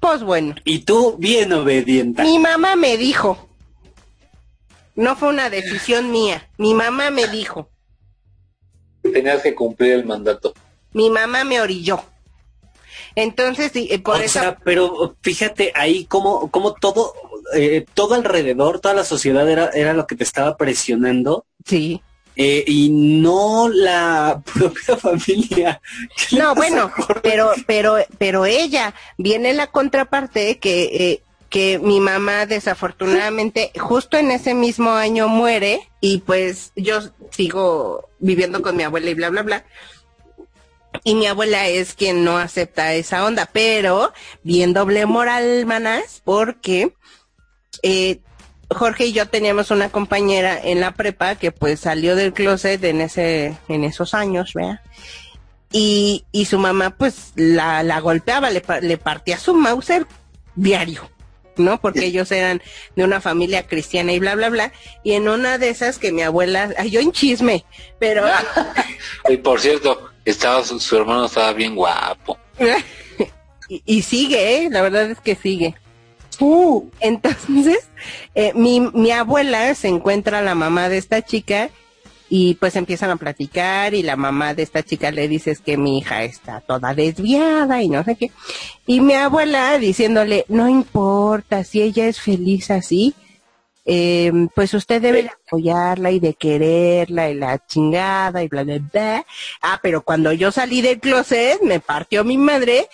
Pues 0.00 0.22
bueno. 0.22 0.54
Y 0.64 0.80
tú 0.80 1.16
bien 1.18 1.52
obediente. 1.52 2.22
Mi 2.22 2.38
mamá 2.38 2.76
me 2.76 2.96
dijo. 2.96 3.48
No 4.94 5.16
fue 5.16 5.28
una 5.28 5.50
decisión 5.50 6.10
mía. 6.10 6.48
Mi 6.56 6.72
mamá 6.72 7.10
me 7.10 7.26
dijo. 7.26 7.68
Tenías 9.14 9.42
que 9.42 9.54
cumplir 9.54 9.92
el 9.92 10.04
mandato. 10.04 10.52
Mi 10.92 11.08
mamá 11.08 11.44
me 11.44 11.60
orilló. 11.60 12.02
Entonces, 13.14 13.74
y, 13.76 13.92
eh, 13.92 14.00
por 14.00 14.16
o 14.16 14.18
eso. 14.18 14.40
sea, 14.40 14.56
pero 14.56 15.14
fíjate 15.22 15.70
ahí 15.76 16.04
cómo, 16.06 16.50
cómo 16.50 16.74
todo, 16.74 17.14
eh, 17.54 17.86
todo 17.94 18.16
alrededor, 18.16 18.80
toda 18.80 18.94
la 18.94 19.04
sociedad 19.04 19.48
era, 19.48 19.70
era 19.72 19.92
lo 19.92 20.08
que 20.08 20.16
te 20.16 20.24
estaba 20.24 20.56
presionando. 20.56 21.46
sí. 21.64 22.02
eh, 22.36 22.64
y 22.66 22.88
no 22.90 23.68
la 23.68 24.42
propia 24.54 24.96
familia. 24.96 25.80
¿Qué 26.16 26.34
le 26.36 26.42
No, 26.42 26.56
bueno, 26.56 26.90
pero, 27.22 27.52
pero, 27.68 27.98
pero 28.18 28.46
ella 28.46 28.92
viene 29.16 29.52
la 29.52 29.68
contraparte 29.68 30.58
que, 30.58 31.22
que 31.54 31.78
mi 31.78 32.00
mamá 32.00 32.46
desafortunadamente 32.46 33.70
justo 33.78 34.16
en 34.16 34.32
ese 34.32 34.54
mismo 34.54 34.90
año 34.90 35.28
muere 35.28 35.88
y 36.00 36.18
pues 36.18 36.72
yo 36.74 36.98
sigo 37.30 38.08
viviendo 38.18 38.60
con 38.60 38.76
mi 38.76 38.82
abuela 38.82 39.08
y 39.08 39.14
bla, 39.14 39.30
bla, 39.30 39.42
bla. 39.44 39.64
Y 41.04 41.14
mi 41.14 41.28
abuela 41.28 41.68
es 41.68 41.94
quien 41.94 42.24
no 42.24 42.38
acepta 42.38 42.94
esa 42.94 43.24
onda, 43.24 43.48
pero 43.52 44.12
bien 44.42 44.72
doble 44.72 45.06
moral, 45.06 45.64
manas, 45.64 46.22
porque 46.24 46.92
eh, 47.84 48.18
Jorge 48.68 49.06
y 49.06 49.12
yo 49.12 49.28
teníamos 49.28 49.70
una 49.70 49.90
compañera 49.90 50.58
en 50.60 50.80
la 50.80 50.90
prepa 50.96 51.36
que 51.36 51.52
pues 51.52 51.78
salió 51.78 52.16
del 52.16 52.32
closet 52.32 52.82
en 52.82 53.00
ese, 53.00 53.56
en 53.68 53.84
esos 53.84 54.12
años, 54.12 54.54
¿verdad? 54.54 54.80
y, 55.70 56.24
y 56.32 56.46
su 56.46 56.58
mamá 56.58 56.96
pues 56.96 57.30
la, 57.36 57.84
la 57.84 58.00
golpeaba, 58.00 58.50
le, 58.50 58.60
le 58.82 58.98
partía 58.98 59.38
su 59.38 59.54
Mauser 59.54 60.04
diario, 60.56 61.08
¿no? 61.56 61.80
Porque 61.80 62.06
ellos 62.06 62.30
eran 62.32 62.62
de 62.96 63.04
una 63.04 63.20
familia 63.20 63.66
cristiana 63.66 64.12
y 64.12 64.18
bla, 64.18 64.34
bla, 64.34 64.50
bla. 64.50 64.72
Y 65.02 65.12
en 65.12 65.28
una 65.28 65.58
de 65.58 65.70
esas 65.70 65.98
que 65.98 66.12
mi 66.12 66.22
abuela, 66.22 66.70
ay, 66.78 66.90
yo 66.90 67.00
en 67.00 67.12
chisme, 67.12 67.64
pero 67.98 68.24
Y 69.28 69.36
por 69.38 69.60
cierto, 69.60 70.10
estaba 70.24 70.62
su, 70.64 70.78
su 70.80 70.96
hermano 70.96 71.26
estaba 71.26 71.52
bien 71.52 71.74
guapo. 71.74 72.38
y, 73.68 73.82
y 73.84 74.02
sigue, 74.02 74.56
¿eh? 74.56 74.68
La 74.70 74.82
verdad 74.82 75.10
es 75.10 75.20
que 75.20 75.34
sigue. 75.34 75.74
Uh, 76.40 76.88
entonces, 77.00 77.88
eh, 78.34 78.52
mi, 78.54 78.80
mi 78.80 79.10
abuela 79.10 79.74
se 79.74 79.88
encuentra 79.88 80.40
a 80.40 80.42
la 80.42 80.54
mamá 80.54 80.88
de 80.88 80.98
esta 80.98 81.22
chica 81.22 81.70
y 82.36 82.56
pues 82.56 82.74
empiezan 82.74 83.12
a 83.12 83.16
platicar 83.16 83.94
y 83.94 84.02
la 84.02 84.16
mamá 84.16 84.54
de 84.54 84.64
esta 84.64 84.82
chica 84.82 85.12
le 85.12 85.28
dice 85.28 85.52
"Es 85.52 85.60
que 85.60 85.76
mi 85.76 85.98
hija 85.98 86.24
está 86.24 86.60
toda 86.60 86.92
desviada 86.92 87.80
y 87.80 87.88
no 87.88 88.02
sé 88.02 88.16
qué. 88.16 88.32
Y 88.86 89.00
mi 89.00 89.14
abuela 89.14 89.78
diciéndole, 89.78 90.44
no 90.48 90.68
importa 90.68 91.62
si 91.62 91.80
ella 91.80 92.08
es 92.08 92.20
feliz 92.20 92.72
así, 92.72 93.14
eh, 93.84 94.32
pues 94.52 94.74
usted 94.74 95.00
debe 95.00 95.22
de 95.22 95.30
apoyarla 95.46 96.10
y 96.10 96.18
de 96.18 96.34
quererla 96.34 97.30
y 97.30 97.34
la 97.34 97.64
chingada 97.68 98.42
y 98.42 98.48
bla, 98.48 98.64
bla, 98.64 98.80
bla. 98.92 99.26
Ah, 99.62 99.78
pero 99.80 100.02
cuando 100.02 100.32
yo 100.32 100.50
salí 100.50 100.82
del 100.82 100.98
closet, 100.98 101.62
me 101.62 101.78
partió 101.78 102.24
mi 102.24 102.36
madre. 102.36 102.88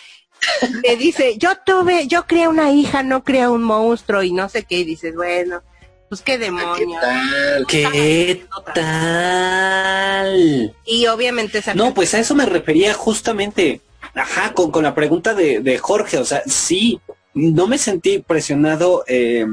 Me 0.85 0.97
dice, 0.97 1.39
yo 1.39 1.51
tuve, 1.65 2.07
yo 2.09 2.27
creé 2.27 2.47
una 2.47 2.73
hija, 2.73 3.03
no 3.03 3.25
creé 3.25 3.49
un 3.49 3.63
monstruo 3.63 4.23
y 4.23 4.33
no 4.33 4.51
sé 4.51 4.65
qué. 4.65 4.81
Y 4.81 4.85
dices, 4.85 5.15
bueno, 5.15 5.63
pues 6.11 6.23
qué 6.23 6.33
¿Qué 6.33 6.39
demonios. 6.39 7.01
tal? 7.01 7.67
¿Qué 7.69 8.43
tal? 8.75 10.75
Y 10.85 11.07
obviamente 11.07 11.59
esa 11.59 11.73
No, 11.73 11.95
pues 11.95 12.13
a 12.15 12.19
eso 12.19 12.35
me 12.35 12.47
refería 12.47 12.95
justamente, 12.95 13.81
ajá, 14.13 14.53
con, 14.53 14.73
con 14.73 14.83
la 14.83 14.93
pregunta 14.93 15.35
de, 15.35 15.61
de 15.61 15.79
Jorge, 15.79 16.19
o 16.19 16.25
sea, 16.25 16.43
sí, 16.47 17.01
no 17.33 17.69
me 17.69 17.79
sentí 17.79 18.19
presionado 18.19 19.05
eh, 19.07 19.47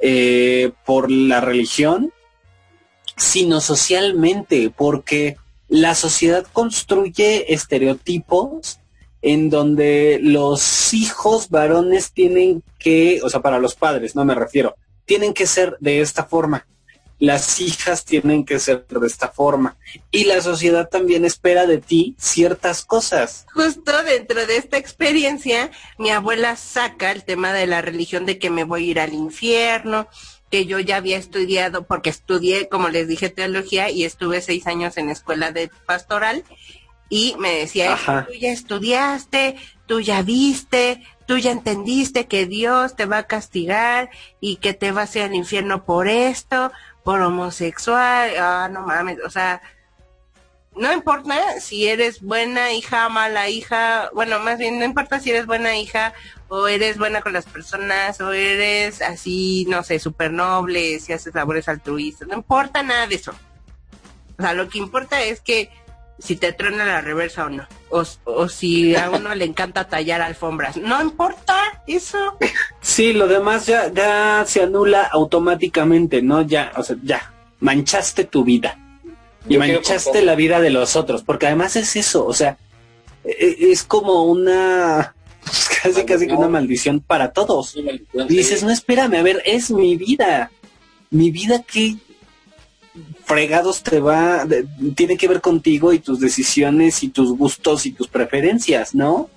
eh, 0.00 0.72
por 0.84 1.10
la 1.10 1.40
religión, 1.40 2.12
sino 3.16 3.62
socialmente, 3.62 4.70
porque 4.76 5.38
la 5.68 5.94
sociedad 5.94 6.46
construye 6.52 7.54
estereotipos 7.54 8.78
en 9.22 9.48
donde 9.48 10.20
los 10.22 10.92
hijos 10.92 11.48
varones 11.48 12.12
tienen 12.12 12.62
que, 12.78 13.20
o 13.22 13.30
sea, 13.30 13.40
para 13.40 13.58
los 13.58 13.74
padres, 13.74 14.14
no 14.14 14.26
me 14.26 14.34
refiero, 14.34 14.76
tienen 15.08 15.32
que 15.32 15.46
ser 15.46 15.76
de 15.80 16.00
esta 16.02 16.24
forma. 16.24 16.66
Las 17.18 17.58
hijas 17.60 18.04
tienen 18.04 18.44
que 18.44 18.60
ser 18.60 18.86
de 18.86 19.06
esta 19.06 19.28
forma. 19.28 19.76
Y 20.12 20.24
la 20.24 20.40
sociedad 20.40 20.88
también 20.88 21.24
espera 21.24 21.66
de 21.66 21.78
ti 21.78 22.14
ciertas 22.16 22.84
cosas. 22.84 23.44
justo 23.52 24.04
dentro 24.04 24.46
de 24.46 24.56
esta 24.56 24.76
experiencia, 24.76 25.72
mi 25.98 26.10
abuela 26.10 26.54
saca 26.54 27.10
el 27.10 27.24
tema 27.24 27.52
de 27.52 27.66
la 27.66 27.80
religión 27.82 28.24
de 28.26 28.38
que 28.38 28.50
me 28.50 28.62
voy 28.62 28.84
a 28.84 28.90
ir 28.90 29.00
al 29.00 29.14
infierno, 29.14 30.06
que 30.50 30.66
yo 30.66 30.78
ya 30.78 30.96
había 30.96 31.16
estudiado, 31.16 31.86
porque 31.86 32.10
estudié, 32.10 32.68
como 32.68 32.88
les 32.88 33.08
dije, 33.08 33.30
teología 33.30 33.90
y 33.90 34.04
estuve 34.04 34.40
seis 34.42 34.66
años 34.66 34.96
en 34.98 35.08
escuela 35.10 35.50
de 35.52 35.70
pastoral 35.86 36.44
y 37.08 37.34
me 37.38 37.56
decía, 37.56 37.94
"Es 37.94 38.00
que 38.00 38.10
Ajá. 38.10 38.26
tú 38.26 38.34
ya 38.34 38.52
estudiaste, 38.52 39.56
tú 39.86 40.00
ya 40.00 40.22
viste, 40.22 41.02
tú 41.28 41.36
ya 41.36 41.50
entendiste 41.50 42.26
que 42.26 42.46
Dios 42.46 42.96
te 42.96 43.04
va 43.04 43.18
a 43.18 43.26
castigar 43.26 44.08
y 44.40 44.56
que 44.56 44.72
te 44.72 44.92
vas 44.92 45.14
a 45.14 45.18
ir 45.18 45.24
al 45.26 45.34
infierno 45.34 45.84
por 45.84 46.08
esto, 46.08 46.72
por 47.04 47.20
homosexual, 47.20 48.30
ah, 48.40 48.70
no 48.72 48.80
mames, 48.86 49.18
o 49.22 49.28
sea, 49.28 49.60
no 50.74 50.90
importa 50.90 51.60
si 51.60 51.86
eres 51.86 52.22
buena 52.22 52.72
hija, 52.72 53.10
mala 53.10 53.50
hija, 53.50 54.08
bueno, 54.14 54.38
más 54.38 54.56
bien 54.56 54.78
no 54.78 54.86
importa 54.86 55.20
si 55.20 55.28
eres 55.28 55.44
buena 55.44 55.76
hija 55.76 56.14
o 56.48 56.66
eres 56.66 56.96
buena 56.96 57.20
con 57.20 57.34
las 57.34 57.44
personas 57.44 58.22
o 58.22 58.32
eres 58.32 59.02
así, 59.02 59.66
no 59.68 59.82
sé, 59.82 59.98
súper 59.98 60.32
noble, 60.32 60.98
si 60.98 61.12
haces 61.12 61.34
labores 61.34 61.68
altruistas, 61.68 62.26
no 62.26 62.36
importa 62.36 62.82
nada 62.82 63.06
de 63.06 63.16
eso. 63.16 63.34
O 64.38 64.42
sea, 64.42 64.54
lo 64.54 64.70
que 64.70 64.78
importa 64.78 65.20
es 65.22 65.42
que 65.42 65.70
si 66.18 66.36
te 66.36 66.54
truena 66.54 66.86
la 66.86 67.02
reversa 67.02 67.44
o 67.44 67.50
no, 67.50 67.68
o, 67.90 68.04
o 68.24 68.48
si 68.48 68.94
a 68.94 69.10
uno 69.10 69.34
le 69.34 69.44
encanta 69.44 69.88
tallar 69.88 70.20
alfombras, 70.20 70.76
no 70.76 71.00
importa 71.02 71.56
eso. 71.86 72.36
Sí, 72.80 73.12
lo 73.12 73.26
demás 73.26 73.66
ya, 73.66 73.92
ya 73.92 74.44
se 74.46 74.62
anula 74.62 75.04
automáticamente, 75.04 76.22
¿no? 76.22 76.42
Ya, 76.42 76.72
o 76.76 76.82
sea, 76.82 76.96
ya, 77.02 77.32
manchaste 77.60 78.24
tu 78.24 78.44
vida. 78.44 78.78
Y 79.48 79.54
Yo 79.54 79.60
manchaste 79.60 80.22
la 80.22 80.34
vida 80.34 80.60
de 80.60 80.70
los 80.70 80.96
otros, 80.96 81.22
porque 81.22 81.46
además 81.46 81.76
es 81.76 81.96
eso, 81.96 82.26
o 82.26 82.34
sea, 82.34 82.58
e- 83.24 83.56
es 83.70 83.82
como 83.82 84.24
una, 84.24 85.14
pues, 85.44 85.68
casi 85.82 86.04
casi 86.04 86.26
que 86.26 86.34
una 86.34 86.48
maldición 86.48 87.00
para 87.00 87.32
todos. 87.32 87.70
Sí, 87.70 87.82
maldición, 87.82 88.26
Y 88.28 88.36
dices, 88.36 88.62
no, 88.62 88.70
espérame, 88.70 89.14
a 89.14 89.22
ver, 89.22 89.42
es 89.46 89.70
mi 89.70 89.96
vida. 89.96 90.50
Mi 91.10 91.30
vida 91.30 91.62
que 91.62 91.96
fregados 93.24 93.82
te 93.82 94.00
va, 94.00 94.44
de- 94.44 94.66
tiene 94.94 95.16
que 95.16 95.28
ver 95.28 95.40
contigo 95.40 95.92
y 95.92 95.98
tus 95.98 96.20
decisiones 96.20 97.02
y 97.02 97.08
tus 97.08 97.36
gustos 97.36 97.86
y 97.86 97.92
tus 97.92 98.08
preferencias, 98.08 98.94
¿no? 98.94 99.28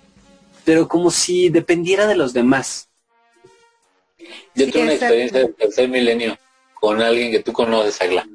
Pero 0.66 0.88
como 0.88 1.12
si 1.12 1.49
dependiera 1.49 2.07
de 2.07 2.16
los 2.16 2.34
demás. 2.34 2.89
Yo 4.55 4.66
Sí, 4.66 4.72
tuve 4.72 4.84
una 4.84 4.93
experiencia 4.93 5.39
del 5.39 5.55
tercer 5.55 5.89
milenio 5.89 6.38
con 6.76 7.01
alguien 7.01 7.32
que 7.32 7.39
tú 7.41 7.51
conoces, 7.53 7.99
Agla. 8.01 8.28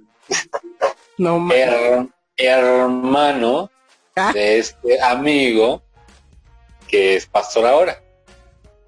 No 1.19 1.39
mames. 1.39 1.69
Her- 1.69 2.09
hermano 2.37 3.71
Ah. 4.15 4.33
de 4.33 4.59
este 4.59 5.01
amigo 5.01 5.83
que 6.89 7.17
es 7.17 7.27
pastor 7.27 7.67
ahora. 7.67 8.03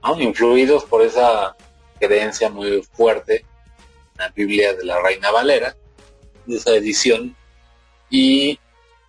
¿no? 0.02 0.20
Influidos 0.20 0.84
por 0.84 1.02
esa 1.02 1.56
creencia 1.98 2.48
muy 2.50 2.82
fuerte 2.92 3.36
en 3.38 4.18
la 4.18 4.28
Biblia 4.30 4.74
de 4.74 4.84
la 4.84 5.00
Reina 5.00 5.30
Valera, 5.30 5.76
de 6.48 6.56
esa 6.56 6.70
edición. 6.72 7.36
Y 8.10 8.58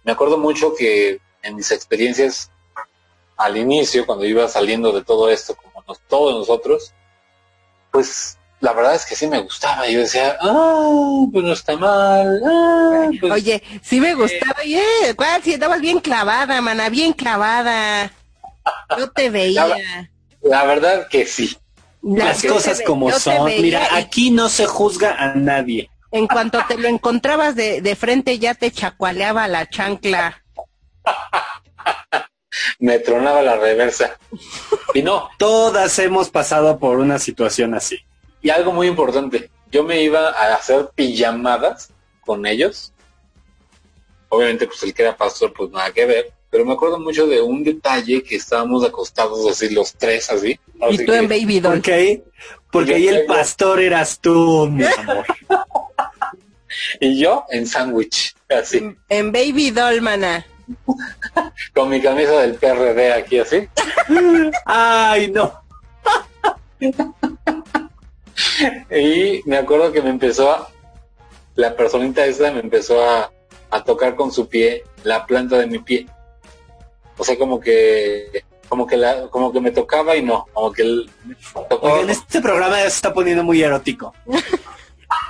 me 0.03 0.11
acuerdo 0.11 0.37
mucho 0.37 0.73
que 0.77 1.19
en 1.41 1.55
mis 1.55 1.71
experiencias 1.71 2.51
al 3.37 3.55
inicio, 3.57 4.05
cuando 4.05 4.25
iba 4.25 4.47
saliendo 4.49 4.91
de 4.91 5.03
todo 5.03 5.29
esto, 5.29 5.55
como 5.55 5.83
nos- 5.87 6.01
todos 6.07 6.33
nosotros, 6.35 6.93
pues 7.91 8.37
la 8.59 8.73
verdad 8.73 8.95
es 8.95 9.05
que 9.05 9.15
sí 9.15 9.25
me 9.27 9.39
gustaba. 9.39 9.87
Yo 9.87 9.99
decía, 9.99 10.37
ah, 10.41 11.25
pues 11.31 11.45
no 11.45 11.53
está 11.53 11.77
mal. 11.77 12.41
ah, 12.45 13.09
pues 13.21 13.31
Oye, 13.33 13.63
sí 13.81 14.01
me 14.01 14.13
gustaba, 14.13 14.57
oye, 14.61 14.83
¿cuál? 15.15 15.41
Si 15.41 15.53
estabas 15.53 15.79
bien 15.79 15.99
clavada, 15.99 16.59
mana, 16.59 16.89
bien 16.89 17.13
clavada. 17.13 18.11
Yo 18.97 19.09
te 19.11 19.29
veía. 19.29 20.09
La 20.41 20.65
verdad 20.65 21.07
que 21.09 21.25
sí. 21.25 21.55
La- 22.01 22.25
Las 22.25 22.43
cosas 22.43 22.81
como 22.85 23.09
yo 23.09 23.19
son. 23.19 23.45
Mira, 23.45 23.87
y 23.93 23.97
aquí 23.99 24.31
no 24.31 24.49
se 24.49 24.65
juzga 24.65 25.15
a 25.17 25.35
nadie. 25.35 25.89
En 26.11 26.27
cuanto 26.27 26.59
te 26.67 26.77
lo 26.77 26.87
encontrabas 26.87 27.55
de, 27.55 27.81
de 27.81 27.95
frente, 27.95 28.39
ya 28.39 28.55
te 28.55 28.71
chacualeaba 28.71 29.47
la 29.47 29.69
chancla. 29.69 30.43
Me 32.79 32.99
tronaba 32.99 33.41
la 33.41 33.57
reversa. 33.57 34.17
Y 34.93 35.01
no, 35.03 35.29
Todas 35.37 35.97
hemos 35.99 36.29
pasado 36.29 36.79
por 36.79 36.99
una 36.99 37.19
situación 37.19 37.73
así. 37.75 37.99
y 38.41 38.49
algo 38.49 38.71
muy 38.71 38.87
importante, 38.87 39.49
yo 39.71 39.83
me 39.83 40.01
iba 40.01 40.29
a 40.29 40.55
hacer 40.55 40.89
pijamadas 40.95 41.91
con 42.21 42.45
ellos 42.45 42.91
obviamente 44.29 44.67
pues 44.67 44.81
el 44.83 44.93
que 44.93 45.01
era 45.01 45.17
pastor 45.17 45.51
pues 45.53 45.71
nada 45.71 45.91
que 45.91 46.05
ver, 46.05 46.31
pero 46.49 46.65
me 46.65 46.73
acuerdo 46.73 46.99
mucho 46.99 47.27
de 47.27 47.41
un 47.41 47.63
detalle 47.63 48.23
que 48.23 48.35
estábamos 48.35 48.85
acostados 48.85 49.45
así 49.49 49.69
los 49.73 49.93
tres 49.93 50.29
así. 50.29 50.59
Y 50.89 51.05
tú 51.05 51.13
en 51.13 51.27
Baby 51.27 51.59
Doll. 51.59 51.73
Porque 51.73 51.93
ahí, 51.93 52.23
porque 52.71 52.95
ahí 52.95 53.07
el 53.07 53.25
pastor 53.25 53.81
eras 53.81 54.19
tú, 54.19 54.67
mi 54.71 54.85
amor. 54.85 55.25
y 56.99 57.19
yo 57.19 57.45
en 57.49 57.67
sándwich, 57.67 58.35
así, 58.49 58.95
En 59.09 59.31
Baby 59.31 59.71
Doll, 59.71 60.01
mana. 60.01 60.45
con 61.73 61.89
mi 61.89 62.01
camisa 62.01 62.41
del 62.41 62.55
PRD 62.55 63.13
aquí 63.13 63.39
así. 63.39 63.67
Ay, 64.65 65.31
no. 65.31 65.61
Y 68.91 69.41
me 69.45 69.57
acuerdo 69.57 69.91
que 69.91 70.01
me 70.01 70.09
empezó 70.09 70.51
a, 70.51 70.69
la 71.55 71.75
personita 71.75 72.25
esa 72.25 72.51
me 72.51 72.59
empezó 72.59 73.03
a, 73.03 73.31
a 73.71 73.83
tocar 73.83 74.15
con 74.15 74.31
su 74.31 74.47
pie 74.47 74.83
la 75.03 75.25
planta 75.25 75.57
de 75.57 75.67
mi 75.67 75.79
pie. 75.79 76.07
O 77.17 77.23
sea, 77.23 77.37
como 77.37 77.59
que, 77.59 78.45
como 78.69 78.87
que 78.87 78.95
la, 78.95 79.27
como 79.27 79.51
que 79.51 79.59
me 79.59 79.71
tocaba 79.71 80.15
y 80.15 80.21
no, 80.21 80.47
como 80.53 80.71
que 80.71 80.83
Oigan, 81.81 82.09
este 82.09 82.41
programa 82.41 82.77
ya 82.77 82.83
se 82.83 82.95
está 82.95 83.13
poniendo 83.13 83.43
muy 83.43 83.61
erótico. 83.61 84.13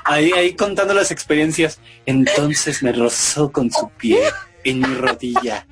Ahí, 0.04 0.32
ahí 0.34 0.54
contando 0.56 0.94
las 0.94 1.12
experiencias. 1.12 1.80
Entonces 2.06 2.84
me 2.84 2.92
rozó 2.92 3.52
con 3.52 3.72
su 3.72 3.90
pie 3.92 4.22
en 4.64 4.80
mi 4.80 4.96
rodilla. 4.96 5.66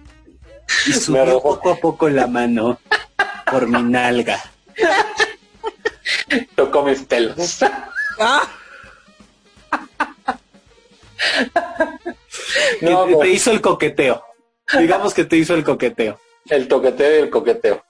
Y 0.85 0.93
subió 0.93 1.41
poco 1.41 1.71
a 1.71 1.75
poco 1.77 2.09
la 2.09 2.27
mano 2.27 2.79
por 3.49 3.67
mi 3.67 3.81
nalga. 3.81 4.41
tocó 6.55 6.83
mis 6.83 7.01
pelos. 7.03 7.59
Ah, 8.19 8.47
No, 12.81 13.05
te 13.05 13.13
pues, 13.13 13.29
hizo 13.29 13.51
el 13.51 13.61
coqueteo. 13.61 14.23
Digamos 14.77 15.13
que 15.13 15.25
te 15.25 15.37
hizo 15.37 15.53
el 15.55 15.63
coqueteo. 15.63 16.19
el 16.49 16.67
toqueteo 16.67 17.15
y 17.15 17.23
el 17.23 17.29
coqueteo. 17.29 17.83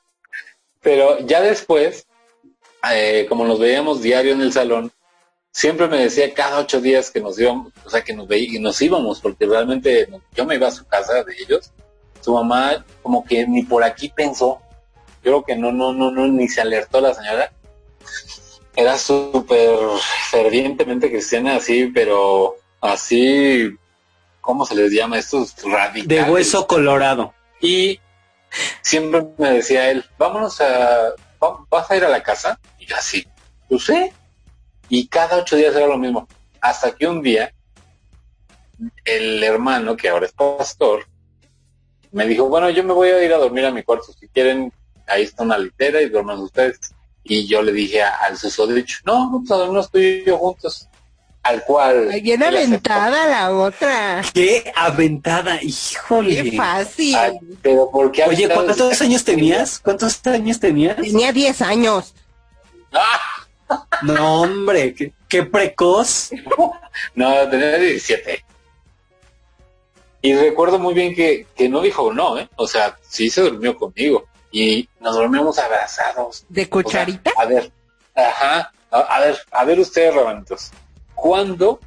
Pero 0.81 1.19
ya 1.19 1.41
después, 1.41 2.07
eh, 2.91 3.25
como 3.27 3.45
nos 3.45 3.59
veíamos 3.59 4.01
diario 4.01 4.33
en 4.33 4.41
el 4.41 4.53
salón, 4.53 4.91
siempre 5.57 5.87
me 5.87 5.97
decía 5.97 6.31
cada 6.35 6.59
ocho 6.59 6.79
días 6.79 7.09
que 7.09 7.19
nos 7.19 7.39
íbamos, 7.39 7.73
o 7.83 7.89
sea, 7.89 8.03
que 8.03 8.13
nos 8.13 8.27
veí, 8.27 8.55
y 8.55 8.59
nos 8.59 8.79
íbamos, 8.79 9.19
porque 9.19 9.47
realmente 9.47 10.07
yo 10.35 10.45
me 10.45 10.53
iba 10.53 10.67
a 10.67 10.71
su 10.71 10.85
casa 10.85 11.23
de 11.23 11.33
ellos. 11.39 11.71
Su 12.21 12.31
mamá 12.35 12.85
como 13.01 13.25
que 13.25 13.47
ni 13.47 13.63
por 13.63 13.83
aquí 13.83 14.09
pensó. 14.09 14.61
Yo 15.23 15.31
creo 15.31 15.43
que 15.43 15.55
no, 15.55 15.71
no, 15.71 15.93
no, 15.93 16.11
no, 16.11 16.27
ni 16.27 16.47
se 16.47 16.61
alertó 16.61 17.01
la 17.01 17.15
señora. 17.15 17.51
Era 18.75 18.99
súper 18.99 19.79
fervientemente 20.29 21.09
cristiana, 21.09 21.55
así, 21.55 21.87
pero 21.87 22.57
así, 22.79 23.75
¿cómo 24.41 24.63
se 24.63 24.75
les 24.75 24.91
llama? 24.91 25.17
Estos 25.17 25.55
radicales. 25.63 26.07
De 26.07 26.31
hueso 26.31 26.67
colorado. 26.67 27.33
Y 27.61 27.99
siempre 28.83 29.25
me 29.39 29.53
decía 29.53 29.89
él, 29.89 30.05
vámonos 30.19 30.61
a, 30.61 31.13
va- 31.43 31.65
¿vas 31.67 31.89
a 31.89 31.95
ir 31.97 32.05
a 32.05 32.09
la 32.09 32.21
casa? 32.21 32.59
Y 32.77 32.85
yo 32.85 32.95
así, 32.95 33.25
pues 33.67 33.85
sí. 33.85 34.11
Y 34.89 35.07
cada 35.07 35.37
ocho 35.37 35.55
días 35.55 35.75
era 35.75 35.87
lo 35.87 35.97
mismo. 35.97 36.27
Hasta 36.61 36.91
que 36.95 37.07
un 37.07 37.21
día, 37.21 37.53
el 39.05 39.43
hermano, 39.43 39.95
que 39.97 40.09
ahora 40.09 40.25
es 40.25 40.31
pastor, 40.31 41.05
me 42.11 42.25
dijo, 42.27 42.47
bueno, 42.47 42.69
yo 42.69 42.83
me 42.83 42.93
voy 42.93 43.09
a 43.09 43.23
ir 43.23 43.33
a 43.33 43.37
dormir 43.37 43.65
a 43.65 43.71
mi 43.71 43.83
cuarto. 43.83 44.13
Si 44.17 44.27
quieren, 44.29 44.71
ahí 45.07 45.23
está 45.23 45.43
una 45.43 45.57
litera 45.57 46.01
y 46.01 46.09
duerman 46.09 46.39
ustedes. 46.39 46.79
Y 47.23 47.45
yo 47.47 47.61
le 47.61 47.73
dije 47.73 48.01
a- 48.01 48.15
al 48.15 48.37
susodicho, 48.37 48.99
no, 49.05 49.13
vamos 49.31 49.51
a 49.51 49.55
dormirnos 49.57 49.91
tú 49.91 49.99
y 49.99 50.23
yo 50.25 50.37
juntos. 50.37 50.87
Al 51.43 51.63
cual... 51.63 52.09
bien 52.21 52.43
aventada 52.43 53.25
la 53.27 53.51
otra. 53.55 54.21
Qué 54.33 54.69
aventada, 54.75 55.61
híjole. 55.63 56.43
Qué 56.43 56.57
fácil. 56.57 57.15
Pero 57.61 57.89
¿por 57.89 58.11
qué 58.11 58.23
Oye? 58.25 58.49
¿cuántos 58.49 59.01
años 59.01 59.23
tenías? 59.23 59.79
¿Cuántos 59.79 60.25
años 60.27 60.59
tenías? 60.59 60.97
Tenía 60.97 61.31
10 61.31 61.61
años. 61.61 62.13
¡Ah! 62.91 63.19
No, 64.03 64.41
hombre, 64.41 64.93
qué, 64.93 65.13
qué 65.27 65.43
precoz. 65.43 66.29
No, 67.15 67.49
tenía 67.49 67.77
17. 67.77 68.45
Y 70.21 70.35
recuerdo 70.35 70.79
muy 70.79 70.93
bien 70.93 71.13
que, 71.15 71.47
que 71.55 71.69
no 71.69 71.81
dijo 71.81 72.11
no, 72.13 72.37
¿eh? 72.37 72.49
O 72.55 72.67
sea, 72.67 72.97
sí 73.01 73.29
se 73.29 73.41
durmió 73.41 73.75
conmigo. 73.77 74.25
Y 74.51 74.89
nos 74.99 75.15
dormimos 75.15 75.59
abrazados. 75.59 76.45
¿De 76.49 76.61
O 76.61 76.65
sea, 76.65 76.69
cucharita? 76.69 77.31
a 77.37 77.45
ver, 77.45 77.71
ajá. 78.15 78.71
A, 78.89 78.99
a 78.99 79.19
ver, 79.19 79.37
a 79.51 79.65
ver 79.65 79.79
ustedes, 79.79 80.15
rabanitos. 80.15 80.71
¿Cuándo 81.13 81.79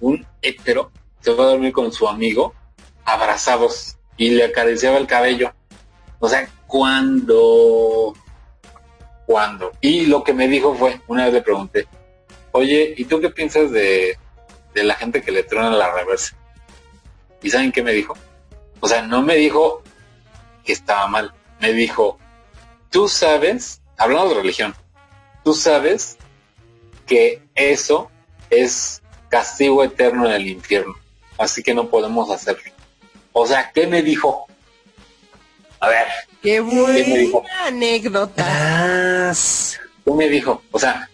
un 0.00 0.24
hétero 0.40 0.90
se 1.20 1.32
va 1.32 1.44
a 1.44 1.48
dormir 1.48 1.72
con 1.72 1.92
su 1.92 2.08
amigo 2.08 2.54
abrazados 3.04 3.96
y 4.16 4.30
le 4.30 4.44
acariciaba 4.44 4.98
el 4.98 5.06
cabello? 5.06 5.52
O 6.20 6.28
sea, 6.28 6.48
¿cuándo? 6.66 8.14
¿Cuándo? 9.26 9.72
Y 9.80 10.06
lo 10.06 10.22
que 10.22 10.34
me 10.34 10.48
dijo 10.48 10.74
fue, 10.74 11.00
una 11.06 11.24
vez 11.24 11.34
le 11.34 11.42
pregunté, 11.42 11.88
oye, 12.52 12.94
¿y 12.96 13.04
tú 13.06 13.20
qué 13.20 13.30
piensas 13.30 13.70
de, 13.70 14.18
de 14.74 14.84
la 14.84 14.94
gente 14.94 15.22
que 15.22 15.32
le 15.32 15.42
truena 15.42 15.70
la 15.70 15.92
reversa? 15.92 16.36
¿Y 17.42 17.50
saben 17.50 17.72
qué 17.72 17.82
me 17.82 17.92
dijo? 17.92 18.14
O 18.80 18.88
sea, 18.88 19.02
no 19.02 19.22
me 19.22 19.36
dijo 19.36 19.82
que 20.64 20.72
estaba 20.72 21.06
mal, 21.06 21.32
me 21.60 21.72
dijo, 21.72 22.18
tú 22.90 23.08
sabes, 23.08 23.80
hablando 23.96 24.30
de 24.30 24.40
religión, 24.40 24.74
tú 25.42 25.54
sabes 25.54 26.16
que 27.06 27.42
eso 27.54 28.10
es 28.50 29.02
castigo 29.28 29.82
eterno 29.84 30.26
en 30.26 30.32
el 30.32 30.48
infierno, 30.48 30.94
así 31.38 31.62
que 31.62 31.74
no 31.74 31.88
podemos 31.88 32.30
hacerlo. 32.30 32.70
O 33.32 33.46
sea, 33.46 33.72
¿qué 33.72 33.86
me 33.86 34.02
dijo? 34.02 34.46
A 35.84 35.88
ver, 35.88 36.06
Qué 36.42 36.60
buena 36.60 37.66
anécdota. 37.66 39.32
¿qué 40.04 40.10
me 40.12 40.28
dijo? 40.30 40.62
O 40.70 40.78
sea, 40.78 41.10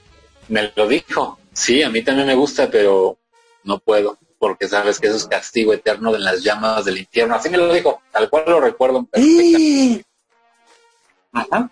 me 0.47 0.73
lo 0.77 0.87
dijo. 0.87 1.41
Sí, 1.53 1.83
a 1.83 1.91
mí 1.91 2.03
también 2.03 2.29
me 2.29 2.37
gusta, 2.37 2.71
pero 2.71 3.19
no 3.65 3.81
puedo, 3.81 4.17
porque 4.39 4.69
sabes 4.69 5.01
que 5.01 5.09
eso 5.09 5.17
es 5.17 5.27
castigo 5.27 5.73
eterno 5.75 6.13
de 6.13 6.21
las 6.21 6.45
llamas 6.45 6.85
del 6.85 6.99
infierno. 6.99 7.35
Así 7.35 7.49
me 7.51 7.59
lo 7.59 7.73
dijo, 7.73 8.01
tal 8.13 8.31
cual 8.31 8.45
lo 8.47 8.61
recuerdo. 8.61 9.09
¡Eh! 9.15 10.03
Ajá. 11.33 11.71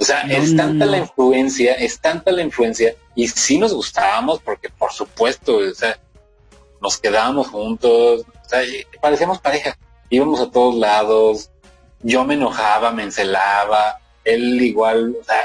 O 0.00 0.04
sea, 0.04 0.24
No, 0.24 0.34
es 0.34 0.56
tanta 0.56 0.86
no. 0.86 0.90
la 0.90 0.98
influencia, 0.98 1.74
es 1.74 2.00
tanta 2.00 2.32
la 2.32 2.42
influencia, 2.42 2.96
y 3.14 3.28
sí 3.28 3.58
nos 3.58 3.72
gustábamos, 3.74 4.40
porque 4.40 4.70
por 4.70 4.92
supuesto, 4.92 5.58
o 5.58 5.74
sea, 5.74 6.00
nos 6.80 6.98
quedábamos 6.98 7.46
juntos, 7.48 8.22
o 8.22 8.48
sea, 8.48 8.62
parecíamos 9.00 9.38
pareja, 9.38 9.78
íbamos 10.08 10.40
a 10.40 10.50
todos 10.50 10.74
lados, 10.74 11.50
yo 12.02 12.24
me 12.24 12.34
enojaba, 12.34 12.92
me 12.92 13.02
encelaba, 13.04 13.98
él 14.24 14.60
igual, 14.62 15.16
o 15.20 15.24
sea, 15.24 15.40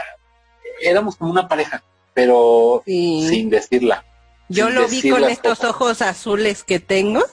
éramos 0.82 1.16
como 1.16 1.32
una 1.32 1.48
pareja, 1.48 1.84
pero 2.14 2.82
Sí. 2.86 3.28
sin 3.30 3.50
decirla. 3.50 4.04
Yo 4.50 4.68
sin 4.68 4.76
lo 4.76 4.88
vi 4.88 5.10
con 5.10 5.24
estos 5.26 5.60
cosas. 5.60 5.70
ojos 5.72 6.02
azules 6.02 6.64
que 6.64 6.80
tengo. 6.80 7.24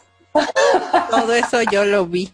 Todo 1.11 1.35
eso 1.35 1.61
yo 1.71 1.85
lo 1.85 2.07
vi. 2.07 2.33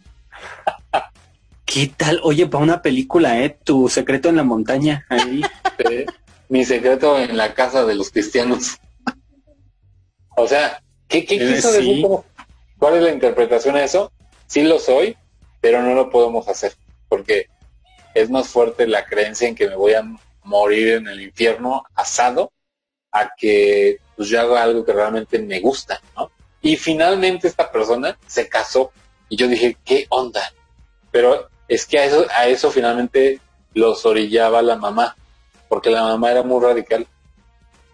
¿Qué 1.64 1.92
tal? 1.94 2.20
Oye, 2.22 2.46
para 2.46 2.62
una 2.64 2.80
película, 2.80 3.40
¿eh? 3.40 3.50
Tu 3.64 3.88
secreto 3.88 4.28
en 4.28 4.36
la 4.36 4.44
montaña. 4.44 5.04
Ahí. 5.10 5.42
¿eh? 5.90 6.06
Mi 6.48 6.64
secreto 6.64 7.18
en 7.18 7.36
la 7.36 7.54
casa 7.54 7.84
de 7.84 7.94
los 7.94 8.10
cristianos. 8.10 8.78
o 10.36 10.46
sea, 10.46 10.80
¿qué, 11.08 11.24
qué 11.26 11.34
Eh, 11.36 11.54
quiso 11.56 11.70
sí. 11.72 11.76
decir? 11.78 12.02
¿Cómo- 12.02 12.24
¿Cuál 12.78 12.94
es 12.96 13.02
la 13.02 13.10
interpretación 13.10 13.76
a 13.76 13.82
eso? 13.84 14.12
Sí 14.46 14.62
lo 14.62 14.78
soy, 14.78 15.16
pero 15.60 15.82
no 15.82 15.94
lo 15.94 16.10
podemos 16.10 16.48
hacer, 16.48 16.74
porque 17.08 17.48
es 18.14 18.30
más 18.30 18.48
fuerte 18.48 18.86
la 18.86 19.04
creencia 19.04 19.48
en 19.48 19.54
que 19.54 19.68
me 19.68 19.76
voy 19.76 19.94
a 19.94 20.02
morir 20.42 20.94
en 20.94 21.08
el 21.08 21.20
infierno 21.20 21.84
asado 21.94 22.52
a 23.12 23.30
que 23.36 23.98
pues 24.16 24.28
yo 24.28 24.40
haga 24.40 24.62
algo 24.62 24.84
que 24.84 24.92
realmente 24.92 25.38
me 25.38 25.60
gusta, 25.60 26.00
¿no? 26.16 26.30
Y 26.60 26.76
finalmente 26.76 27.46
esta 27.48 27.70
persona 27.70 28.18
se 28.26 28.48
casó 28.48 28.92
y 29.28 29.36
yo 29.36 29.46
dije, 29.46 29.76
¿qué 29.84 30.06
onda? 30.08 30.42
Pero 31.10 31.48
es 31.68 31.86
que 31.86 31.98
a 31.98 32.04
eso, 32.04 32.26
a 32.30 32.46
eso 32.46 32.70
finalmente 32.70 33.40
los 33.74 34.04
orillaba 34.06 34.62
la 34.62 34.76
mamá, 34.76 35.16
porque 35.68 35.90
la 35.90 36.02
mamá 36.02 36.30
era 36.30 36.42
muy 36.42 36.62
radical, 36.64 37.06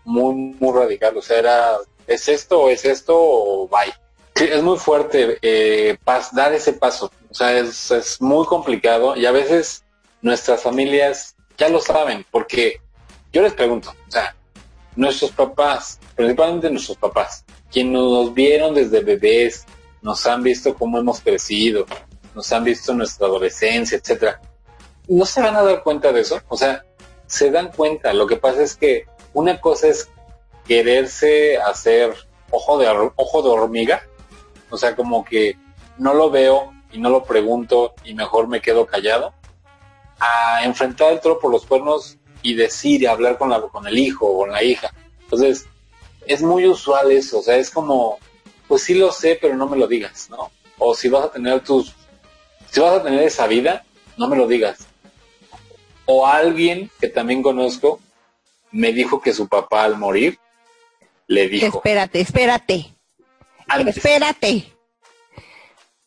muy, 0.04 0.34
muy 0.34 0.78
radical, 0.78 1.16
o 1.16 1.22
sea, 1.22 1.38
era, 1.38 1.76
¿es 2.06 2.28
esto 2.28 2.62
o 2.62 2.70
es 2.70 2.84
esto 2.84 3.14
o 3.16 3.68
bye? 3.68 3.92
Sí, 4.36 4.48
es 4.50 4.62
muy 4.62 4.78
fuerte 4.78 5.38
eh, 5.42 5.96
dar 6.32 6.52
ese 6.52 6.72
paso, 6.72 7.10
o 7.30 7.34
sea, 7.34 7.56
es, 7.56 7.90
es 7.92 8.20
muy 8.20 8.44
complicado 8.46 9.14
y 9.16 9.26
a 9.26 9.32
veces 9.32 9.84
nuestras 10.22 10.60
familias 10.60 11.36
ya 11.56 11.68
lo 11.68 11.80
saben, 11.80 12.26
porque 12.32 12.80
yo 13.32 13.42
les 13.42 13.52
pregunto, 13.52 13.94
o 14.08 14.10
sea, 14.10 14.34
nuestros 14.96 15.30
papás, 15.30 16.00
principalmente 16.16 16.68
nuestros 16.70 16.98
papás, 16.98 17.44
quienes 17.70 17.92
nos 17.92 18.34
vieron 18.34 18.74
desde 18.74 19.00
bebés, 19.00 19.66
nos 20.02 20.26
han 20.26 20.42
visto 20.42 20.74
cómo 20.74 20.98
hemos 20.98 21.20
crecido, 21.20 21.86
nos 22.34 22.52
han 22.52 22.64
visto 22.64 22.92
nuestra 22.92 23.26
adolescencia, 23.26 23.98
etcétera, 23.98 24.40
no 25.08 25.24
se 25.26 25.40
van 25.40 25.54
a 25.56 25.62
dar 25.62 25.82
cuenta 25.82 26.12
de 26.12 26.20
eso, 26.20 26.40
o 26.48 26.56
sea, 26.56 26.84
se 27.26 27.50
dan 27.50 27.70
cuenta. 27.72 28.12
Lo 28.12 28.26
que 28.26 28.36
pasa 28.36 28.62
es 28.62 28.76
que 28.76 29.06
una 29.32 29.60
cosa 29.60 29.88
es 29.88 30.08
quererse 30.66 31.58
hacer 31.58 32.14
ojo 32.50 32.78
de 32.78 32.88
ojo 33.16 33.42
de 33.42 33.48
hormiga, 33.48 34.02
o 34.74 34.78
sea, 34.78 34.94
como 34.96 35.24
que 35.24 35.56
no 35.98 36.14
lo 36.14 36.30
veo 36.30 36.72
y 36.92 36.98
no 36.98 37.10
lo 37.10 37.24
pregunto 37.24 37.94
y 38.04 38.14
mejor 38.14 38.48
me 38.48 38.60
quedo 38.60 38.86
callado, 38.86 39.32
a 40.18 40.64
enfrentar 40.64 41.12
el 41.12 41.20
toro 41.20 41.38
por 41.38 41.50
los 41.50 41.66
cuernos 41.66 42.18
y 42.42 42.54
decir 42.54 43.02
y 43.02 43.06
hablar 43.06 43.38
con, 43.38 43.50
la, 43.50 43.60
con 43.60 43.86
el 43.86 43.98
hijo 43.98 44.26
o 44.26 44.38
con 44.38 44.52
la 44.52 44.62
hija. 44.62 44.92
Entonces, 45.22 45.66
es 46.26 46.42
muy 46.42 46.66
usual 46.66 47.10
eso, 47.12 47.38
o 47.38 47.42
sea, 47.42 47.56
es 47.56 47.70
como, 47.70 48.18
pues 48.68 48.82
sí 48.82 48.94
lo 48.94 49.12
sé, 49.12 49.38
pero 49.40 49.56
no 49.56 49.68
me 49.68 49.76
lo 49.76 49.86
digas, 49.86 50.28
¿no? 50.30 50.50
O 50.78 50.94
si 50.94 51.08
vas 51.08 51.24
a 51.24 51.30
tener 51.30 51.60
tus, 51.60 51.94
si 52.70 52.80
vas 52.80 52.94
a 52.94 53.02
tener 53.02 53.22
esa 53.22 53.46
vida, 53.46 53.84
no 54.16 54.28
me 54.28 54.36
lo 54.36 54.46
digas. 54.46 54.86
O 56.06 56.26
alguien 56.26 56.90
que 57.00 57.08
también 57.08 57.42
conozco 57.42 58.00
me 58.70 58.92
dijo 58.92 59.20
que 59.20 59.32
su 59.32 59.48
papá 59.48 59.84
al 59.84 59.96
morir 59.96 60.38
le 61.26 61.48
dijo. 61.48 61.78
Espérate, 61.78 62.20
espérate. 62.20 62.93
Espérate. 63.86 64.72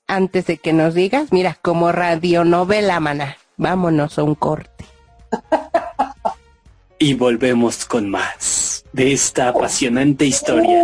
Antes 0.08 0.46
de 0.48 0.58
que 0.58 0.74
nos 0.74 0.94
digas, 0.94 1.32
mira, 1.32 1.58
como 1.62 1.92
radionovela, 1.92 3.00
mana, 3.00 3.38
vámonos 3.58 4.18
a 4.18 4.24
un 4.24 4.36
corte. 4.36 4.86
y 7.00 7.14
volvemos 7.14 7.86
con 7.86 8.10
más 8.10 8.86
de 8.94 9.12
esta 9.12 9.50
apasionante 9.50 10.26
historia. 10.26 10.82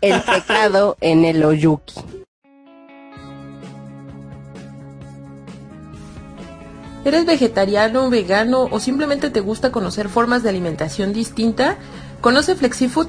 el 0.00 0.20
pecado 0.22 0.96
en 1.00 1.24
el 1.24 1.44
Oyuki. 1.44 1.94
¿Eres 7.04 7.26
vegetariano, 7.26 8.08
vegano 8.08 8.62
o 8.70 8.80
simplemente 8.80 9.28
te 9.28 9.40
gusta 9.40 9.70
conocer 9.70 10.08
formas 10.08 10.42
de 10.42 10.48
alimentación 10.48 11.12
distinta? 11.12 11.76
Conoce 12.22 12.56
FlexiFood 12.56 13.08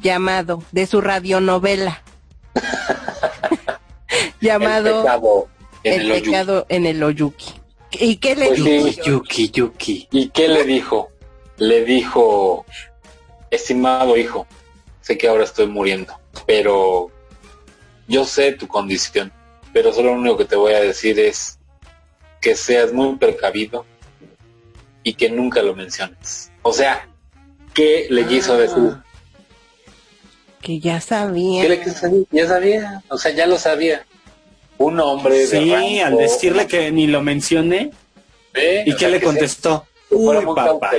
llamado 0.00 0.62
de 0.72 0.86
su 0.86 1.00
radionovela. 1.00 2.02
llamado 4.40 5.48
El 5.82 6.08
pecado 6.10 6.66
en 6.68 6.86
el, 6.86 7.02
Oyuki. 7.02 7.54
¿Y 7.92 8.16
qué 8.16 8.36
le 8.36 8.48
pues 8.48 8.64
dijo? 8.64 9.02
Yuki, 9.04 9.50
Yuki. 9.50 10.08
¿Y 10.10 10.28
qué 10.28 10.48
le 10.48 10.64
dijo? 10.64 11.10
Le 11.58 11.84
dijo, 11.84 12.66
estimado 13.50 14.16
hijo, 14.16 14.46
sé 15.00 15.16
que 15.16 15.28
ahora 15.28 15.44
estoy 15.44 15.66
muriendo, 15.66 16.12
pero 16.46 17.10
yo 18.08 18.24
sé 18.24 18.52
tu 18.52 18.68
condición, 18.68 19.32
pero 19.72 19.92
solo 19.92 20.14
lo 20.14 20.20
único 20.20 20.36
que 20.36 20.44
te 20.44 20.56
voy 20.56 20.74
a 20.74 20.80
decir 20.80 21.18
es 21.18 21.58
que 22.40 22.54
seas 22.54 22.92
muy 22.92 23.16
precavido 23.16 23.86
y 25.02 25.14
que 25.14 25.30
nunca 25.30 25.62
lo 25.62 25.74
menciones. 25.74 26.52
O 26.62 26.72
sea, 26.72 27.08
¿qué 27.72 28.06
le 28.10 28.26
quiso 28.26 28.54
ah. 28.54 28.58
decir? 28.58 28.96
Que 30.66 30.80
ya 30.80 31.00
sabía. 31.00 31.62
¿Qué 31.62 31.68
le 31.68 31.78
quiso 31.80 32.08
decir? 32.08 32.26
Ya 32.32 32.48
sabía, 32.48 33.02
o 33.08 33.16
sea, 33.16 33.30
ya 33.30 33.46
lo 33.46 33.56
sabía. 33.56 34.04
Un 34.78 34.98
hombre 34.98 35.46
sí, 35.46 36.00
al 36.00 36.16
decirle 36.16 36.66
que 36.66 36.90
ni 36.90 37.06
lo 37.06 37.22
mencioné. 37.22 37.92
¿Y 38.84 38.96
qué 38.96 39.08
le 39.08 39.20
contestó? 39.20 39.86
Uy, 40.10 40.44
papá. 40.44 40.90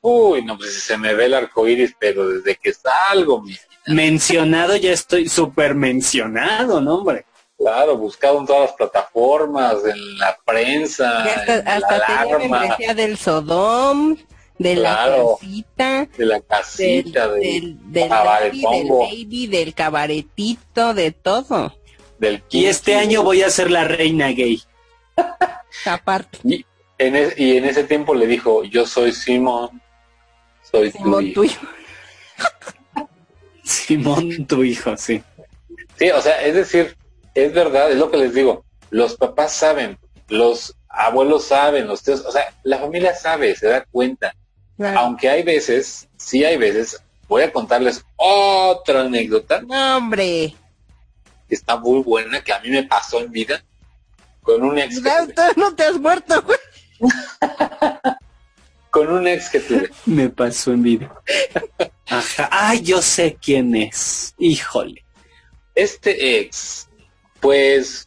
Uy, 0.00 0.42
no, 0.42 0.56
pues 0.56 0.82
se 0.82 0.96
me 0.96 1.12
ve 1.12 1.26
el 1.26 1.34
arco 1.34 1.68
iris, 1.68 1.94
pero 1.98 2.26
desde 2.26 2.56
que 2.56 2.72
salgo, 2.72 3.42
mi 3.42 3.54
Mencionado 3.86 4.76
ya 4.76 4.92
estoy 4.92 5.28
súper 5.28 5.74
mencionado, 5.74 6.80
¿no, 6.80 6.94
hombre? 6.94 7.26
Claro, 7.58 7.98
buscado 7.98 8.38
en 8.38 8.46
todas 8.46 8.62
las 8.62 8.72
plataformas, 8.72 9.76
en 9.84 10.18
la 10.18 10.38
prensa, 10.42 11.22
hasta, 11.22 11.58
en 11.58 11.68
hasta 11.68 11.98
la 11.98 12.38
tenía 12.38 12.94
del 12.94 13.18
Sodom, 13.18 14.16
de 14.62 14.76
la 14.76 15.16
casita, 15.40 16.08
de 16.16 16.26
la 16.26 16.40
casita, 16.40 17.28
del, 17.28 17.76
del, 17.92 18.08
baby, 18.08 19.46
del 19.46 19.74
cabaretito, 19.74 20.94
de 20.94 21.12
todo. 21.12 21.76
Del 22.18 22.42
y 22.50 22.66
este 22.66 22.94
año 22.94 23.22
voy 23.22 23.42
a 23.42 23.50
ser 23.50 23.70
la 23.70 23.84
reina 23.84 24.28
gay. 24.28 24.62
Aparte. 25.86 26.38
Y 26.44 26.64
en, 26.98 27.32
y 27.36 27.56
en 27.56 27.64
ese 27.64 27.84
tiempo 27.84 28.14
le 28.14 28.26
dijo, 28.26 28.64
yo 28.64 28.86
soy 28.86 29.12
Simón, 29.12 29.82
soy 30.70 30.92
Simón, 30.92 31.32
tu 31.32 31.44
hijo. 31.44 31.66
Simón, 33.64 34.46
tu 34.46 34.62
hijo, 34.62 34.96
sí. 34.96 35.22
Sí, 35.98 36.10
o 36.10 36.20
sea, 36.20 36.42
es 36.42 36.54
decir, 36.54 36.96
es 37.34 37.52
verdad, 37.52 37.90
es 37.90 37.96
lo 37.96 38.10
que 38.10 38.16
les 38.16 38.34
digo. 38.34 38.64
Los 38.90 39.16
papás 39.16 39.52
saben, 39.52 39.98
los 40.28 40.76
abuelos 40.88 41.44
saben, 41.44 41.86
los 41.86 42.02
tíos, 42.02 42.24
o 42.26 42.32
sea, 42.32 42.54
la 42.62 42.78
familia 42.78 43.14
sabe, 43.14 43.56
se 43.56 43.68
da 43.68 43.84
cuenta. 43.90 44.34
Aunque 44.78 45.28
hay 45.28 45.42
veces, 45.42 46.08
sí 46.16 46.44
hay 46.44 46.56
veces, 46.56 47.02
voy 47.28 47.42
a 47.42 47.52
contarles 47.52 48.04
otra 48.16 49.02
anécdota. 49.02 49.62
hombre. 49.68 50.54
Que 51.48 51.54
está 51.54 51.76
muy 51.76 52.02
buena, 52.02 52.42
que 52.42 52.52
a 52.52 52.60
mí 52.60 52.70
me 52.70 52.82
pasó 52.84 53.20
en 53.20 53.30
vida. 53.30 53.62
Con 54.42 54.62
un 54.62 54.78
ex. 54.78 55.00
No, 55.56 55.74
te 55.74 55.84
has 55.84 55.98
muerto, 56.00 56.42
güey. 56.42 56.58
con 58.90 59.10
un 59.10 59.28
ex 59.28 59.50
que 59.50 59.60
tuve. 59.60 59.90
Me 60.06 60.28
pasó 60.28 60.72
en 60.72 60.82
vida. 60.82 61.22
Ajá. 62.08 62.48
Ay, 62.50 62.82
yo 62.82 63.00
sé 63.00 63.36
quién 63.40 63.74
es. 63.76 64.34
Híjole. 64.38 65.04
Este 65.74 66.40
ex 66.40 66.88
pues 67.42 68.06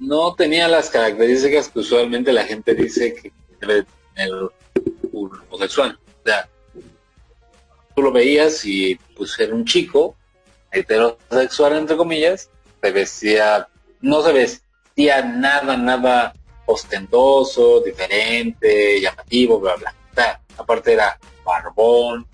no 0.00 0.34
tenía 0.34 0.66
las 0.66 0.90
características 0.90 1.68
que 1.68 1.78
usualmente 1.78 2.32
la 2.32 2.44
gente 2.44 2.74
dice 2.74 3.14
que 3.14 3.32
debe 3.60 3.86
tener 4.14 4.32
homosexual. 5.52 5.98
O 6.06 6.24
sea, 6.24 6.48
tú 7.94 8.02
lo 8.02 8.10
veías 8.10 8.64
y 8.64 8.98
pues 9.16 9.38
era 9.38 9.54
un 9.54 9.64
chico 9.64 10.16
heterosexual 10.70 11.76
entre 11.76 11.96
comillas, 11.96 12.48
se 12.80 12.90
vestía, 12.90 13.68
no 14.00 14.22
se 14.22 14.32
vestía 14.32 15.22
nada, 15.22 15.76
nada 15.76 16.32
ostentoso, 16.66 17.80
diferente, 17.80 19.00
llamativo, 19.00 19.60
bla 19.60 19.76
bla. 19.76 19.94
O 20.10 20.14
sea, 20.14 20.40
aparte 20.56 20.94
era 20.94 21.18
barbón, 21.44 22.26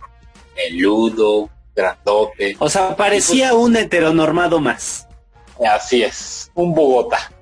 peludo, 0.55 1.51
grandote. 1.75 2.57
O 2.61 2.69
sea, 2.69 2.97
parecía 2.97 3.51
pues 3.51 3.63
un 3.63 3.77
heteronormado 3.77 4.61
más. 4.61 5.09
Así 5.67 6.05
es, 6.05 6.53
un 6.55 6.73
Bogotá. 6.75 7.33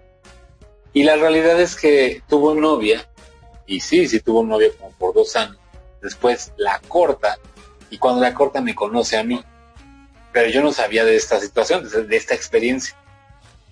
Y 0.94 1.02
la 1.02 1.16
realidad 1.16 1.60
es 1.60 1.76
que 1.76 2.22
tuvo 2.26 2.54
novia, 2.54 3.06
y 3.66 3.80
sí, 3.80 4.08
sí 4.08 4.20
tuvo 4.20 4.42
novia 4.42 4.70
como 4.78 4.90
por 4.92 5.14
dos 5.14 5.36
años. 5.36 5.58
Después 6.06 6.52
la 6.56 6.78
corta, 6.86 7.36
y 7.90 7.98
cuando 7.98 8.20
la 8.20 8.32
corta 8.32 8.60
me 8.60 8.76
conoce 8.76 9.16
a 9.16 9.24
mí. 9.24 9.42
Pero 10.32 10.48
yo 10.50 10.62
no 10.62 10.72
sabía 10.72 11.04
de 11.04 11.16
esta 11.16 11.40
situación, 11.40 11.82
de 11.90 12.16
esta 12.16 12.32
experiencia. 12.32 12.94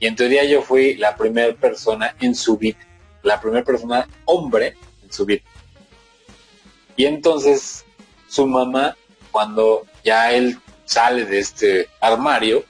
Y 0.00 0.08
en 0.08 0.16
teoría 0.16 0.42
yo 0.42 0.62
fui 0.62 0.96
la 0.96 1.14
primera 1.14 1.54
persona 1.54 2.16
en 2.20 2.34
su 2.34 2.56
vida, 2.56 2.80
la 3.22 3.40
primera 3.40 3.64
persona 3.64 4.08
hombre 4.24 4.76
en 5.04 5.12
su 5.12 5.24
vida. 5.24 5.42
Y 6.96 7.06
entonces 7.06 7.84
su 8.26 8.48
mamá, 8.48 8.96
cuando 9.30 9.86
ya 10.02 10.32
él 10.32 10.58
sale 10.84 11.24
de 11.24 11.38
este 11.38 11.88
armario, 12.00 12.64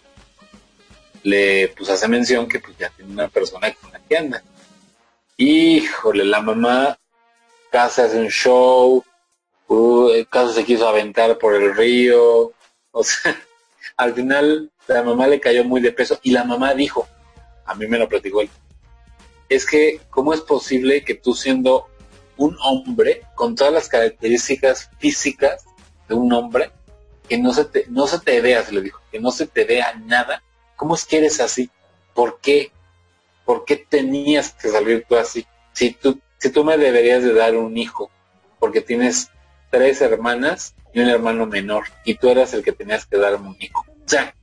le 1.23 1.69
pues 1.69 1.89
hace 1.89 2.07
mención 2.07 2.47
que 2.47 2.61
pues 2.61 2.77
ya 2.77 2.91
tiene 2.91 3.12
una 3.12 3.29
persona 3.29 3.73
con 3.81 3.91
la 3.93 4.01
que 4.01 4.19
anda. 4.19 4.43
Híjole, 5.39 6.27
la 6.27 6.43
mamá 6.43 6.99
casi 7.73 8.03
hace 8.03 8.19
un 8.19 8.29
show, 8.29 9.03
uh, 9.69 10.11
caso 10.31 10.53
se 10.53 10.65
quiso 10.65 10.89
aventar 10.89 11.39
por 11.39 11.55
el 11.55 11.75
río, 11.75 12.53
o 12.91 13.05
sea, 13.05 13.41
al 13.97 14.15
final 14.15 14.71
la 14.87 15.03
mamá 15.03 15.27
le 15.27 15.41
cayó 15.41 15.65
muy 15.65 15.81
de 15.81 15.93
peso 15.93 16.19
y 16.23 16.31
la 16.31 16.45
mamá 16.45 16.75
dijo, 16.75 17.07
a 17.65 17.75
mí 17.75 17.87
me 17.87 17.99
lo 17.99 18.09
platicó 18.09 18.41
él, 18.41 18.51
es 19.49 19.67
que 19.67 20.01
cómo 20.11 20.35
es 20.35 20.41
posible 20.41 21.05
que 21.05 21.15
tú 21.15 21.35
siendo 21.35 21.87
un 22.37 22.57
hombre 22.62 23.23
con 23.35 23.55
todas 23.55 23.73
las 23.73 23.89
características 23.89 24.91
físicas 24.99 25.65
de 26.09 26.15
un 26.15 26.33
hombre, 26.33 26.71
que 27.29 27.39
no 27.39 27.55
se 27.55 27.65
te, 27.65 27.87
no 27.89 28.07
se 28.07 28.19
te 28.19 28.41
vea, 28.41 28.62
se 28.62 28.73
le 28.73 28.83
dijo, 28.83 29.01
que 29.11 29.21
no 29.21 29.31
se 29.31 29.47
te 29.47 29.65
vea 29.65 29.95
nada, 29.95 30.43
¿Cómo 30.77 30.95
es 30.95 31.05
que 31.05 31.19
eres 31.19 31.41
así? 31.41 31.71
¿Por 32.15 32.41
qué? 32.41 32.73
¿Por 33.45 33.65
qué 33.65 33.77
tenías 33.77 34.53
que 34.53 34.69
salir 34.69 35.05
tú 35.09 35.17
así? 35.17 35.47
Si 35.73 35.93
tú, 35.93 36.21
si 36.39 36.51
tú 36.51 36.65
me 36.65 36.77
deberías 36.77 37.23
de 37.23 37.33
dar 37.33 37.57
un 37.57 37.77
hijo, 37.77 38.11
porque 38.59 38.81
tienes 38.81 39.31
tres 39.71 40.01
hermanas 40.01 40.75
y 40.93 41.01
un 41.01 41.09
hermano 41.09 41.47
menor, 41.47 41.85
y 42.05 42.15
tú 42.15 42.29
eras 42.29 42.55
el 42.55 42.62
que 42.62 42.73
tenías 42.73 43.07
que 43.07 43.19
darme 43.19 43.49
un 43.49 43.57
hijo. 43.59 43.85
O 43.89 44.09
sea, 44.09 44.35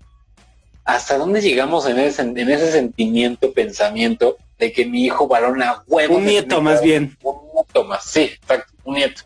¿hasta 0.84 1.17
dónde 1.17 1.41
llegamos 1.41 1.88
en 1.88 1.99
ese, 1.99 2.22
en 2.22 2.49
ese 2.49 2.72
sentimiento, 2.72 3.53
pensamiento 3.53 4.38
de 4.59 4.72
que 4.74 4.86
mi 4.86 5.05
hijo 5.05 5.28
varón 5.28 5.63
a 5.63 5.84
huevo? 5.88 6.17
Un 6.17 6.26
nieto 6.26 6.61
más 6.61 6.82
bien. 6.82 7.17
Un 7.24 7.53
nieto 7.53 7.84
más, 7.86 8.03
sí, 8.03 8.24
exacto, 8.24 8.74
un 8.84 8.95
nieto. 8.95 9.22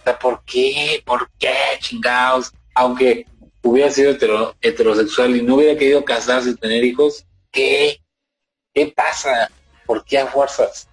O 0.00 0.02
sea, 0.04 0.18
¿por 0.18 0.42
qué? 0.44 1.02
¿Por 1.04 1.30
qué, 1.38 1.54
chingados? 1.78 2.52
Aunque 2.74 3.26
hubiera 3.62 3.90
sido 3.90 4.16
heterosexual 4.60 5.36
y 5.36 5.42
no 5.42 5.56
hubiera 5.56 5.78
querido 5.78 6.04
casarse 6.04 6.50
y 6.50 6.56
tener 6.56 6.84
hijos, 6.84 7.24
¿qué? 7.50 8.00
¿Qué 8.74 8.86
pasa? 8.86 9.50
¿Por 9.86 10.04
qué 10.04 10.18
a 10.18 10.26
fuerzas? 10.26 10.88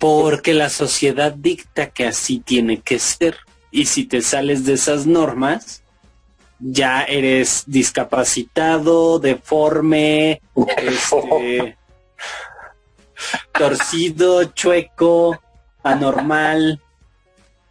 Porque 0.00 0.52
la 0.54 0.70
sociedad 0.70 1.32
dicta 1.32 1.90
que 1.90 2.06
así 2.06 2.40
tiene 2.40 2.80
que 2.80 2.98
ser. 2.98 3.36
Y 3.70 3.84
si 3.84 4.06
te 4.06 4.22
sales 4.22 4.64
de 4.64 4.72
esas 4.72 5.06
normas, 5.06 5.84
ya 6.58 7.02
eres 7.02 7.64
discapacitado, 7.66 9.20
deforme, 9.20 10.42
este, 10.78 11.76
torcido, 13.52 14.44
chueco, 14.44 15.40
anormal, 15.82 16.80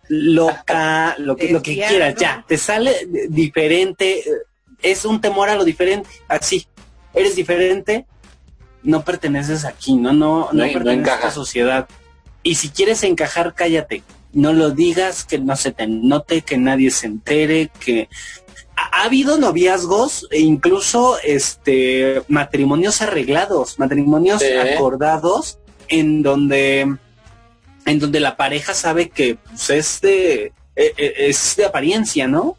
loca, 0.08 1.16
lo 1.18 1.36
que, 1.36 1.50
lo 1.50 1.62
que 1.62 1.76
quieras, 1.76 2.16
ya, 2.16 2.44
te 2.48 2.58
sale 2.58 3.08
diferente, 3.30 4.24
es 4.82 5.06
un 5.06 5.22
temor 5.22 5.50
a 5.50 5.56
lo 5.56 5.64
diferente, 5.64 6.10
así, 6.28 6.68
eres 7.14 7.36
diferente, 7.36 8.06
no 8.82 9.04
perteneces 9.04 9.66
aquí, 9.66 9.96
no, 9.96 10.14
no, 10.14 10.50
no, 10.52 10.64
perteneces 10.72 11.12
a 11.12 11.16
esta 11.16 11.32
sociedad. 11.32 11.88
Y 12.50 12.56
si 12.56 12.70
quieres 12.70 13.04
encajar, 13.04 13.54
cállate, 13.54 14.02
no 14.34 14.54
lo 14.54 14.72
digas, 14.72 15.24
que 15.24 15.38
no 15.38 15.56
se 15.56 15.72
te 15.72 15.86
note, 15.86 16.42
que 16.42 16.58
nadie 16.58 16.90
se 16.90 17.06
entere, 17.06 17.70
que 17.80 18.10
ha, 18.76 19.04
habido 19.04 19.38
noviazgos 19.38 20.28
e 20.32 20.40
incluso 20.40 21.20
este 21.24 22.24
matrimonios 22.28 23.04
arreglados, 23.04 23.78
matrimonios 23.78 24.42
acordados 24.42 25.60
en 25.90 26.24
donde 26.24 26.98
en 27.86 28.00
donde 28.00 28.20
la 28.20 28.36
pareja 28.36 28.74
sabe 28.74 29.10
que 29.10 29.36
pues, 29.36 29.70
es 29.70 30.02
de 30.02 30.52
e, 30.76 30.94
e, 30.98 31.14
es 31.30 31.56
de 31.56 31.66
apariencia, 31.66 32.28
¿no? 32.28 32.58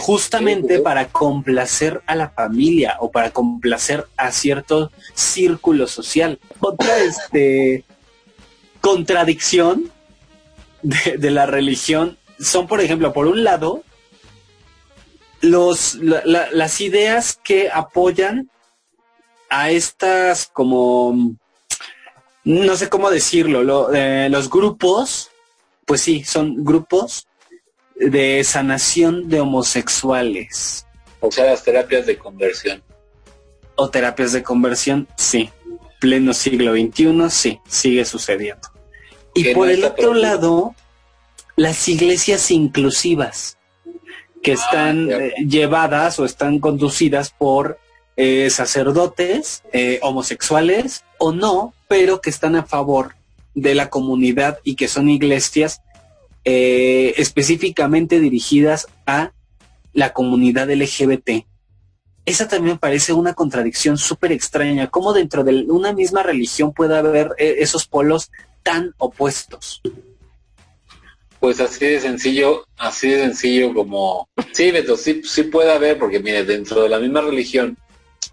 Justamente 0.00 0.80
para 0.80 1.06
complacer 1.06 2.02
a 2.06 2.16
la 2.16 2.30
familia 2.30 2.96
o 2.98 3.12
para 3.12 3.30
complacer 3.30 4.08
a 4.16 4.32
cierto 4.32 4.90
círculo 5.14 5.86
social. 5.86 6.40
Otra 6.58 6.98
este 6.98 7.84
contradicción 8.80 9.90
de, 10.82 11.30
la 11.30 11.46
religión 11.46 12.18
son, 12.38 12.66
por 12.66 12.80
ejemplo, 12.80 13.12
por 13.12 13.26
un 13.26 13.44
lado, 13.44 13.82
los, 15.40 15.94
las 15.94 16.80
ideas 16.80 17.38
que 17.42 17.70
apoyan 17.70 18.50
a 19.50 19.70
estas 19.70 20.48
como, 20.52 21.36
no 22.44 22.76
sé 22.76 22.88
cómo 22.88 23.10
decirlo, 23.10 23.92
eh, 23.92 24.28
los 24.30 24.50
grupos, 24.50 25.30
pues 25.84 26.00
sí, 26.00 26.24
son 26.24 26.64
grupos 26.64 27.26
de 27.94 28.44
sanación 28.44 29.28
de 29.28 29.40
homosexuales. 29.40 30.86
O 31.20 31.30
sea, 31.32 31.46
las 31.46 31.64
terapias 31.64 32.06
de 32.06 32.16
conversión. 32.16 32.82
O 33.74 33.90
terapias 33.90 34.32
de 34.32 34.42
conversión, 34.42 35.08
sí. 35.16 35.50
Pleno 36.00 36.32
siglo 36.32 36.72
XXI, 36.72 37.30
sí, 37.30 37.60
sigue 37.66 38.04
sucediendo. 38.04 38.68
Y 39.34 39.54
por 39.54 39.70
el 39.70 39.84
otro 39.84 40.14
lado, 40.14 40.74
las 41.56 41.88
iglesias 41.88 42.50
inclusivas, 42.50 43.58
que 44.42 44.52
ah, 44.52 44.54
están 44.54 45.10
eh, 45.10 45.34
llevadas 45.46 46.18
o 46.18 46.24
están 46.24 46.58
conducidas 46.60 47.30
por 47.30 47.78
eh, 48.16 48.50
sacerdotes 48.50 49.62
eh, 49.72 49.98
homosexuales 50.02 51.04
o 51.18 51.32
no, 51.32 51.74
pero 51.88 52.20
que 52.20 52.30
están 52.30 52.56
a 52.56 52.64
favor 52.64 53.14
de 53.54 53.74
la 53.74 53.90
comunidad 53.90 54.58
y 54.62 54.76
que 54.76 54.88
son 54.88 55.08
iglesias 55.08 55.82
específicamente 56.44 58.20
dirigidas 58.20 58.86
a 59.04 59.32
la 59.92 60.14
comunidad 60.14 60.70
LGBT. 60.70 61.44
Esa 62.28 62.46
también 62.46 62.76
parece 62.76 63.14
una 63.14 63.32
contradicción 63.32 63.96
súper 63.96 64.32
extraña, 64.32 64.90
cómo 64.90 65.14
dentro 65.14 65.44
de 65.44 65.64
una 65.70 65.94
misma 65.94 66.22
religión 66.22 66.74
puede 66.74 66.94
haber 66.94 67.30
esos 67.38 67.86
polos 67.86 68.30
tan 68.62 68.94
opuestos. 68.98 69.80
Pues 71.40 71.58
así 71.58 71.86
de 71.86 71.98
sencillo, 72.02 72.66
así 72.76 73.08
de 73.08 73.22
sencillo 73.22 73.72
como... 73.72 74.28
Sí, 74.52 74.70
Beto, 74.70 74.98
sí, 74.98 75.22
sí 75.24 75.44
puede 75.44 75.72
haber, 75.72 75.98
porque 75.98 76.20
mire, 76.20 76.44
dentro 76.44 76.82
de 76.82 76.90
la 76.90 76.98
misma 76.98 77.22
religión 77.22 77.78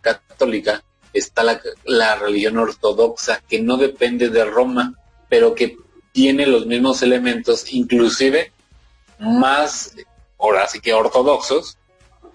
católica 0.02 0.84
está 1.14 1.44
la, 1.44 1.62
la 1.86 2.16
religión 2.18 2.58
ortodoxa, 2.58 3.42
que 3.48 3.62
no 3.62 3.78
depende 3.78 4.28
de 4.28 4.44
Roma, 4.44 4.94
pero 5.30 5.56
que 5.56 5.78
tiene 6.12 6.48
los 6.48 6.66
mismos 6.66 7.02
elementos, 7.02 7.74
inclusive 7.74 8.52
más, 9.20 9.96
ahora 10.38 10.68
sí 10.68 10.82
que 10.82 10.94
ortodoxos, 10.94 11.78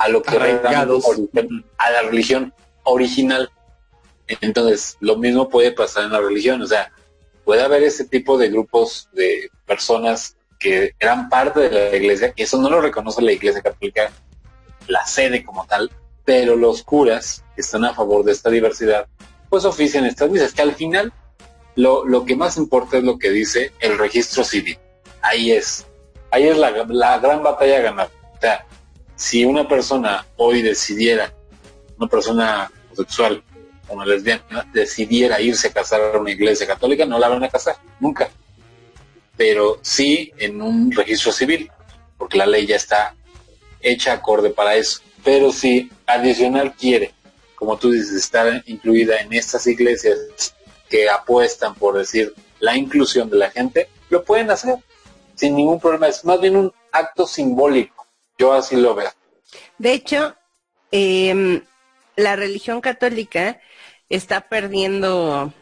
a 0.00 0.08
lo 0.08 0.22
que 0.22 0.36
a 0.36 1.90
la 1.90 2.02
religión 2.02 2.54
original. 2.84 3.50
Entonces, 4.26 4.96
lo 5.00 5.16
mismo 5.16 5.48
puede 5.50 5.72
pasar 5.72 6.04
en 6.04 6.12
la 6.12 6.20
religión, 6.20 6.62
o 6.62 6.66
sea, 6.66 6.90
puede 7.44 7.62
haber 7.62 7.82
ese 7.82 8.06
tipo 8.06 8.38
de 8.38 8.48
grupos 8.48 9.08
de 9.12 9.50
personas 9.66 10.36
que 10.58 10.94
eran 10.98 11.28
parte 11.28 11.60
de 11.60 11.70
la 11.70 11.96
iglesia, 11.96 12.32
y 12.34 12.42
eso 12.42 12.58
no 12.60 12.70
lo 12.70 12.80
reconoce 12.80 13.20
la 13.20 13.32
iglesia 13.32 13.60
católica, 13.60 14.10
la 14.86 15.04
sede 15.04 15.44
como 15.44 15.66
tal, 15.66 15.90
pero 16.24 16.56
los 16.56 16.82
curas 16.82 17.44
que 17.54 17.60
están 17.60 17.84
a 17.84 17.92
favor 17.92 18.24
de 18.24 18.32
esta 18.32 18.48
diversidad, 18.48 19.06
pues 19.50 19.64
ofician 19.66 20.06
estas 20.06 20.30
misas, 20.30 20.54
que 20.54 20.62
al 20.62 20.74
final 20.74 21.12
lo, 21.76 22.06
lo 22.06 22.24
que 22.24 22.36
más 22.36 22.56
importa 22.56 22.98
es 22.98 23.04
lo 23.04 23.18
que 23.18 23.30
dice 23.30 23.72
el 23.80 23.98
registro 23.98 24.44
civil. 24.44 24.78
Ahí 25.20 25.52
es, 25.52 25.86
ahí 26.30 26.48
es 26.48 26.56
la, 26.56 26.70
la 26.88 27.18
gran 27.18 27.42
batalla 27.42 27.78
a 27.78 27.82
ganar. 27.82 28.10
O 28.36 28.40
sea, 28.40 28.64
si 29.20 29.44
una 29.44 29.68
persona 29.68 30.26
hoy 30.38 30.62
decidiera, 30.62 31.30
una 31.98 32.08
persona 32.08 32.72
sexual, 32.96 33.44
una 33.90 34.06
lesbiana 34.06 34.66
decidiera 34.72 35.42
irse 35.42 35.68
a 35.68 35.72
casar 35.74 36.00
a 36.14 36.18
una 36.18 36.30
iglesia 36.30 36.66
católica, 36.66 37.04
no 37.04 37.18
la 37.18 37.28
van 37.28 37.44
a 37.44 37.50
casar, 37.50 37.76
nunca. 38.00 38.30
Pero 39.36 39.78
sí 39.82 40.32
en 40.38 40.62
un 40.62 40.90
registro 40.90 41.32
civil, 41.32 41.70
porque 42.16 42.38
la 42.38 42.46
ley 42.46 42.66
ya 42.66 42.76
está 42.76 43.14
hecha 43.82 44.14
acorde 44.14 44.48
para 44.48 44.74
eso. 44.76 45.02
Pero 45.22 45.52
si 45.52 45.90
adicional 46.06 46.74
quiere, 46.74 47.12
como 47.56 47.76
tú 47.76 47.90
dices, 47.90 48.12
estar 48.12 48.62
incluida 48.64 49.18
en 49.18 49.34
estas 49.34 49.66
iglesias 49.66 50.54
que 50.88 51.10
apuestan 51.10 51.74
por 51.74 51.98
decir 51.98 52.32
la 52.58 52.74
inclusión 52.74 53.28
de 53.28 53.36
la 53.36 53.50
gente, 53.50 53.90
lo 54.08 54.24
pueden 54.24 54.50
hacer 54.50 54.76
sin 55.34 55.56
ningún 55.56 55.78
problema. 55.78 56.08
Es 56.08 56.24
más 56.24 56.40
bien 56.40 56.56
un 56.56 56.72
acto 56.90 57.26
simbólico. 57.26 57.99
Yo 58.40 58.54
así 58.54 58.74
lo 58.74 58.94
veo. 58.94 59.10
De 59.76 59.92
hecho, 59.92 60.34
em, 60.90 61.62
la 62.16 62.36
religión 62.36 62.80
católica 62.80 63.60
está 64.08 64.48
perdiendo 64.48 65.52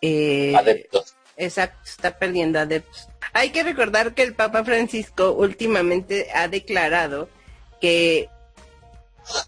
eh, 0.00 0.54
adeptos. 0.56 1.14
Exacto, 1.36 1.78
está 1.84 2.18
perdiendo 2.18 2.58
adeptos. 2.58 3.08
Hay 3.34 3.50
que 3.50 3.62
recordar 3.62 4.14
que 4.14 4.22
el 4.22 4.34
Papa 4.34 4.64
Francisco 4.64 5.32
últimamente 5.32 6.28
ha 6.34 6.48
declarado 6.48 7.28
que 7.82 8.30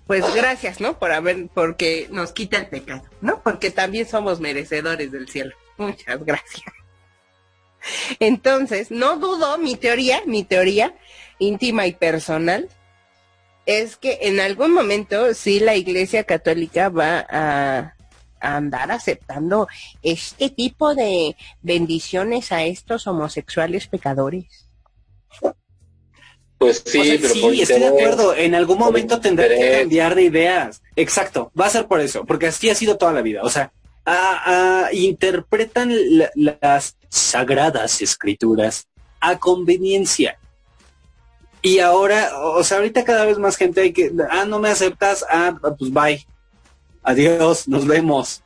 pues 0.07 0.35
gracias, 0.35 0.79
¿no? 0.79 0.99
Por 0.99 1.13
haber, 1.13 1.49
porque 1.55 2.07
nos 2.11 2.33
quita 2.33 2.59
el 2.59 2.67
pecado, 2.67 3.03
¿no? 3.23 3.43
Porque 3.43 3.71
también 3.71 4.07
somos 4.07 4.41
merecedores 4.41 5.11
del 5.11 5.27
cielo. 5.29 5.55
Muchas 5.79 6.23
gracias. 6.23 6.75
Entonces, 8.21 8.91
no 8.91 9.17
dudo, 9.17 9.57
mi 9.57 9.77
teoría, 9.77 10.21
mi 10.27 10.45
teoría 10.45 10.95
íntima 11.39 11.87
y 11.87 11.93
personal, 11.93 12.69
es 13.67 13.97
que 13.97 14.19
en 14.23 14.41
algún 14.41 14.73
momento 14.73 15.35
sí 15.35 15.61
la 15.61 15.77
Iglesia 15.77 16.25
Católica 16.25 16.89
va 16.89 17.27
a 17.29 17.95
andar 18.41 18.91
aceptando 18.93 19.69
este 20.03 20.49
tipo 20.49 20.95
de 20.95 21.37
bendiciones 21.61 22.53
a 22.53 22.65
estos 22.65 23.07
homosexuales 23.07 23.87
pecadores. 23.89 24.67
Pues 26.57 26.83
sí, 26.85 27.19
pero 27.21 27.35
sí, 27.35 27.61
estoy 27.63 27.81
de 27.81 27.89
acuerdo. 27.89 28.35
En 28.35 28.55
algún 28.55 28.79
momento 28.79 29.21
tendrá 29.21 29.47
que 29.49 29.79
cambiar 29.81 30.15
de 30.15 30.23
ideas. 30.23 30.83
Exacto, 30.97 31.53
va 31.59 31.67
a 31.67 31.71
ser 31.71 31.87
por 31.87 32.01
eso, 32.01 32.25
porque 32.25 32.49
así 32.49 32.69
ha 32.71 32.75
sido 32.75 32.97
toda 32.97 33.13
la 33.13 33.23
vida. 33.23 33.43
O 33.43 33.51
sea, 33.51 33.73
interpretan 34.93 35.93
las 36.35 36.97
sagradas 37.09 38.01
escrituras 38.03 38.89
a 39.21 39.39
conveniencia. 39.39 40.39
Y 41.63 41.81
ahora, 41.81 42.31
o 42.39 42.63
sea, 42.63 42.79
ahorita 42.79 43.05
cada 43.05 43.25
vez 43.25 43.39
más 43.39 43.57
gente 43.57 43.81
hay 43.81 43.93
que, 43.93 44.13
ah, 44.31 44.45
no 44.45 44.59
me 44.61 44.69
aceptas, 44.69 45.25
ah, 45.29 45.59
pues 45.79 45.93
bye 45.93 46.27
adiós, 47.09 47.69
nos 47.69 47.87
vemos. 47.87 48.43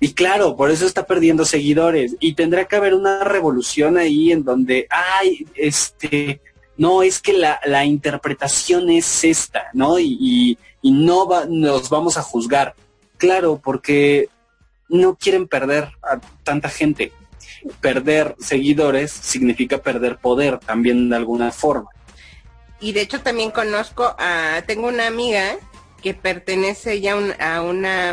Y 0.00 0.12
claro, 0.14 0.56
por 0.56 0.70
eso 0.70 0.86
está 0.86 1.06
perdiendo 1.06 1.44
seguidores. 1.44 2.16
Y 2.18 2.34
tendrá 2.34 2.64
que 2.64 2.76
haber 2.76 2.94
una 2.94 3.24
revolución 3.24 3.96
ahí 3.96 4.32
en 4.32 4.42
donde, 4.42 4.86
ay, 4.90 5.46
este, 5.54 6.40
no, 6.76 7.02
es 7.02 7.20
que 7.20 7.34
la, 7.34 7.60
la 7.64 7.84
interpretación 7.84 8.90
es 8.90 9.24
esta, 9.24 9.66
¿no? 9.72 9.98
Y, 9.98 10.58
y 10.82 10.90
no 10.90 11.26
va, 11.26 11.46
nos 11.48 11.90
vamos 11.90 12.16
a 12.16 12.22
juzgar. 12.22 12.74
Claro, 13.18 13.60
porque 13.62 14.28
no 14.88 15.14
quieren 15.14 15.46
perder 15.46 15.90
a 16.02 16.20
tanta 16.42 16.68
gente. 16.68 17.12
Perder 17.80 18.34
seguidores 18.38 19.12
significa 19.12 19.78
perder 19.78 20.18
poder 20.18 20.58
también 20.58 21.08
de 21.08 21.16
alguna 21.16 21.50
forma. 21.50 21.90
Y 22.80 22.92
de 22.92 23.02
hecho 23.02 23.20
también 23.20 23.50
conozco 23.50 24.14
a, 24.18 24.62
tengo 24.66 24.88
una 24.88 25.06
amiga 25.06 25.56
que 26.02 26.14
pertenece 26.14 27.00
ya 27.00 27.16
a 27.38 27.62
una, 27.62 28.12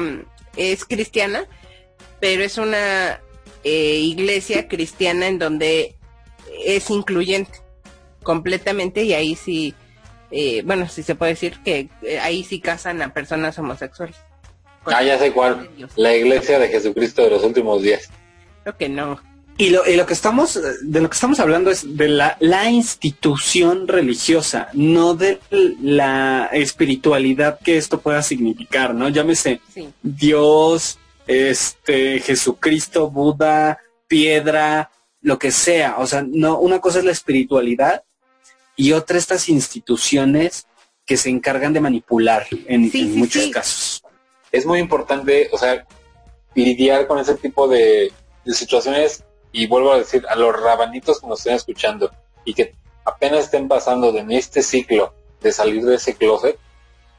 es 0.55 0.85
cristiana, 0.85 1.45
pero 2.19 2.43
es 2.43 2.57
una 2.57 3.19
eh, 3.63 3.97
iglesia 3.97 4.67
cristiana 4.67 5.27
en 5.27 5.39
donde 5.39 5.95
es 6.65 6.89
incluyente 6.89 7.59
completamente 8.23 9.03
y 9.03 9.13
ahí 9.13 9.35
sí, 9.35 9.73
eh, 10.29 10.61
bueno, 10.63 10.87
sí 10.87 11.03
se 11.03 11.15
puede 11.15 11.33
decir 11.33 11.59
que 11.63 11.89
eh, 12.03 12.19
ahí 12.19 12.43
sí 12.43 12.59
casan 12.59 13.01
a 13.01 13.13
personas 13.13 13.57
homosexuales. 13.59 14.15
Ah, 14.85 15.03
ya 15.03 15.19
sé 15.19 15.31
cuál. 15.31 15.69
La 15.95 16.15
iglesia 16.15 16.57
de 16.59 16.69
Jesucristo 16.69 17.23
de 17.23 17.29
los 17.29 17.43
últimos 17.43 17.81
días. 17.81 18.09
Creo 18.63 18.77
que 18.77 18.89
no. 18.89 19.19
Y 19.57 19.69
lo, 19.69 19.85
y 19.87 19.95
lo 19.95 20.05
que 20.07 20.13
estamos, 20.13 20.59
de 20.81 21.01
lo 21.01 21.09
que 21.09 21.13
estamos 21.13 21.39
hablando 21.39 21.69
es 21.69 21.95
de 21.95 22.07
la, 22.07 22.35
la 22.39 22.71
institución 22.71 23.87
religiosa, 23.87 24.69
no 24.73 25.13
de 25.13 25.39
la 25.81 26.49
espiritualidad 26.51 27.59
que 27.59 27.77
esto 27.77 27.99
pueda 28.01 28.23
significar, 28.23 28.95
¿no? 28.95 29.09
Llámese 29.09 29.61
Sí. 29.73 29.89
Dios, 30.01 30.97
este, 31.27 32.19
Jesucristo, 32.21 33.11
Buda, 33.11 33.79
piedra, 34.07 34.89
lo 35.21 35.37
que 35.37 35.51
sea. 35.51 35.97
O 35.99 36.07
sea, 36.07 36.23
no, 36.27 36.57
una 36.59 36.79
cosa 36.79 36.99
es 36.99 37.05
la 37.05 37.11
espiritualidad 37.11 38.03
y 38.75 38.93
otra 38.93 39.17
estas 39.17 39.47
instituciones 39.49 40.65
que 41.05 41.17
se 41.17 41.29
encargan 41.29 41.73
de 41.73 41.81
manipular 41.81 42.47
en, 42.67 42.89
Sí, 42.89 43.01
en 43.01 43.11
sí, 43.13 43.17
muchos 43.17 43.43
sí. 43.43 43.51
casos. 43.51 44.03
Es 44.51 44.65
muy 44.65 44.79
importante, 44.79 45.49
o 45.51 45.57
sea, 45.57 45.85
lidiar 46.55 47.05
con 47.07 47.19
ese 47.19 47.35
tipo 47.35 47.67
de, 47.67 48.11
de 48.43 48.53
situaciones 48.53 49.23
y 49.51 49.67
vuelvo 49.67 49.93
a 49.93 49.97
decir, 49.97 50.25
a 50.27 50.35
los 50.35 50.59
rabanitos 50.59 51.19
que 51.19 51.27
nos 51.27 51.39
estén 51.39 51.55
escuchando 51.55 52.11
y 52.45 52.53
que 52.53 52.75
apenas 53.05 53.45
estén 53.45 53.67
pasando 53.67 54.11
de 54.11 54.25
este 54.35 54.61
ciclo 54.61 55.13
de 55.41 55.51
salir 55.51 55.83
de 55.83 55.95
ese 55.95 56.15
closet, 56.15 56.57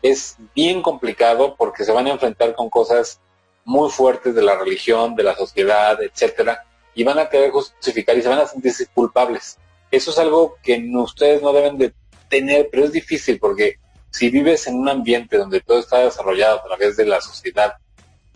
es 0.00 0.36
bien 0.54 0.82
complicado 0.82 1.54
porque 1.56 1.84
se 1.84 1.92
van 1.92 2.06
a 2.06 2.12
enfrentar 2.12 2.54
con 2.54 2.70
cosas 2.70 3.20
muy 3.64 3.90
fuertes 3.90 4.34
de 4.34 4.42
la 4.42 4.56
religión, 4.56 5.14
de 5.14 5.22
la 5.22 5.36
sociedad, 5.36 6.02
etcétera, 6.02 6.64
y 6.94 7.04
van 7.04 7.18
a 7.18 7.28
querer 7.28 7.50
justificar 7.50 8.16
y 8.16 8.22
se 8.22 8.28
van 8.28 8.40
a 8.40 8.46
sentirse 8.46 8.86
culpables. 8.86 9.58
Eso 9.90 10.10
es 10.10 10.18
algo 10.18 10.56
que 10.62 10.82
ustedes 10.94 11.42
no 11.42 11.52
deben 11.52 11.78
de 11.78 11.92
tener, 12.28 12.68
pero 12.70 12.84
es 12.84 12.92
difícil 12.92 13.38
porque 13.38 13.78
si 14.10 14.30
vives 14.30 14.66
en 14.66 14.76
un 14.76 14.88
ambiente 14.88 15.38
donde 15.38 15.60
todo 15.60 15.78
está 15.78 15.98
desarrollado 15.98 16.58
a 16.58 16.64
través 16.64 16.96
de 16.96 17.06
la 17.06 17.20
sociedad 17.20 17.74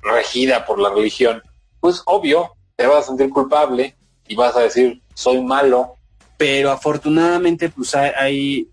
regida 0.00 0.64
por 0.64 0.78
la 0.78 0.90
religión, 0.90 1.42
pues 1.80 2.02
obvio, 2.06 2.55
te 2.76 2.86
vas 2.86 3.04
a 3.04 3.08
sentir 3.08 3.30
culpable 3.30 3.96
y 4.28 4.36
vas 4.36 4.54
a 4.56 4.60
decir, 4.60 5.00
soy 5.14 5.40
malo. 5.40 5.96
pero 6.36 6.70
afortunadamente 6.70 7.70
pues 7.70 7.94
hay, 7.94 8.68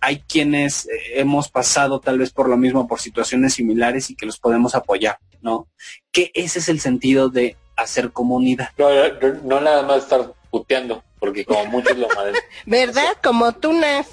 hay, 0.00 0.20
quienes 0.28 0.86
eh, 0.86 0.90
hemos 1.20 1.48
pasado 1.48 2.00
tal 2.00 2.18
vez 2.18 2.32
por 2.32 2.48
lo 2.48 2.56
mismo, 2.56 2.88
por 2.88 3.00
situaciones 3.00 3.54
similares 3.54 4.10
y 4.10 4.16
que 4.16 4.26
los 4.26 4.38
podemos 4.38 4.74
apoyar, 4.74 5.18
¿no? 5.40 5.68
Que 6.10 6.32
ese 6.34 6.58
es 6.58 6.68
el 6.68 6.80
sentido 6.80 7.28
de 7.28 7.56
hacer 7.76 8.10
comunidad. 8.10 8.70
No, 8.78 8.88
no- 8.90 9.40
no 9.44 9.60
nada 9.60 9.82
más 9.84 9.98
estar 9.98 10.32
puteando, 10.50 11.04
porque 11.20 11.44
como 11.44 11.66
muchos 11.66 11.96
lo 11.96 12.08
mal 12.08 12.32
¿Verdad? 12.66 13.16
Como 13.22 13.52
tú, 13.52 13.72
Nas. 13.72 14.08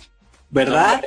¿Verdad? 0.51 1.03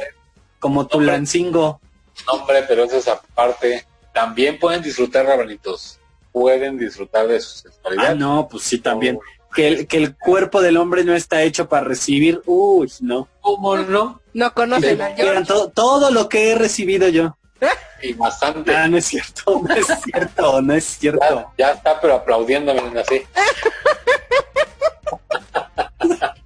Como 0.58 0.86
Tulancingo. 0.88 1.80
nombre, 2.26 2.64
pero 2.66 2.84
eso 2.84 2.96
es 2.96 3.06
aparte. 3.06 3.86
También 4.12 4.58
pueden 4.58 4.82
disfrutar 4.82 5.26
rabanitos, 5.26 6.00
pueden 6.36 6.76
disfrutar 6.76 7.26
de 7.28 7.40
su 7.40 7.60
sexualidad. 7.60 8.10
Ah, 8.10 8.14
no, 8.14 8.46
pues 8.46 8.64
sí, 8.64 8.78
también. 8.78 9.18
Que 9.54 9.68
el, 9.68 9.86
que 9.86 9.96
el 9.96 10.14
cuerpo 10.18 10.60
del 10.60 10.76
hombre 10.76 11.02
no 11.02 11.14
está 11.14 11.42
hecho 11.42 11.66
para 11.66 11.84
recibir, 11.84 12.42
uy, 12.44 12.92
no. 13.00 13.26
¿Cómo 13.40 13.74
no? 13.78 14.20
No 14.34 14.52
conocen 14.52 15.00
a 15.00 15.14
todo, 15.44 15.70
todo 15.70 16.10
lo 16.10 16.28
que 16.28 16.50
he 16.50 16.54
recibido 16.54 17.08
yo. 17.08 17.38
Y 18.02 18.12
bastante. 18.12 18.76
Ah, 18.76 18.86
no 18.86 18.98
es 18.98 19.06
cierto, 19.06 19.62
no 19.66 19.74
es 19.74 19.86
cierto, 20.04 20.60
no 20.60 20.74
es 20.74 20.84
cierto. 20.84 21.52
Ya, 21.56 21.68
ya 21.68 21.70
está, 21.72 21.98
pero 22.02 22.16
aplaudiéndome 22.16 22.82
así. 23.00 23.22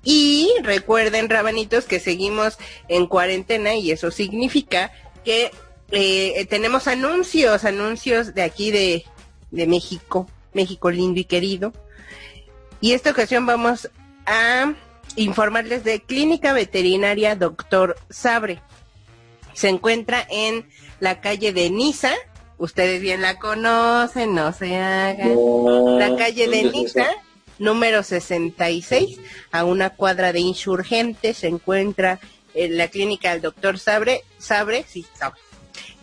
Y 0.05 0.53
recuerden, 0.62 1.28
rabanitos, 1.28 1.86
que 1.86 1.99
seguimos 1.99 2.59
en 2.86 3.09
cuarentena 3.09 3.74
y 3.74 3.91
eso 3.91 4.12
significa 4.12 4.93
que 5.24 5.51
eh, 5.91 6.47
tenemos 6.49 6.86
anuncios, 6.86 7.64
anuncios 7.64 8.34
de 8.34 8.43
aquí 8.43 8.70
de, 8.70 9.05
de 9.51 9.66
México, 9.66 10.28
México 10.53 10.90
lindo 10.90 11.20
y 11.20 11.24
querido. 11.24 11.72
Y 12.80 12.92
esta 12.92 13.11
ocasión 13.11 13.46
vamos 13.46 13.90
a 14.26 14.72
informarles 15.16 15.84
de 15.84 16.01
Clínica 16.01 16.53
Veterinaria 16.53 17.36
Doctor 17.36 17.96
Sabre. 18.09 18.62
Se 19.53 19.68
encuentra 19.68 20.26
en 20.30 20.66
la 21.01 21.20
calle 21.20 21.53
de 21.53 21.70
Niza. 21.70 22.12
Ustedes 22.59 23.01
bien 23.01 23.22
la 23.22 23.38
conocen, 23.38 24.34
no 24.34 24.53
se 24.53 24.76
hagan. 24.76 25.34
La 25.98 26.16
calle 26.16 26.48
de 26.48 26.64
Niza, 26.64 27.07
número 27.59 28.03
66, 28.03 29.18
a 29.51 29.64
una 29.64 29.90
cuadra 29.90 30.32
de 30.32 30.40
insurgentes, 30.40 31.38
se 31.38 31.48
encuentra 31.48 32.20
en 32.55 32.76
la 32.76 32.88
clínica 32.88 33.32
del 33.32 33.42
doctor 33.42 33.78
Sabre. 33.78 34.22
Sabre, 34.38 34.84
sí, 34.88 35.07
Sabre. 35.14 35.40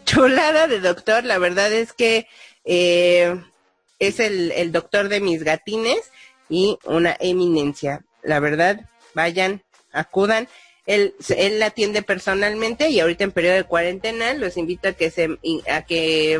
Chulada 0.06 0.68
de 0.68 0.80
doctor, 0.80 1.26
la 1.26 1.38
verdad 1.38 1.72
es 1.72 1.94
que 1.94 2.28
eh, 2.68 3.42
es 3.98 4.20
el, 4.20 4.52
el 4.52 4.72
doctor 4.72 5.08
de 5.10 5.22
mis 5.22 5.44
gatines 5.44 6.12
y 6.50 6.78
una 6.84 7.16
eminencia. 7.20 8.04
La 8.22 8.40
verdad, 8.40 8.82
vayan, 9.16 9.64
acudan. 9.92 10.48
Él, 10.86 11.16
él 11.36 11.60
la 11.60 11.68
atiende 11.68 12.02
personalmente 12.02 12.90
y 12.90 13.00
ahorita 13.00 13.26
en 13.26 13.32
periodo 13.32 13.56
de 13.56 13.64
cuarentena 13.64 14.34
los 14.36 14.56
invito 14.56 14.88
a 14.88 14.94
que 14.94 15.12
se 15.12 15.38
a 15.70 15.82
que 15.82 16.40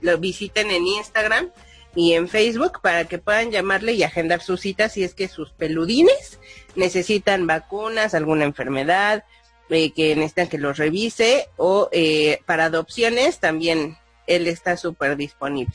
lo 0.00 0.18
visiten 0.18 0.70
en 0.70 0.86
Instagram 0.86 1.50
y 1.94 2.14
en 2.14 2.28
Facebook 2.28 2.80
para 2.80 3.04
que 3.04 3.18
puedan 3.18 3.50
llamarle 3.50 3.92
y 3.92 4.02
agendar 4.02 4.40
sus 4.40 4.62
citas 4.62 4.94
si 4.94 5.04
es 5.04 5.14
que 5.14 5.28
sus 5.28 5.50
peludines 5.50 6.38
necesitan 6.74 7.46
vacunas, 7.46 8.14
alguna 8.14 8.44
enfermedad, 8.44 9.24
eh, 9.68 9.92
que 9.92 10.16
necesitan 10.16 10.48
que 10.48 10.56
los 10.56 10.78
revise 10.78 11.48
o 11.56 11.90
eh, 11.92 12.40
para 12.46 12.66
adopciones 12.66 13.40
también 13.40 13.98
él 14.26 14.46
está 14.46 14.76
súper 14.76 15.16
disponible. 15.16 15.74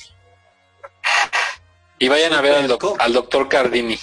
Y 2.00 2.08
vayan 2.10 2.34
a 2.34 2.42
ver 2.42 2.54
al, 2.56 2.68
doc- 2.68 3.00
al 3.00 3.14
doctor 3.14 3.50
Cardini. 3.50 3.98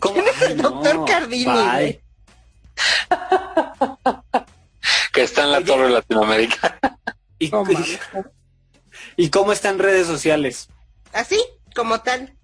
¿Cómo? 0.00 0.14
¿Quién 0.14 0.28
es 0.28 0.42
el 0.50 0.56
doctor 0.62 0.94
no, 0.96 1.04
Cardini, 1.04 1.98
que 5.12 5.22
está 5.22 5.44
en 5.44 5.50
la 5.52 5.58
Oye. 5.58 5.66
Torre 5.66 5.90
Latinoamérica. 5.90 6.78
¿Y. 7.38 7.50
¿Y 9.16 9.30
cómo 9.30 9.52
están 9.52 9.78
redes 9.78 10.06
sociales? 10.06 10.68
Así 11.12 11.40
como 11.74 12.00
tal. 12.00 12.34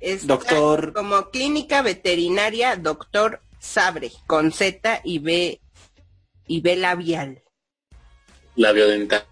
Está 0.00 0.26
Doctor. 0.26 0.92
Como 0.92 1.30
clínica 1.30 1.82
veterinaria, 1.82 2.76
doctor 2.76 3.40
Sabre, 3.58 4.12
con 4.26 4.52
Z 4.52 5.00
y 5.04 5.18
B 5.18 5.60
y 6.46 6.60
B 6.60 6.76
labial. 6.76 7.42
Labiodental. 8.56 9.26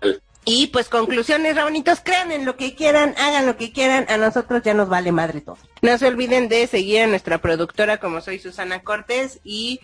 Y 0.47 0.66
pues 0.68 0.88
conclusiones, 0.88 1.57
rabonitos, 1.57 2.01
crean 2.03 2.30
en 2.30 2.45
lo 2.45 2.57
que 2.57 2.74
quieran, 2.74 3.14
hagan 3.18 3.47
lo 3.47 3.57
que 3.57 3.72
quieran, 3.72 4.07
a 4.11 4.18
nosotros 4.18 4.62
ya 4.62 4.74
nos 4.74 4.88
vale 4.88 5.11
madre 5.11 5.40
todo. 5.40 5.57
No 5.80 5.97
se 5.97 6.07
olviden 6.07 6.49
de 6.49 6.66
seguir 6.66 7.03
a 7.03 7.07
nuestra 7.07 7.38
productora 7.38 7.99
como 7.99 8.20
soy 8.20 8.38
Susana 8.38 8.82
Cortés 8.82 9.40
y 9.42 9.80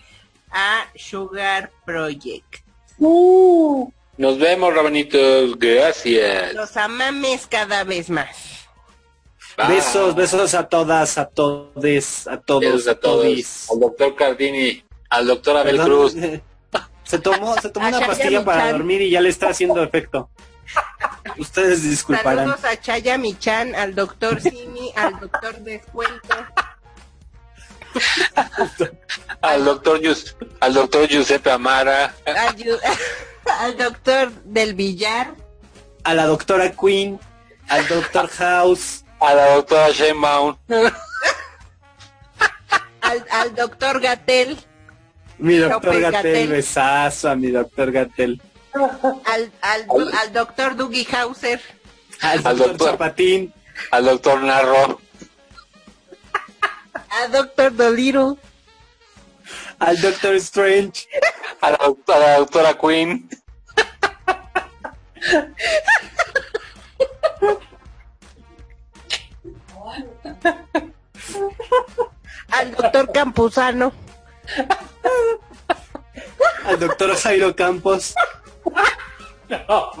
a 0.51 0.85
Sugar 0.95 1.71
Project. 1.85 2.57
Nos 2.99 4.37
vemos, 4.37 4.73
rabanitos. 4.75 5.57
Gracias. 5.57 6.53
Los 6.53 6.77
amames 6.77 7.47
cada 7.47 7.83
vez 7.83 8.09
más. 8.11 8.67
Bye. 9.57 9.67
Besos, 9.75 10.15
besos 10.15 10.53
a 10.53 10.69
todas, 10.69 11.17
a 11.17 11.25
todes, 11.25 12.27
a 12.27 12.37
todos, 12.39 12.61
Besos 12.61 12.87
a 12.87 12.91
a 12.91 12.95
todos. 12.95 13.23
todis. 13.23 13.67
Al 13.71 13.79
doctor 13.79 14.15
Cardini, 14.15 14.83
al 15.09 15.27
doctor 15.27 15.57
Abel 15.57 15.77
Perdón, 15.77 15.87
Cruz. 16.11 16.15
Se 17.03 17.19
tomó, 17.19 17.59
se 17.59 17.69
tomó 17.69 17.89
una 17.89 18.07
pastilla 18.07 18.45
para 18.45 18.71
dormir 18.71 19.01
y 19.01 19.09
ya 19.09 19.19
le 19.19 19.27
está 19.27 19.49
haciendo 19.49 19.83
efecto. 19.83 20.29
Ustedes 21.37 21.83
disculparán. 21.83 22.47
Saludos 22.49 22.65
a 22.65 22.79
Chaya 22.79 23.17
Michan, 23.17 23.75
al 23.75 23.95
doctor 23.95 24.41
Simi, 24.41 24.91
al 24.95 25.19
doctor 25.19 25.55
Descuento. 25.59 26.35
Al 29.41 29.65
doctor 29.65 29.99
Yus- 30.01 30.35
al 30.61 30.73
doctor 30.73 31.07
Giuseppe 31.09 31.51
Amara. 31.51 32.13
al, 33.59 33.75
doctor 33.77 34.31
del 34.45 34.75
billar, 34.75 35.35
A 36.05 36.13
la 36.13 36.25
doctora 36.25 36.71
Queen, 36.71 37.19
al 37.67 37.85
doctor 37.89 38.29
House, 38.29 39.03
A 39.19 39.33
la 39.33 39.55
doctora 39.55 39.89
Sheinbaum. 39.89 40.55
al, 43.01 43.25
al 43.31 43.55
doctor 43.55 43.99
Gatel 43.99 44.57
mi 45.37 45.57
doctor 45.57 45.99
Gatel, 45.99 46.11
Gatell. 46.11 46.49
besazo 46.49 47.29
a 47.29 47.35
mi 47.35 47.49
doctor 47.51 47.91
Gatel. 47.91 48.39
Al, 48.73 49.51
al, 49.61 49.85
al 50.21 50.33
doctor 50.33 50.75
Dougie 50.75 51.07
Hauser, 51.15 51.59
Al, 52.21 52.37
Al 52.37 52.43
doctor 52.43 52.67
doctor. 52.69 52.89
Zapatín, 52.91 53.53
Al 53.91 54.05
doctor 54.05 54.41
Narro. 54.43 55.01
al 57.21 57.31
doctor 57.31 57.75
Dolittle, 57.75 58.35
al 59.79 59.99
doctor 59.99 60.35
Strange, 60.35 61.07
A 61.61 61.71
la, 61.71 61.77
doc- 61.77 62.09
a 62.09 62.17
la 62.19 62.37
doctora 62.37 62.73
Queen. 62.77 63.27
al 72.49 72.71
doctor 72.75 73.11
Campuzano, 73.11 73.93
al 76.65 76.79
doctor 76.79 77.15
Jairo 77.15 77.55
Campos, 77.55 78.13
No, 79.67 79.91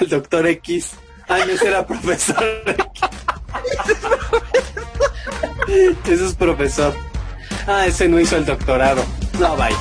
al 0.00 0.08
doctor 0.08 0.46
X. 0.46 0.92
Ese 1.28 1.68
era 1.68 1.86
profesor. 1.86 2.42
Ese 5.68 6.26
es 6.26 6.34
profesor. 6.34 6.94
Ah, 7.66 7.86
ese 7.86 8.08
no 8.08 8.18
hizo 8.18 8.36
el 8.36 8.46
doctorado. 8.46 9.04
No, 9.38 9.56
vaya. 9.56 9.76